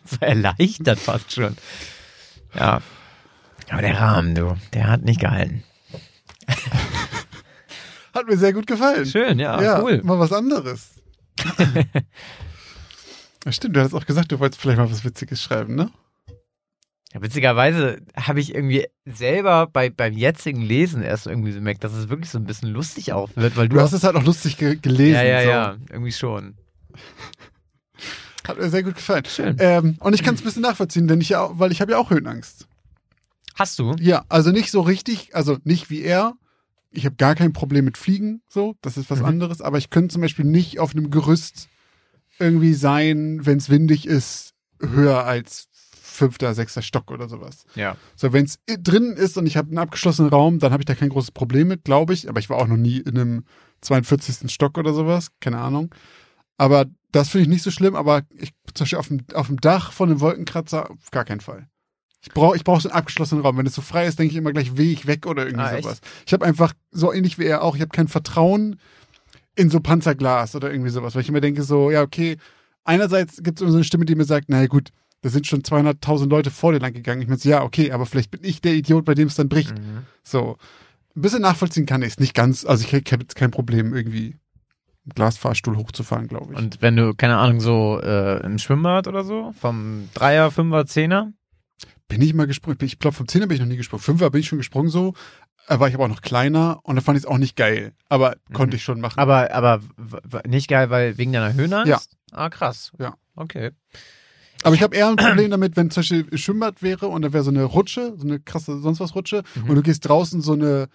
so 0.06 0.18
erleichtert 0.20 1.00
fast 1.00 1.34
schon. 1.34 1.56
Ja. 2.54 2.82
Aber 3.70 3.82
der 3.82 4.00
Rahmen, 4.00 4.36
du, 4.36 4.56
der 4.74 4.88
hat 4.88 5.04
nicht 5.04 5.20
gehalten. 5.20 5.64
Hat 8.16 8.28
mir 8.28 8.38
sehr 8.38 8.54
gut 8.54 8.66
gefallen. 8.66 9.06
Schön, 9.06 9.38
ja, 9.40 9.62
ja 9.62 9.82
cool. 9.82 10.02
Mal 10.04 10.18
was 10.18 10.32
anderes. 10.32 10.92
Stimmt, 13.50 13.76
du 13.76 13.82
hast 13.82 13.94
auch 13.94 14.06
gesagt, 14.06 14.32
du 14.32 14.40
wolltest 14.40 14.62
vielleicht 14.62 14.78
mal 14.78 14.90
was 14.90 15.04
Witziges 15.04 15.44
schreiben, 15.44 15.76
ne? 15.76 15.92
Ja, 17.14 17.22
witzigerweise 17.22 17.98
habe 18.16 18.40
ich 18.40 18.56
irgendwie 18.56 18.88
selber 19.06 19.68
bei, 19.68 19.90
beim 19.90 20.14
jetzigen 20.14 20.62
Lesen 20.62 21.04
erst 21.04 21.28
irgendwie 21.28 21.52
so 21.52 21.60
gemerkt, 21.60 21.84
dass 21.84 21.94
es 21.94 22.08
wirklich 22.10 22.30
so 22.30 22.40
ein 22.40 22.46
bisschen 22.46 22.70
lustig 22.70 23.12
auch 23.12 23.30
wird, 23.36 23.58
weil 23.58 23.68
du. 23.68 23.76
Du 23.76 23.82
hast 23.82 23.94
es 23.94 24.04
halt 24.04 24.16
auch 24.16 24.24
lustig 24.24 24.58
ge 24.58 24.78
gelesen. 24.78 25.16
Ja, 25.16 25.24
ja, 25.24 25.42
so. 25.42 25.50
ja, 25.50 25.78
irgendwie 25.92 26.12
schon. 26.14 26.56
Hat 28.48 28.58
mir 28.58 28.70
sehr 28.70 28.84
gut 28.84 28.96
gefallen. 28.96 29.26
Schön. 29.26 29.58
Ähm, 29.60 29.98
und 30.00 30.14
ich 30.14 30.24
kann 30.24 30.36
es 30.36 30.42
ein 30.42 30.46
bisschen 30.46 30.62
nachvollziehen, 30.62 31.08
denn 31.08 31.20
ich 31.20 31.30
ja, 31.30 31.50
weil 31.60 31.72
ich 31.74 31.82
habe 31.82 31.92
ja 31.92 31.98
auch 31.98 32.12
Höhenangst. 32.12 32.68
Hast 33.56 33.80
du? 33.80 33.96
Ja, 34.00 34.24
also 34.30 34.52
nicht 34.52 34.72
so 34.72 34.82
richtig, 34.82 35.36
also 35.36 35.58
nicht 35.64 35.90
wie 35.90 36.02
er. 36.02 36.34
Ich 36.96 37.06
habe 37.06 37.16
gar 37.16 37.36
kein 37.36 37.54
Problem 37.54 37.86
mit 37.86 37.98
Fliegen, 37.98 38.42
so, 38.48 38.76
das 38.82 38.98
ist 38.98 39.10
was 39.10 39.20
mhm. 39.20 39.26
anderes, 39.26 39.62
aber 39.62 39.78
ich 39.78 39.90
könnte 39.90 40.14
zum 40.14 40.22
Beispiel 40.22 40.46
nicht 40.46 40.80
auf 40.80 40.92
einem 40.92 41.12
Gerüst 41.12 41.68
irgendwie 42.40 42.74
sein, 42.74 43.46
wenn 43.46 43.58
es 43.58 43.70
windig 43.70 44.08
ist, 44.08 44.54
höher 44.80 45.26
als 45.26 45.68
fünfter, 46.16 46.54
sechster 46.54 46.82
Stock 46.82 47.12
oder 47.12 47.28
sowas. 47.28 47.66
Ja. 47.76 47.98
So, 48.16 48.34
wenn 48.34 48.46
es 48.46 48.60
drin 48.66 49.14
ist 49.14 49.38
und 49.38 49.46
ich 49.46 49.58
habe 49.58 49.70
einen 49.70 49.78
abgeschlossenen 49.78 50.30
Raum, 50.30 50.60
dann 50.60 50.72
habe 50.72 50.82
ich 50.82 50.86
da 50.86 50.96
kein 50.96 51.10
großes 51.10 51.32
Problem 51.32 51.68
mit, 51.68 51.84
glaube 51.84 52.14
ich. 52.14 52.30
Aber 52.30 52.40
ich 52.40 52.50
war 52.50 52.58
auch 52.58 52.68
noch 52.68 52.78
nie 52.78 53.00
in 53.00 53.18
einem 53.18 53.44
42. 53.82 54.52
Stock 54.52 54.78
oder 54.78 54.94
sowas, 54.94 55.30
keine 55.42 55.60
Ahnung. 55.60 55.94
Aber 56.58 56.86
das 57.12 57.30
finde 57.30 57.44
ich 57.44 57.50
nicht 57.50 57.64
so 57.64 57.72
schlimm, 57.72 57.96
aber 57.96 58.24
ich 58.38 58.54
zum 58.74 58.86
Beispiel 58.86 59.00
auf 59.00 59.08
dem, 59.10 59.20
auf 59.34 59.48
dem 59.48 59.60
Dach 59.60 59.92
von 59.92 60.10
einem 60.10 60.22
Wolkenkratzer 60.22 60.90
auf 60.90 61.12
gar 61.12 61.26
keinen 61.26 61.42
Fall. 61.42 61.68
Ich 62.28 62.34
brauche 62.34 62.56
ich 62.56 62.64
brauch 62.64 62.82
so 62.82 62.90
einen 62.90 62.98
abgeschlossenen 62.98 63.44
Raum. 63.44 63.58
Wenn 63.58 63.66
es 63.68 63.76
so 63.76 63.82
frei 63.82 64.06
ist, 64.08 64.18
denke 64.20 64.32
ich 64.32 64.38
immer 64.38 64.52
gleich, 64.52 64.78
weh 64.78 64.92
ich 64.92 65.06
weg 65.08 65.26
oder 65.28 65.46
irgendwie 65.46 65.64
Ah, 65.66 65.74
echt? 65.76 65.84
sowas. 65.84 66.02
Ich 66.26 66.34
habe 66.34 66.46
einfach, 66.46 66.74
so 66.92 67.14
ähnlich 67.14 67.38
wie 67.38 67.46
er 67.46 67.62
auch, 67.62 67.76
ich 67.76 67.82
habe 67.82 67.92
kein 67.92 68.08
Vertrauen 68.08 68.80
in 69.56 69.70
so 69.70 69.80
Panzerglas 69.80 70.56
oder 70.56 70.72
irgendwie 70.72 70.90
sowas, 70.90 71.16
weil 71.16 71.22
ich 71.22 71.30
immer 71.30 71.40
denke 71.42 71.64
so, 71.64 71.92
ja, 71.92 72.02
okay, 72.02 72.38
einerseits 72.84 73.42
gibt 73.44 73.60
es 73.60 73.62
immer 73.62 73.72
so 73.72 73.78
eine 73.78 73.84
Stimme, 73.86 74.06
die 74.06 74.16
mir 74.16 74.26
sagt, 74.26 74.50
naja 74.50 74.68
gut, 74.68 74.90
da 75.22 75.30
sind 75.30 75.48
schon 75.48 75.62
200.000 75.62 76.28
Leute 76.30 76.52
vor 76.52 76.74
dir 76.74 76.80
lang 76.80 76.94
gegangen. 76.94 77.22
Ich 77.22 77.28
meine, 77.28 77.40
so, 77.40 77.50
ja, 77.50 77.64
okay, 77.64 77.92
aber 77.92 78.06
vielleicht 78.06 78.32
bin 78.32 78.42
ich 78.44 78.62
der 78.62 78.74
Idiot, 78.74 79.06
bei 79.06 79.14
dem 79.16 79.28
es 79.28 79.36
dann 79.36 79.50
bricht. 79.50 79.72
Mhm. 79.78 80.00
So, 80.24 80.58
ein 81.16 81.22
bisschen 81.22 81.42
nachvollziehen 81.42 81.86
kann 81.86 82.02
ich 82.02 82.10
es. 82.10 82.20
Nicht 82.20 82.34
ganz, 82.34 82.66
also 82.66 82.84
ich, 82.84 82.94
ich 82.94 83.12
habe 83.14 83.24
jetzt 83.24 83.36
kein 83.36 83.50
Problem, 83.52 83.96
irgendwie 83.96 84.36
einen 85.06 85.14
Glasfahrstuhl 85.16 85.78
hochzufahren, 85.78 86.28
glaube 86.28 86.54
ich. 86.54 86.58
Und 86.60 86.82
wenn 86.82 86.96
du, 86.96 87.14
keine 87.14 87.38
Ahnung, 87.38 87.60
so 87.62 88.00
äh, 88.04 88.44
im 88.46 88.58
Schwimmbad 88.58 89.08
oder 89.08 89.24
so, 89.24 89.54
vom 89.60 90.10
Dreier, 90.14 90.52
Fünfer, 90.52 90.86
Zehner, 90.86 91.32
bin 92.08 92.22
ich 92.22 92.34
mal 92.34 92.48
gesprungen. 92.48 92.78
Ich 92.82 93.00
glaube, 93.00 93.16
vom 93.16 93.26
10er 93.28 93.48
bin 93.48 93.56
ich 93.56 93.62
noch 93.62 93.68
nie 93.68 93.78
gesprungen. 93.78 94.04
Fünfer 94.04 94.30
bin 94.30 94.42
ich 94.42 94.48
schon 94.48 94.58
gesprungen 94.60 94.90
so. 94.90 95.14
Da 95.68 95.80
war 95.80 95.88
ich 95.88 95.96
aber 95.96 96.04
auch 96.06 96.10
noch 96.10 96.22
kleiner 96.22 96.80
und 96.84 96.96
da 96.96 97.02
fand 97.02 97.18
ich 97.18 97.24
es 97.24 97.28
auch 97.30 97.40
nicht 97.40 97.56
geil. 97.56 97.94
Aber 98.08 98.36
Mhm. 98.50 98.54
konnte 98.54 98.76
ich 98.76 98.84
schon 98.84 99.02
machen. 99.02 99.20
aber, 99.20 99.52
aber 99.52 99.80
nicht 100.48 100.68
geil, 100.68 100.90
weil 100.92 101.18
wegen 101.18 101.34
deiner 101.34 101.54
Höhenangst? 101.54 101.88
Ja. 102.32 102.38
Ah, 102.38 102.50
krass. 102.50 102.92
Ja. 103.00 103.16
Okay. 103.36 103.72
Aber 104.62 104.76
ich 104.76 104.82
habe 104.84 104.96
eher 104.96 105.08
ein 105.10 105.16
Problem 105.16 105.52
damit, 105.52 105.76
wenn 105.76 105.90
zum 105.92 106.02
Beispiel 106.02 106.38
Schwimmbad 106.38 106.82
wäre 106.84 107.08
und 107.08 107.22
da 107.24 107.34
wäre 107.34 107.44
so 107.44 107.52
eine 107.52 107.64
Rutsche, 107.64 108.14
so 108.18 108.26
eine 108.28 108.40
krasse 108.40 108.80
sonst 108.80 109.00
was 109.00 109.16
Rutsche 109.16 109.44
Mhm. 109.56 109.70
und 109.70 109.76
du 109.76 109.82
gehst 109.82 110.08
draußen 110.08 110.42
so 110.42 110.54
eine, 110.54 110.88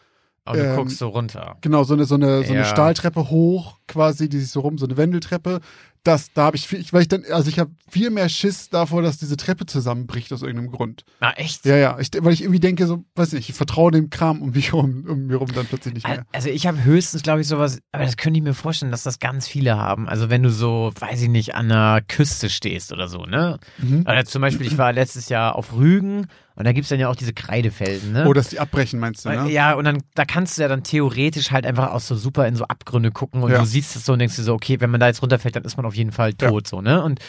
Aber 0.44 0.56
du 0.58 0.64
Ähm, 0.64 0.76
guckst 0.76 0.98
so 0.98 1.08
runter. 1.08 1.58
genau, 1.60 1.84
so 1.84 1.94
eine, 1.94 2.04
so 2.06 2.14
eine, 2.14 2.42
so 2.44 2.52
eine 2.52 2.62
Ja. 2.62 2.64
Stahltreppe 2.64 3.28
hoch, 3.30 3.78
quasi, 3.86 4.28
die 4.28 4.38
sich 4.38 4.50
so 4.50 4.60
rum, 4.60 4.78
so 4.78 4.86
eine 4.86 4.96
Wendeltreppe. 4.96 5.60
Das, 6.02 6.32
da 6.32 6.44
habe 6.44 6.56
ich 6.56 6.66
viel, 6.66 6.80
ich, 6.80 6.92
weil 6.92 7.02
ich 7.02 7.08
dann, 7.08 7.24
also 7.30 7.50
ich 7.50 7.58
habe 7.58 7.70
viel 7.88 8.10
mehr 8.10 8.28
Schiss 8.28 8.70
davor, 8.70 9.02
dass 9.02 9.18
diese 9.18 9.36
Treppe 9.36 9.66
zusammenbricht 9.66 10.32
aus 10.32 10.40
irgendeinem 10.42 10.70
Grund. 10.70 11.04
Ah, 11.20 11.32
echt? 11.36 11.66
Ja, 11.66 11.76
ja, 11.76 11.98
ich, 11.98 12.08
weil 12.20 12.32
ich 12.32 12.42
irgendwie 12.42 12.60
denke, 12.60 12.86
so, 12.86 13.04
weiß 13.16 13.32
nicht, 13.32 13.50
ich 13.50 13.54
vertraue 13.54 13.90
dem 13.90 14.08
Kram 14.08 14.40
um 14.40 14.50
mich 14.52 14.72
rum, 14.72 15.04
um 15.06 15.26
mir 15.26 15.36
rum 15.36 15.52
dann 15.54 15.66
plötzlich 15.66 15.94
nicht 15.94 16.08
mehr. 16.08 16.24
Also 16.32 16.48
ich 16.48 16.66
habe 16.66 16.82
höchstens, 16.82 17.22
glaube 17.22 17.42
ich, 17.42 17.48
sowas, 17.48 17.80
aber 17.92 18.04
das 18.04 18.16
könnte 18.16 18.38
ich 18.38 18.44
mir 18.44 18.54
vorstellen, 18.54 18.90
dass 18.90 19.02
das 19.02 19.18
ganz 19.18 19.46
viele 19.46 19.76
haben. 19.76 20.08
Also 20.08 20.30
wenn 20.30 20.42
du 20.42 20.50
so, 20.50 20.90
weiß 20.98 21.20
ich 21.20 21.28
nicht, 21.28 21.54
an 21.54 21.68
der 21.68 22.02
Küste 22.06 22.48
stehst 22.48 22.92
oder 22.92 23.08
so, 23.08 23.26
ne? 23.26 23.58
Mhm. 23.78 24.02
Oder 24.02 24.24
zum 24.24 24.40
Beispiel, 24.40 24.66
ich 24.66 24.78
war 24.78 24.92
letztes 24.92 25.28
Jahr 25.28 25.54
auf 25.56 25.74
Rügen 25.74 26.28
und 26.56 26.64
da 26.64 26.72
gibt's 26.72 26.88
dann 26.90 27.00
ja 27.00 27.08
auch 27.08 27.16
diese 27.16 27.32
Kreidefelsen, 27.32 28.12
ne? 28.12 28.24
Oh, 28.26 28.32
dass 28.32 28.48
die 28.48 28.58
abbrechen, 28.60 29.00
meinst 29.00 29.24
du, 29.24 29.30
ne? 29.30 29.48
Ja, 29.50 29.74
und 29.74 29.84
dann, 29.84 30.02
da 30.14 30.24
kannst 30.24 30.58
du 30.58 30.62
ja 30.62 30.68
dann 30.68 30.82
theoretisch 30.82 31.50
halt 31.50 31.66
einfach 31.66 31.92
auch 31.92 32.00
so 32.00 32.14
super 32.14 32.46
in 32.46 32.56
so 32.56 32.64
Abgründe 32.64 33.10
gucken 33.10 33.42
und 33.42 33.50
Ja. 33.50 33.58
du 33.58 33.64
siehst 33.64 33.96
es 33.96 34.04
so 34.04 34.12
und 34.12 34.18
denkst 34.18 34.36
dir 34.36 34.42
so, 34.42 34.54
okay, 34.54 34.80
wenn 34.80 34.90
man 34.90 35.00
da 35.00 35.06
jetzt 35.06 35.22
runterfällt, 35.22 35.56
dann 35.56 35.64
ist 35.64 35.76
man 35.76 35.86
auf 35.86 35.94
jeden 35.94 36.12
Fall 36.12 36.34
tot, 36.34 36.66
so, 36.66 36.80
ne? 36.80 37.02
Und 37.02 37.20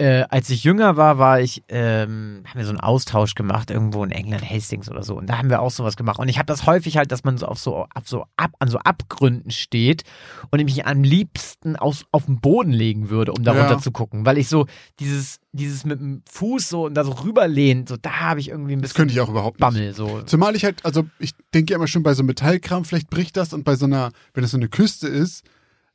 äh, 0.00 0.24
als 0.30 0.48
ich 0.48 0.64
jünger 0.64 0.96
war, 0.96 1.18
war 1.18 1.40
ich, 1.42 1.62
ähm, 1.68 2.42
haben 2.46 2.58
wir 2.58 2.64
so 2.64 2.70
einen 2.70 2.80
Austausch 2.80 3.34
gemacht, 3.34 3.70
irgendwo 3.70 4.02
in 4.02 4.10
England, 4.10 4.48
Hastings 4.48 4.90
oder 4.90 5.02
so. 5.02 5.16
Und 5.18 5.26
da 5.28 5.36
haben 5.36 5.50
wir 5.50 5.60
auch 5.60 5.70
sowas 5.70 5.96
gemacht. 5.96 6.18
Und 6.18 6.28
ich 6.28 6.38
habe 6.38 6.46
das 6.46 6.64
häufig 6.64 6.96
halt, 6.96 7.12
dass 7.12 7.22
man 7.22 7.36
so 7.36 7.44
auf 7.46 7.58
so, 7.58 7.86
auf 7.94 8.08
so 8.08 8.24
ab, 8.36 8.52
an 8.60 8.68
so 8.68 8.78
Abgründen 8.78 9.50
steht 9.50 10.04
und 10.50 10.58
ich 10.58 10.64
mich 10.64 10.86
am 10.86 11.02
liebsten 11.02 11.76
aus, 11.76 12.06
auf 12.12 12.24
den 12.24 12.40
Boden 12.40 12.72
legen 12.72 13.10
würde, 13.10 13.32
um 13.32 13.44
da 13.44 13.54
Ja. 13.54 13.78
zu 13.78 13.92
gucken. 13.92 14.24
Weil 14.24 14.38
ich 14.38 14.48
so 14.48 14.66
dieses, 15.00 15.38
dieses 15.52 15.84
mit 15.84 16.00
dem 16.00 16.22
Fuß 16.30 16.68
so 16.70 16.86
und 16.86 16.94
da 16.94 17.04
so 17.04 17.12
rüberlehnt, 17.12 17.88
so 17.90 17.96
da 17.98 18.20
habe 18.20 18.40
ich 18.40 18.48
irgendwie 18.48 18.72
ein 18.72 18.80
Das 18.80 18.90
bisschen 18.92 19.02
könnte 19.02 19.14
ich 19.14 19.20
auch 19.20 19.28
überhaupt 19.28 19.60
nicht. 19.60 19.68
Bammel. 19.68 19.92
So. 19.92 20.22
Zumal 20.22 20.56
ich 20.56 20.64
halt, 20.64 20.82
also 20.84 21.04
ich 21.18 21.32
denke 21.52 21.72
ja 21.72 21.76
immer 21.76 21.88
schon 21.88 22.02
bei 22.02 22.14
so 22.14 22.22
Metallkram, 22.22 22.86
vielleicht 22.86 23.10
bricht 23.10 23.36
das 23.36 23.52
und 23.52 23.64
bei 23.64 23.74
so 23.76 23.84
einer, 23.84 24.12
wenn 24.32 24.44
es 24.44 24.50
so 24.52 24.56
eine 24.56 24.68
Küste 24.68 25.08
ist, 25.08 25.44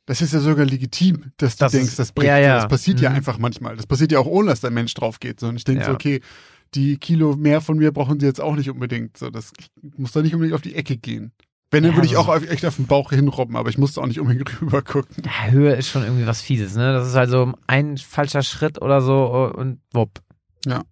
das 0.06 0.22
ist 0.22 0.32
ja 0.32 0.40
sogar 0.40 0.64
legitim, 0.64 1.32
dass 1.36 1.56
du 1.56 1.64
Das 1.64 1.72
denkst, 1.72 1.96
das 1.96 2.12
bricht. 2.12 2.28
ja, 2.28 2.38
ja. 2.38 2.54
Das 2.56 2.68
passiert 2.68 3.00
ja 3.00 3.10
Mhm. 3.10 3.16
einfach 3.16 3.38
manchmal. 3.38 3.76
Das 3.76 3.86
passiert 3.86 4.12
ja 4.12 4.18
auch 4.18 4.26
ohne, 4.26 4.48
dass 4.50 4.60
da 4.60 4.68
ein 4.68 4.74
Mensch 4.74 4.94
drauf 4.94 5.20
geht. 5.20 5.40
So. 5.40 5.48
Und 5.48 5.56
ich 5.56 5.64
denke 5.64 5.80
Ja. 5.82 5.86
so, 5.88 5.92
okay, 5.92 6.20
die 6.74 6.96
Kilo 6.96 7.36
mehr 7.36 7.60
von 7.60 7.76
mir 7.78 7.92
brauchen 7.92 8.18
sie 8.20 8.26
jetzt 8.26 8.40
auch 8.40 8.54
nicht 8.56 8.70
unbedingt. 8.70 9.16
So, 9.16 9.30
das 9.30 9.52
ich 9.60 9.70
muss 9.98 10.12
da 10.12 10.22
nicht 10.22 10.34
unbedingt 10.34 10.54
auf 10.54 10.62
die 10.62 10.74
Ecke 10.74 10.96
gehen. 10.96 11.32
Wenn, 11.70 11.82
dann 11.82 11.92
Ja, 11.92 11.96
würde 11.96 12.06
ich 12.06 12.16
auch 12.16 12.28
echt 12.42 12.64
auf 12.64 12.76
den 12.76 12.86
Bauch 12.86 13.10
hinrobben, 13.10 13.56
aber 13.56 13.68
ich 13.70 13.76
musste 13.78 14.00
auch 14.00 14.06
nicht 14.06 14.20
unbedingt 14.20 14.48
rüber 14.62 14.82
gucken. 14.82 15.16
Ja, 15.24 15.50
Höhe 15.50 15.74
ist 15.74 15.88
schon 15.88 16.04
irgendwie 16.04 16.26
was 16.26 16.40
Fieses, 16.40 16.76
ne? 16.76 16.92
Das 16.92 17.08
ist 17.08 17.14
halt 17.16 17.28
so 17.30 17.52
ein 17.66 17.96
falscher 17.98 18.42
Schritt 18.42 18.80
oder 18.80 19.00
so 19.00 19.52
und 19.56 19.80
wupp. 19.92 20.20
Ja. 20.64 20.82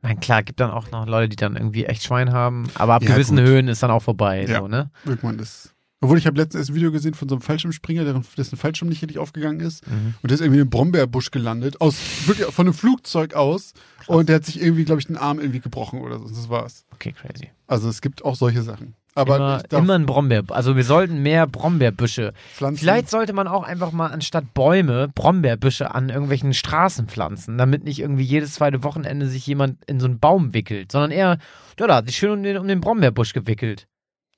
Nein, 0.00 0.18
klar, 0.20 0.42
gibt 0.42 0.58
dann 0.58 0.70
auch 0.70 0.90
noch 0.90 1.06
Leute, 1.06 1.28
die 1.28 1.36
dann 1.36 1.54
irgendwie 1.56 1.84
echt 1.84 2.02
Schwein 2.02 2.32
haben, 2.32 2.64
aber 2.74 2.94
ab 2.94 3.02
Ja, 3.04 3.10
gewissen 3.10 3.36
gut. 3.36 3.46
Höhen 3.46 3.68
ist 3.68 3.82
dann 3.82 3.90
auch 3.90 4.02
vorbei, 4.02 4.44
Ja. 4.48 4.60
so, 4.60 4.68
ne? 4.68 4.90
Irgendwann 5.04 5.38
ist. 5.38 5.71
Obwohl 6.02 6.18
ich 6.18 6.26
habe 6.26 6.36
letztens 6.36 6.68
ein 6.68 6.74
Video 6.74 6.90
gesehen 6.90 7.14
von 7.14 7.28
so 7.28 7.36
einem 7.36 7.42
Fallschirmspringer, 7.42 8.22
dessen 8.36 8.58
Fallschirm 8.58 8.88
nicht 8.88 9.02
richtig 9.02 9.18
aufgegangen 9.18 9.60
ist. 9.60 9.86
Mhm. 9.86 10.14
Und 10.20 10.30
der 10.30 10.34
ist 10.34 10.40
irgendwie 10.40 10.58
in 10.58 10.62
einem 10.62 10.70
Brombeerbusch 10.70 11.30
gelandet, 11.30 11.80
aus, 11.80 11.96
wirklich 12.26 12.48
von 12.48 12.66
einem 12.66 12.74
Flugzeug 12.74 13.34
aus. 13.34 13.72
Und 14.08 14.28
der 14.28 14.36
hat 14.36 14.44
sich 14.44 14.60
irgendwie, 14.60 14.84
glaube 14.84 15.00
ich, 15.00 15.06
den 15.06 15.16
Arm 15.16 15.38
irgendwie 15.38 15.60
gebrochen 15.60 16.00
oder 16.00 16.18
so. 16.18 16.26
Das 16.26 16.48
war's. 16.48 16.84
Okay, 16.92 17.12
crazy. 17.12 17.50
Also 17.68 17.88
es 17.88 18.00
gibt 18.00 18.24
auch 18.24 18.34
solche 18.34 18.62
Sachen. 18.62 18.96
Aber 19.14 19.36
immer, 19.36 19.62
darf 19.68 19.80
immer 19.80 19.94
ein 19.94 20.06
Brombeer, 20.06 20.42
also 20.48 20.74
wir 20.74 20.84
sollten 20.84 21.22
mehr 21.22 21.46
Brombeerbüsche. 21.46 22.32
Pflanzen. 22.54 22.80
Vielleicht 22.80 23.10
sollte 23.10 23.34
man 23.34 23.46
auch 23.46 23.62
einfach 23.62 23.92
mal 23.92 24.08
anstatt 24.08 24.54
Bäume 24.54 25.08
Brombeerbüsche 25.14 25.94
an 25.94 26.08
irgendwelchen 26.08 26.54
Straßen 26.54 27.08
pflanzen, 27.08 27.58
damit 27.58 27.84
nicht 27.84 28.00
irgendwie 28.00 28.24
jedes 28.24 28.54
zweite 28.54 28.82
Wochenende 28.82 29.28
sich 29.28 29.46
jemand 29.46 29.84
in 29.84 30.00
so 30.00 30.06
einen 30.06 30.18
Baum 30.18 30.54
wickelt, 30.54 30.90
sondern 30.90 31.10
eher, 31.10 31.38
ja, 31.78 31.86
da 31.86 31.96
hat 31.96 32.06
sich 32.06 32.16
schön 32.16 32.30
um 32.30 32.42
den, 32.42 32.56
um 32.56 32.66
den 32.66 32.80
Brombeerbusch 32.80 33.34
gewickelt. 33.34 33.86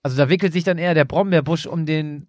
Also 0.05 0.19
da 0.19 0.29
wickelt 0.29 0.53
sich 0.53 0.65
dann 0.65 0.77
eher 0.77 0.93
der 0.93 1.07
Brombeerbusch 1.07 1.67
um 1.67 1.87
den 1.87 2.29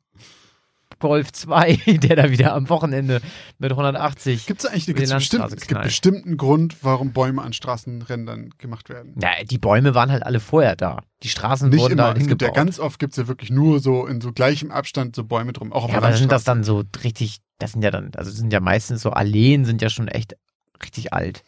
Golf 1.00 1.34
2, 1.34 1.76
der 2.04 2.16
da 2.16 2.32
wieder 2.32 2.54
am 2.54 2.70
Wochenende 2.70 3.22
mit 3.60 3.72
180. 3.72 4.46
Gibt 4.46 4.64
es 4.64 4.66
eigentlich 4.66 4.86
gibt's 4.86 5.12
bestimmt, 5.12 5.52
es 5.52 5.68
gibt 5.68 5.82
bestimmt 5.82 6.26
einen 6.26 6.38
Grund, 6.38 6.78
warum 6.84 7.12
Bäume 7.12 7.42
an 7.42 7.52
Straßenrändern 7.52 8.52
gemacht 8.58 8.88
werden. 8.88 9.14
Ja, 9.22 9.32
die 9.44 9.58
Bäume 9.58 9.94
waren 9.94 10.10
halt 10.10 10.24
alle 10.24 10.40
vorher 10.40 10.78
da. 10.78 11.02
Die 11.22 11.28
Straßen 11.28 11.68
Nicht 11.68 11.82
wurden 11.82 11.98
da 11.98 12.04
immer. 12.04 12.14
halt 12.14 12.22
Es 12.22 12.28
gibt 12.30 12.42
ja 12.42 12.50
ganz 12.52 12.80
oft 12.80 12.98
gibt's 12.98 13.18
ja 13.18 13.28
wirklich 13.28 13.50
nur 13.50 13.82
so 13.82 14.08
in 14.08 14.22
so 14.22 14.32
gleichem 14.32 14.72
Abstand 14.72 15.14
so 15.14 15.26
Bäume 15.26 15.52
drum. 15.52 15.74
Auch 15.74 15.90
Ja, 15.90 15.98
aber 15.98 16.14
sind 16.14 16.32
das 16.32 16.46
dann 16.46 16.64
so 16.64 16.84
richtig, 17.04 17.40
das 17.60 17.74
sind 17.74 17.84
ja 17.84 17.92
dann, 17.92 18.12
also 18.16 18.32
sind 18.32 18.54
ja 18.54 18.62
meistens 18.62 19.02
so 19.02 19.10
Alleen, 19.10 19.66
sind 19.66 19.82
ja 19.82 19.90
schon 19.90 20.08
echt 20.08 20.38
richtig 20.82 21.12
alt. 21.12 21.44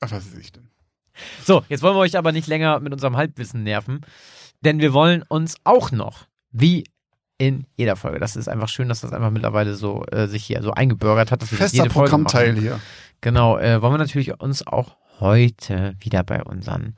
Ach, 0.00 0.10
was 0.10 0.26
weiß 0.26 0.38
ich 0.38 0.52
denn? 0.52 0.68
So, 1.44 1.64
jetzt 1.68 1.82
wollen 1.82 1.94
wir 1.94 2.00
euch 2.00 2.16
aber 2.16 2.32
nicht 2.32 2.46
länger 2.46 2.80
mit 2.80 2.92
unserem 2.92 3.16
Halbwissen 3.16 3.62
nerven, 3.62 4.00
denn 4.60 4.80
wir 4.80 4.92
wollen 4.92 5.22
uns 5.22 5.56
auch 5.64 5.92
noch, 5.92 6.26
wie 6.50 6.84
in 7.38 7.64
jeder 7.76 7.96
Folge, 7.96 8.20
das 8.20 8.36
ist 8.36 8.48
einfach 8.48 8.68
schön, 8.68 8.88
dass 8.88 9.00
das 9.00 9.12
einfach 9.12 9.30
mittlerweile 9.30 9.74
so 9.74 10.04
äh, 10.12 10.26
sich 10.26 10.44
hier 10.44 10.62
so 10.62 10.72
eingebürgert 10.72 11.32
hat, 11.32 11.40
dass 11.40 11.48
Fester 11.48 11.84
jede 11.84 11.88
Programmteil 11.88 12.58
hier. 12.58 12.80
Genau, 13.22 13.56
äh, 13.58 13.80
wollen 13.80 13.94
wir 13.94 13.98
natürlich 13.98 14.38
uns 14.40 14.66
auch 14.66 14.96
heute 15.20 15.94
wieder 16.00 16.22
bei 16.22 16.42
unseren 16.42 16.96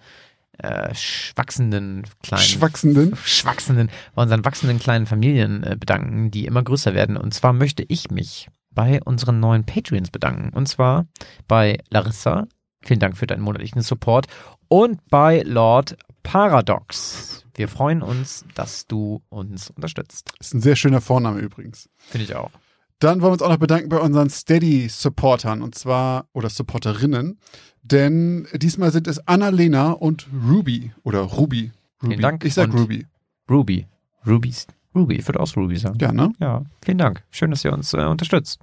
äh, 0.59 0.95
schwachsenden 0.95 2.05
kleinen 2.23 2.43
Schwachsenden. 2.43 3.17
schwachsenden, 3.17 3.91
bei 4.15 4.23
unseren 4.23 4.45
wachsenden 4.45 4.79
kleinen 4.79 5.07
Familien 5.07 5.63
äh, 5.63 5.77
bedanken, 5.79 6.31
die 6.31 6.47
immer 6.47 6.63
größer 6.63 6.95
werden. 6.95 7.17
Und 7.17 7.35
zwar 7.35 7.53
möchte 7.53 7.85
ich 7.89 8.11
mich 8.11 8.49
bei 8.71 9.01
unseren 9.03 9.41
neuen 9.41 9.65
Patreons 9.65 10.11
bedanken. 10.11 10.51
Und 10.57 10.67
zwar 10.67 11.07
bei 11.49 11.79
Larissa. 11.91 12.47
Vielen 12.85 13.01
Dank 13.01 13.17
für 13.17 13.27
deinen 13.27 13.43
monatlichen 13.43 13.83
Support. 13.83 14.27
Und 14.69 15.01
bei 15.09 15.43
Lord 15.43 15.97
Paradox. 16.23 17.42
Wir 17.55 17.69
freuen 17.69 18.03
uns, 18.03 18.45
dass 18.55 18.87
du 18.87 19.23
uns 19.29 19.71
unterstützt. 19.71 20.33
Ist 20.41 20.55
ein 20.55 20.61
sehr 20.61 20.77
schöner 20.77 21.01
Vorname 21.01 21.41
übrigens. 21.41 21.89
Finde 21.99 22.25
ich 22.25 22.35
auch. 22.35 22.51
Dann 22.99 23.21
wollen 23.21 23.31
wir 23.31 23.33
uns 23.35 23.43
auch 23.43 23.49
noch 23.51 23.57
bedanken 23.59 23.89
bei 23.89 23.99
unseren 23.99 24.31
Steady-Supportern 24.31 25.61
und 25.63 25.75
zwar, 25.75 26.27
oder 26.33 26.49
Supporterinnen, 26.49 27.39
denn 27.83 28.47
diesmal 28.55 28.93
sind 28.93 29.09
es 29.09 29.27
Annalena 29.27 29.91
und 29.93 30.29
Ruby 30.49 30.93
oder 31.03 31.21
Ruby. 31.23 31.73
Ruby. 32.03 32.11
Vielen 32.15 32.21
Dank 32.23 32.45
Ich 32.45 32.55
sag 32.55 32.73
und- 32.73 32.79
Ruby. 32.81 33.07
Ruby. 33.51 33.87
Ruby's. 34.27 34.67
Ruby. 34.95 35.17
Ich 35.17 35.27
würde 35.27 35.41
auch 35.41 35.57
Ruby 35.57 35.77
sagen. 35.77 35.99
Ja, 36.01 36.13
ne? 36.13 36.33
Ja, 36.39 36.63
vielen 36.85 36.99
Dank. 36.99 37.23
Schön, 37.31 37.51
dass 37.51 37.65
ihr 37.65 37.73
uns 37.73 37.93
äh, 37.93 38.05
unterstützt. 38.05 38.61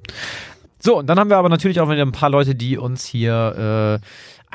So, 0.82 1.00
und 1.00 1.08
dann 1.08 1.20
haben 1.20 1.30
wir 1.30 1.38
aber 1.38 1.50
natürlich 1.50 1.82
auch 1.82 1.90
wieder 1.90 2.02
ein 2.04 2.14
paar 2.14 2.30
Leute, 2.30 2.56
die 2.56 2.78
uns 2.78 3.04
hier 3.04 4.00
äh, 4.02 4.06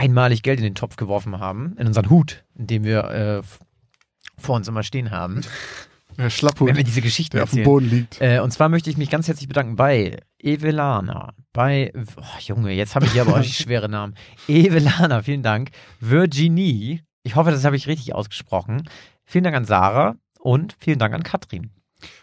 einmalig 0.00 0.42
Geld 0.42 0.58
in 0.60 0.64
den 0.64 0.74
Topf 0.74 0.96
geworfen 0.96 1.38
haben, 1.40 1.76
in 1.78 1.86
unseren 1.86 2.08
Hut, 2.08 2.44
in 2.54 2.66
dem 2.66 2.84
wir 2.84 3.04
äh, 3.10 3.42
vor 4.38 4.56
uns 4.56 4.68
immer 4.68 4.82
stehen 4.82 5.10
haben, 5.10 5.42
Der 6.16 6.30
Schlapphut, 6.30 6.68
wenn 6.68 6.76
wir 6.76 6.84
diese 6.84 7.02
Geschichten 7.02 7.38
der 7.38 7.42
auf 7.42 7.50
dem. 7.50 7.64
Boden 7.64 7.90
liegt. 7.90 8.20
Äh, 8.20 8.38
und 8.38 8.52
zwar 8.52 8.68
möchte 8.68 8.88
ich 8.88 8.96
mich 8.96 9.10
ganz 9.10 9.26
herzlich 9.26 9.48
bedanken 9.48 9.74
bei 9.74 10.20
Evelana, 10.38 11.34
bei, 11.52 11.92
oh, 12.16 12.38
Junge, 12.38 12.72
jetzt 12.72 12.94
habe 12.94 13.06
ich 13.06 13.12
hier 13.12 13.22
aber 13.22 13.40
auch 13.40 13.42
schwere 13.42 13.88
Namen. 13.88 14.14
Evelana, 14.46 15.22
vielen 15.22 15.42
Dank. 15.42 15.70
Virginie, 15.98 17.00
ich 17.24 17.34
hoffe, 17.34 17.50
das 17.50 17.64
habe 17.64 17.74
ich 17.74 17.88
richtig 17.88 18.14
ausgesprochen. 18.14 18.88
Vielen 19.24 19.42
Dank 19.42 19.56
an 19.56 19.64
Sarah 19.64 20.14
und 20.38 20.76
vielen 20.78 21.00
Dank 21.00 21.14
an 21.14 21.24
Katrin. 21.24 21.70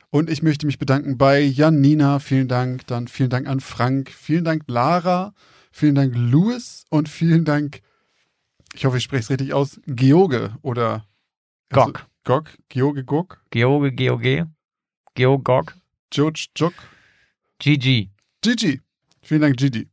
Und 0.09 0.29
ich 0.29 0.41
möchte 0.41 0.65
mich 0.65 0.79
bedanken 0.79 1.17
bei 1.17 1.41
Janina, 1.41 2.19
vielen 2.19 2.47
Dank. 2.47 2.87
Dann 2.87 3.09
vielen 3.09 3.29
Dank 3.29 3.47
an 3.47 3.59
Frank, 3.59 4.09
vielen 4.09 4.45
Dank 4.45 4.63
Lara, 4.67 5.33
Vielen 5.71 5.95
Dank, 5.95 6.13
Louis. 6.15 6.85
Und 6.89 7.09
vielen 7.09 7.45
Dank, 7.45 7.81
ich 8.73 8.85
hoffe, 8.85 8.97
ich 8.97 9.03
spreche 9.03 9.21
es 9.21 9.29
richtig 9.29 9.53
aus, 9.53 9.79
George 9.87 10.51
oder 10.61 11.05
Gog. 11.71 12.05
Gog, 12.23 12.51
George 12.69 13.03
Gog, 13.03 13.41
George, 13.49 13.91
GOG. 13.95 14.47
Geogog. 15.15 15.73
George 16.11 16.47
Jog, 16.55 16.73
GG. 17.59 18.09
Gigi. 18.41 18.81
Vielen 19.21 19.41
Dank, 19.41 19.57
Gigi. 19.57 19.87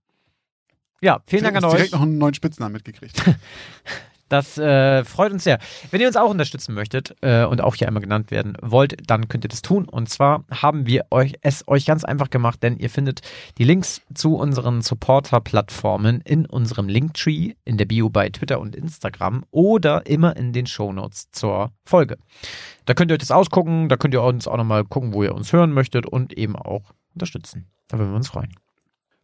Ja, 1.01 1.23
vielen 1.27 1.45
Dank 1.45 1.57
an 1.57 1.65
euch. 1.65 1.75
direkt 1.77 1.93
noch 1.93 2.03
einen 2.03 2.19
neuen 2.19 2.35
Spitznamen 2.35 2.73
mitgekriegt. 2.73 3.23
Das 4.29 4.59
äh, 4.59 5.05
freut 5.05 5.33
uns 5.33 5.45
sehr. 5.45 5.59
Wenn 5.91 6.01
ihr 6.01 6.07
uns 6.07 6.17
auch 6.17 6.31
unterstützen 6.31 6.75
möchtet 6.75 7.17
äh, 7.23 7.45
und 7.45 7.61
auch 7.63 7.75
hier 7.75 7.89
einmal 7.89 8.03
genannt 8.03 8.31
werden 8.31 8.57
wollt, 8.61 8.97
dann 9.09 9.29
könnt 9.29 9.45
ihr 9.45 9.49
das 9.49 9.63
tun. 9.63 9.89
Und 9.89 10.09
zwar 10.09 10.45
haben 10.51 10.87
wir 10.87 11.07
euch 11.11 11.35
es 11.41 11.67
euch 11.67 11.87
ganz 11.87 12.05
einfach 12.05 12.31
gemacht, 12.31 12.63
denn 12.63 12.79
ihr 12.79 12.91
findet 12.91 13.23
die 13.57 13.65
Links 13.65 14.03
zu 14.15 14.37
unseren 14.37 14.83
Supporter-Plattformen 14.83 16.21
in 16.21 16.47
unserem 16.47 16.89
Linktree, 16.89 17.55
in 17.65 17.79
der 17.79 17.87
Bio 17.87 18.11
bei 18.11 18.29
Twitter 18.29 18.61
und 18.61 18.77
Instagram 18.77 19.45
oder 19.51 20.07
immer 20.07 20.37
in 20.37 20.53
den 20.53 20.67
Shownotes 20.67 21.31
zur 21.33 21.73
Folge. 21.85 22.19
Da 22.85 22.95
könnt 22.95 23.11
ihr 23.11 23.15
euch 23.15 23.21
das 23.21 23.31
ausgucken, 23.31 23.89
da 23.89 23.97
könnt 23.97 24.15
ihr 24.15 24.23
uns 24.23 24.47
auch 24.47 24.57
nochmal 24.57 24.85
gucken, 24.85 25.15
wo 25.15 25.23
ihr 25.23 25.35
uns 25.35 25.53
hören 25.53 25.73
möchtet 25.73 26.07
und 26.07 26.33
eben 26.35 26.57
auch 26.57 26.93
unterstützen. 27.15 27.67
Da 27.89 27.99
würden 27.99 28.11
wir 28.11 28.17
uns 28.17 28.29
freuen. 28.29 28.68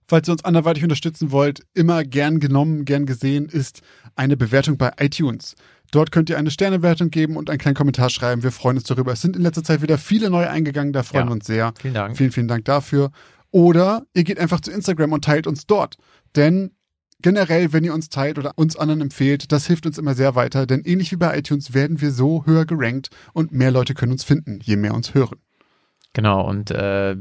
Falls 0.06 0.28
ihr 0.28 0.32
uns 0.32 0.44
anderweitig 0.44 0.82
unterstützen 0.82 1.30
wollt, 1.30 1.60
immer 1.74 2.04
gern 2.04 2.40
genommen, 2.40 2.84
gern 2.84 3.06
gesehen 3.06 3.46
ist 3.46 3.80
eine 4.16 4.36
Bewertung 4.36 4.76
bei 4.76 4.92
iTunes. 4.98 5.54
Dort 5.90 6.12
könnt 6.12 6.28
ihr 6.28 6.38
eine 6.38 6.50
Sternewertung 6.50 7.10
geben 7.10 7.36
und 7.36 7.48
einen 7.50 7.58
kleinen 7.58 7.76
Kommentar 7.76 8.10
schreiben. 8.10 8.42
Wir 8.42 8.52
freuen 8.52 8.76
uns 8.76 8.84
darüber. 8.86 9.12
Es 9.12 9.22
sind 9.22 9.36
in 9.36 9.42
letzter 9.42 9.62
Zeit 9.62 9.80
wieder 9.80 9.96
viele 9.96 10.28
neue 10.28 10.50
eingegangen, 10.50 10.92
da 10.92 11.02
freuen 11.02 11.24
Ja. 11.24 11.30
wir 11.30 11.34
uns 11.34 11.46
sehr. 11.46 11.72
Vielen 11.80 11.94
Dank. 11.94 12.16
Vielen, 12.16 12.32
vielen 12.32 12.48
Dank 12.48 12.64
dafür. 12.64 13.10
Oder 13.50 14.04
ihr 14.14 14.24
geht 14.24 14.38
einfach 14.40 14.60
zu 14.60 14.72
Instagram 14.72 15.12
und 15.12 15.24
teilt 15.24 15.46
uns 15.46 15.66
dort. 15.66 15.96
Denn 16.34 16.72
generell, 17.22 17.72
wenn 17.72 17.84
ihr 17.84 17.94
uns 17.94 18.08
teilt 18.08 18.38
oder 18.38 18.52
uns 18.56 18.76
anderen 18.76 19.00
empfehlt, 19.00 19.52
das 19.52 19.66
hilft 19.66 19.86
uns 19.86 19.96
immer 19.96 20.14
sehr 20.14 20.34
weiter. 20.34 20.66
Denn 20.66 20.82
ähnlich 20.84 21.12
wie 21.12 21.16
bei 21.16 21.38
iTunes 21.38 21.72
werden 21.72 22.00
wir 22.00 22.10
so 22.10 22.44
höher 22.44 22.66
gerankt 22.66 23.10
und 23.32 23.52
mehr 23.52 23.70
Leute 23.70 23.94
können 23.94 24.12
uns 24.12 24.24
finden, 24.24 24.58
je 24.62 24.76
mehr 24.76 24.94
uns 24.94 25.14
hören. 25.14 25.38
Genau, 26.14 26.48
und 26.48 26.70
äh, 26.70 27.16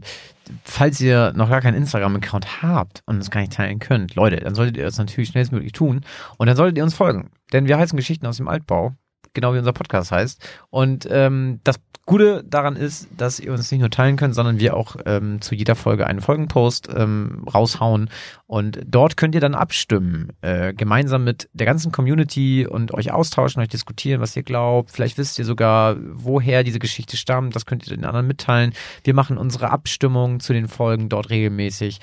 falls 0.64 1.02
ihr 1.02 1.34
noch 1.36 1.50
gar 1.50 1.62
keinen 1.62 1.76
Instagram-Account 1.76 2.62
habt 2.62 3.02
und 3.08 3.18
es 3.18 3.32
gar 3.32 3.42
nicht 3.42 3.54
teilen 3.54 3.80
könnt, 3.80 4.14
Leute, 4.14 4.38
dann 4.38 4.54
solltet 4.54 4.78
ihr 4.78 4.84
das 4.84 5.00
natürlich 5.00 5.30
schnellstmöglich 5.30 5.72
tun 5.72 6.02
und 6.38 6.48
dann 6.48 6.56
solltet 6.56 6.78
ihr 6.78 6.84
uns 6.84 6.94
folgen. 6.94 7.32
Denn 7.52 7.68
wir 7.68 7.78
heißen 7.80 7.98
Geschichten 7.98 8.28
aus 8.28 8.38
dem 8.38 8.48
Altbau, 8.48 8.94
genau 9.34 9.54
wie 9.54 9.60
unser 9.60 9.74
Podcast 9.74 10.12
heißt. 10.12 10.42
Und 10.70 11.08
ähm, 11.10 11.60
das 11.64 11.80
Gute 12.06 12.44
daran 12.44 12.76
ist, 12.76 13.08
dass 13.16 13.40
ihr 13.40 13.54
uns 13.54 13.72
nicht 13.72 13.80
nur 13.80 13.90
teilen 13.90 14.18
könnt, 14.18 14.36
sondern 14.36 14.60
wir 14.60 14.76
auch 14.76 14.98
ähm, 15.06 15.40
zu 15.40 15.56
jeder 15.56 15.76
Folge 15.76 16.06
einen 16.06 16.20
Folgenpost 16.20 16.90
ähm, 16.94 17.46
raushauen. 17.54 18.10
Und 18.46 18.82
dort 18.86 19.16
könnt 19.16 19.36
ihr 19.36 19.42
dann 19.42 19.56
abstimmen, 19.56 20.34
äh, 20.42 20.74
gemeinsam 20.74 21.24
mit 21.24 21.50
der 21.54 21.66
ganzen 21.66 21.94
Community 21.94 22.68
und 22.68 22.94
euch 22.94 23.14
austauschen, 23.14 23.62
euch 23.62 23.70
diskutieren, 23.70 24.20
was 24.20 24.36
ihr 24.36 24.44
glaubt. 24.44 24.92
Vielleicht 24.92 25.18
wisst 25.18 25.40
ihr 25.40 25.46
sogar, 25.46 25.96
woher 25.98 26.66
diese 26.66 26.80
Geschichte 26.80 27.16
stammt. 27.16 27.56
Das 27.56 27.66
könnt 27.66 27.88
ihr 27.88 27.96
den 27.96 28.04
anderen 28.04 28.28
mitteilen. 28.28 28.74
Wir 29.06 29.14
machen 29.14 29.38
unsere 29.38 29.72
Abstimmung 29.72 30.42
zu 30.42 30.52
den 30.52 30.68
Folgen 30.68 31.08
dort 31.08 31.30
regelmäßig. 31.30 32.02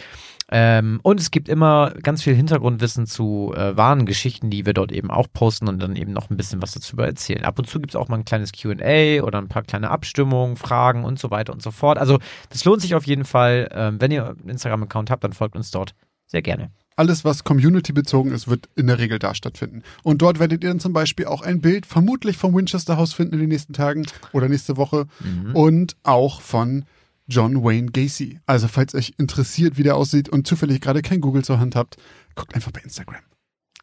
Ähm, 0.53 0.99
und 1.03 1.21
es 1.21 1.31
gibt 1.31 1.49
immer 1.49 1.93
ganz 2.03 2.23
viel 2.23 2.35
Hintergrundwissen 2.35 3.07
zu 3.07 3.55
äh, 3.57 3.77
wahren 3.77 4.05
Geschichten, 4.05 4.51
die 4.51 4.67
wir 4.67 4.75
dort 4.75 4.91
eben 4.91 5.11
auch 5.11 5.29
posten 5.33 5.69
und 5.69 5.81
dann 5.81 5.95
eben 5.95 6.13
noch 6.13 6.29
ein 6.29 6.37
bisschen 6.37 6.61
was 6.61 6.73
dazu 6.73 6.97
erzählen. 6.97 7.45
Ab 7.45 7.59
und 7.59 7.69
zu 7.69 7.79
gibt 7.79 7.93
es 7.93 7.97
auch 7.97 8.09
mal 8.09 8.17
ein 8.17 8.25
kleines 8.25 8.51
QA 8.53 9.23
oder 9.23 9.39
ein 9.39 9.49
paar 9.49 9.63
kleine 9.63 9.91
Abstimmungen, 9.91 10.57
Fragen 10.57 11.05
und 11.05 11.21
so 11.21 11.31
weiter 11.31 11.53
und 11.53 11.63
so 11.63 11.71
fort. 11.71 11.99
Also 11.99 12.19
das 12.49 12.65
lohnt 12.65 12.83
sich 12.83 12.97
auf 12.97 13.07
jeden 13.07 13.25
Fall. 13.25 13.69
Ähm, 13.73 14.01
wenn 14.01 14.11
ihr 14.11 14.27
einen 14.27 14.49
Instagram-Account 14.49 15.11
habt, 15.11 15.23
dann 15.23 15.33
folgt 15.33 15.55
uns 15.55 15.71
dort 15.71 15.95
sehr 16.27 16.43
gerne. 16.43 16.71
Alles, 16.97 17.25
was 17.25 17.45
community-bezogen 17.45 18.33
ist, 18.33 18.49
wird 18.49 18.69
in 18.77 18.89
der 18.89 18.99
Regel 18.99 19.19
da 19.19 19.35
stattfinden. 19.35 19.83
Und 20.03 20.21
dort 20.21 20.39
werdet 20.39 20.63
ihr 20.63 20.69
dann 20.69 20.81
zum 20.81 20.93
Beispiel 20.93 21.27
auch 21.27 21.43
ein 21.43 21.61
Bild 21.61 21.87
vermutlich 21.87 22.37
vom 22.37 22.55
Winchester 22.55 22.97
House 22.97 23.15
finden 23.15 23.35
in 23.35 23.41
den 23.41 23.49
nächsten 23.49 23.73
Tagen 23.73 24.05
oder 24.33 24.49
nächste 24.49 24.77
Woche 24.77 25.07
und 25.55 25.97
auch 26.03 26.41
von 26.41 26.85
John 27.31 27.63
Wayne 27.65 27.91
Gacy. 27.91 28.41
Also 28.45 28.69
falls 28.69 28.95
euch 28.95 29.15
interessiert, 29.17 29.79
wie 29.79 29.85
der 29.85 29.97
aussieht 29.97 30.29
und 30.29 30.47
zufällig 30.47 30.81
gerade 30.81 31.01
kein 31.01 31.21
Google 31.21 31.45
zur 31.45 31.61
Hand 31.61 31.77
habt, 31.77 31.97
guckt 32.35 32.55
einfach 32.55 32.73
bei 32.73 32.81
Instagram. 32.81 33.23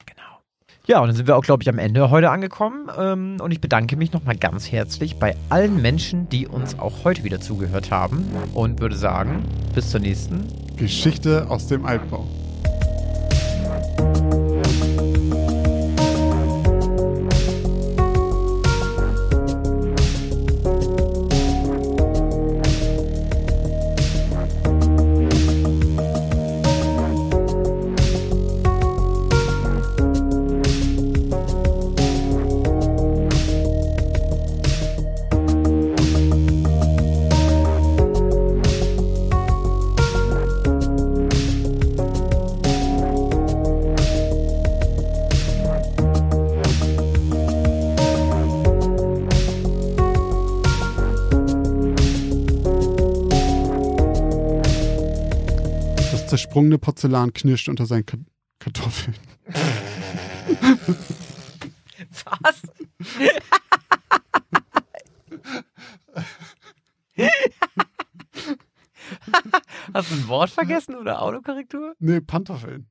Genau. 0.06 0.43
Ja, 0.86 1.00
und 1.00 1.08
dann 1.08 1.16
sind 1.16 1.28
wir 1.28 1.38
auch, 1.38 1.43
glaube 1.43 1.64
ich, 1.64 1.70
am 1.70 1.80
Ende 1.80 2.10
heute 2.12 2.30
angekommen. 2.30 2.89
Ähm, 2.98 3.38
und 3.41 3.52
ich 3.52 3.62
bedanke 3.62 3.95
mich 3.95 4.12
nochmal 4.12 4.36
ganz 4.36 4.72
herzlich 4.72 5.18
bei 5.18 5.36
allen 5.50 5.82
Menschen, 5.82 6.30
die 6.30 6.45
uns 6.45 6.78
auch 6.78 7.06
heute 7.06 7.24
wieder 7.24 7.39
zugehört 7.39 7.89
haben. 7.89 8.26
Und 8.54 8.82
würde 8.82 8.98
sagen, 8.98 9.43
bis 9.74 9.89
zur 9.89 10.02
nächsten 10.02 10.48
Geschichte 10.76 11.50
aus 11.50 11.68
dem 11.68 11.86
Altbau. 11.86 12.28
Das 56.58 56.64
zersprungene 56.64 56.80
Porzellan 56.80 57.34
knirscht 57.34 57.70
unter 57.70 57.86
seinen 57.86 58.03
Ka 58.03 58.18
Kartoffeln. 58.58 59.16
Was? 62.26 62.64
Hast 69.93 70.10
du 70.10 70.16
ein 70.16 70.28
Wort 70.28 70.49
vergessen 70.49 70.95
oder 70.95 71.22
Autokorrektur? 71.22 71.93
Nee, 71.99 72.22
Pantoffeln. 72.22 72.89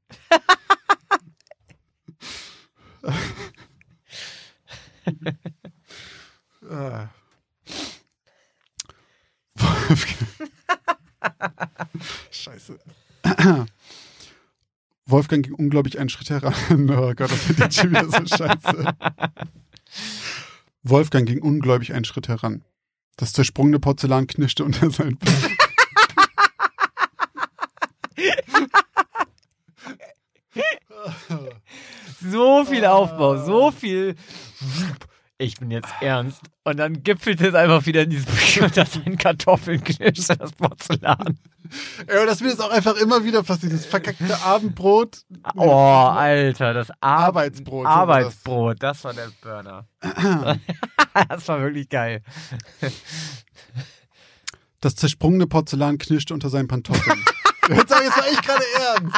Wolfgang. 9.57 10.31
Scheiße. 12.31 12.79
Wolfgang 15.07 15.45
ging 15.45 15.55
unglaublich 15.55 15.99
einen 15.99 16.09
Schritt 16.09 16.31
heran. 16.31 16.55
Oh 16.91 17.13
Gott, 17.15 17.31
das 17.31 17.49
wird 17.49 17.59
jetzt 17.59 17.77
schon 17.77 17.91
wieder 17.91 18.09
so 18.09 18.27
scheiße. 18.27 18.95
Wolfgang 20.83 21.27
ging 21.27 21.41
ungläubig 21.41 21.93
einen 21.93 22.05
Schritt 22.05 22.29
heran. 22.29 22.65
Das 23.17 23.33
zersprungene 23.33 23.79
Porzellan 23.79 24.27
knirschte 24.27 24.65
unter 24.65 24.91
seinen 24.91 25.17
Beinen. 25.19 25.39
So 32.29 32.65
viel 32.65 32.85
Aufbau, 32.85 33.37
so 33.45 33.71
viel. 33.71 34.17
Ich 35.39 35.57
bin 35.57 35.71
jetzt 35.71 35.93
ernst. 36.01 36.41
Und 36.65 36.79
dann 36.79 37.03
gipfelt 37.03 37.43
es 37.43 37.55
einfach 37.55 37.85
wieder 37.85 38.03
in 38.03 38.11
diesem 38.11 38.65
unter 38.65 38.87
seinen 38.87 39.19
Kartoffeln 39.19 39.85
knirscht 39.85 40.31
das 40.31 40.53
Porzellan. 40.57 41.39
Ja, 42.09 42.25
das 42.25 42.41
wird 42.41 42.53
jetzt 42.53 42.63
auch 42.63 42.71
einfach 42.71 42.97
immer 42.97 43.23
wieder 43.23 43.43
passieren. 43.43 43.77
Das 43.77 43.85
verkackte 43.85 44.41
Abendbrot. 44.43 45.25
Oh, 45.57 45.71
Alter, 45.71 46.73
das 46.73 46.91
Ar 47.01 47.27
Arbeitsbrot, 47.27 47.87
Arbeitsbrot, 47.87 48.83
das 48.83 49.05
war 49.05 49.13
der 49.13 49.31
Burner. 49.43 49.87
das 51.29 51.49
war 51.49 51.61
wirklich 51.61 51.89
geil. 51.89 52.23
Das 54.81 54.97
zersprungene 54.97 55.47
Porzellan 55.47 55.99
knirschte 55.99 56.33
unter 56.33 56.49
seinen 56.49 56.69
Pantoffeln. 56.69 57.23
Jetzt 57.69 57.89
sag 57.89 57.99
ich, 58.01 58.07
jetzt 58.07 58.17
war 58.17 58.31
ich 58.31 58.43
gerade 58.43 58.65
ernst. 58.79 59.17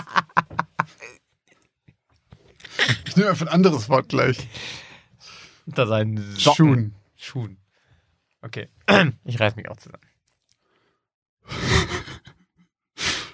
Ich 3.07 3.17
nehme 3.17 3.29
einfach 3.29 3.47
ein 3.47 3.53
anderes 3.53 3.91
Wort 3.91 4.09
gleich. 4.09 4.49
Unter 5.69 5.87
seinen 5.87 6.17
Socken. 6.17 6.55
Schuhen. 6.57 6.95
Schuhen. 7.15 7.59
Okay. 8.41 8.69
Ich 9.25 9.39
reiß 9.39 9.55
mich 9.57 9.69
auch 9.69 9.77
zusammen. 9.77 10.03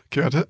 Okay, 0.06 0.22
warte. 0.22 0.48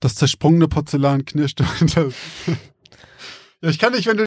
Das 0.00 0.16
zersprungene 0.16 0.68
Porzellan 0.68 1.24
knirschte 1.24 1.64
unter. 1.80 2.10
Ja, 3.64 3.68
ich 3.70 3.78
kann 3.78 3.92
nicht, 3.92 4.06
wenn 4.06 4.16
du 4.16 4.20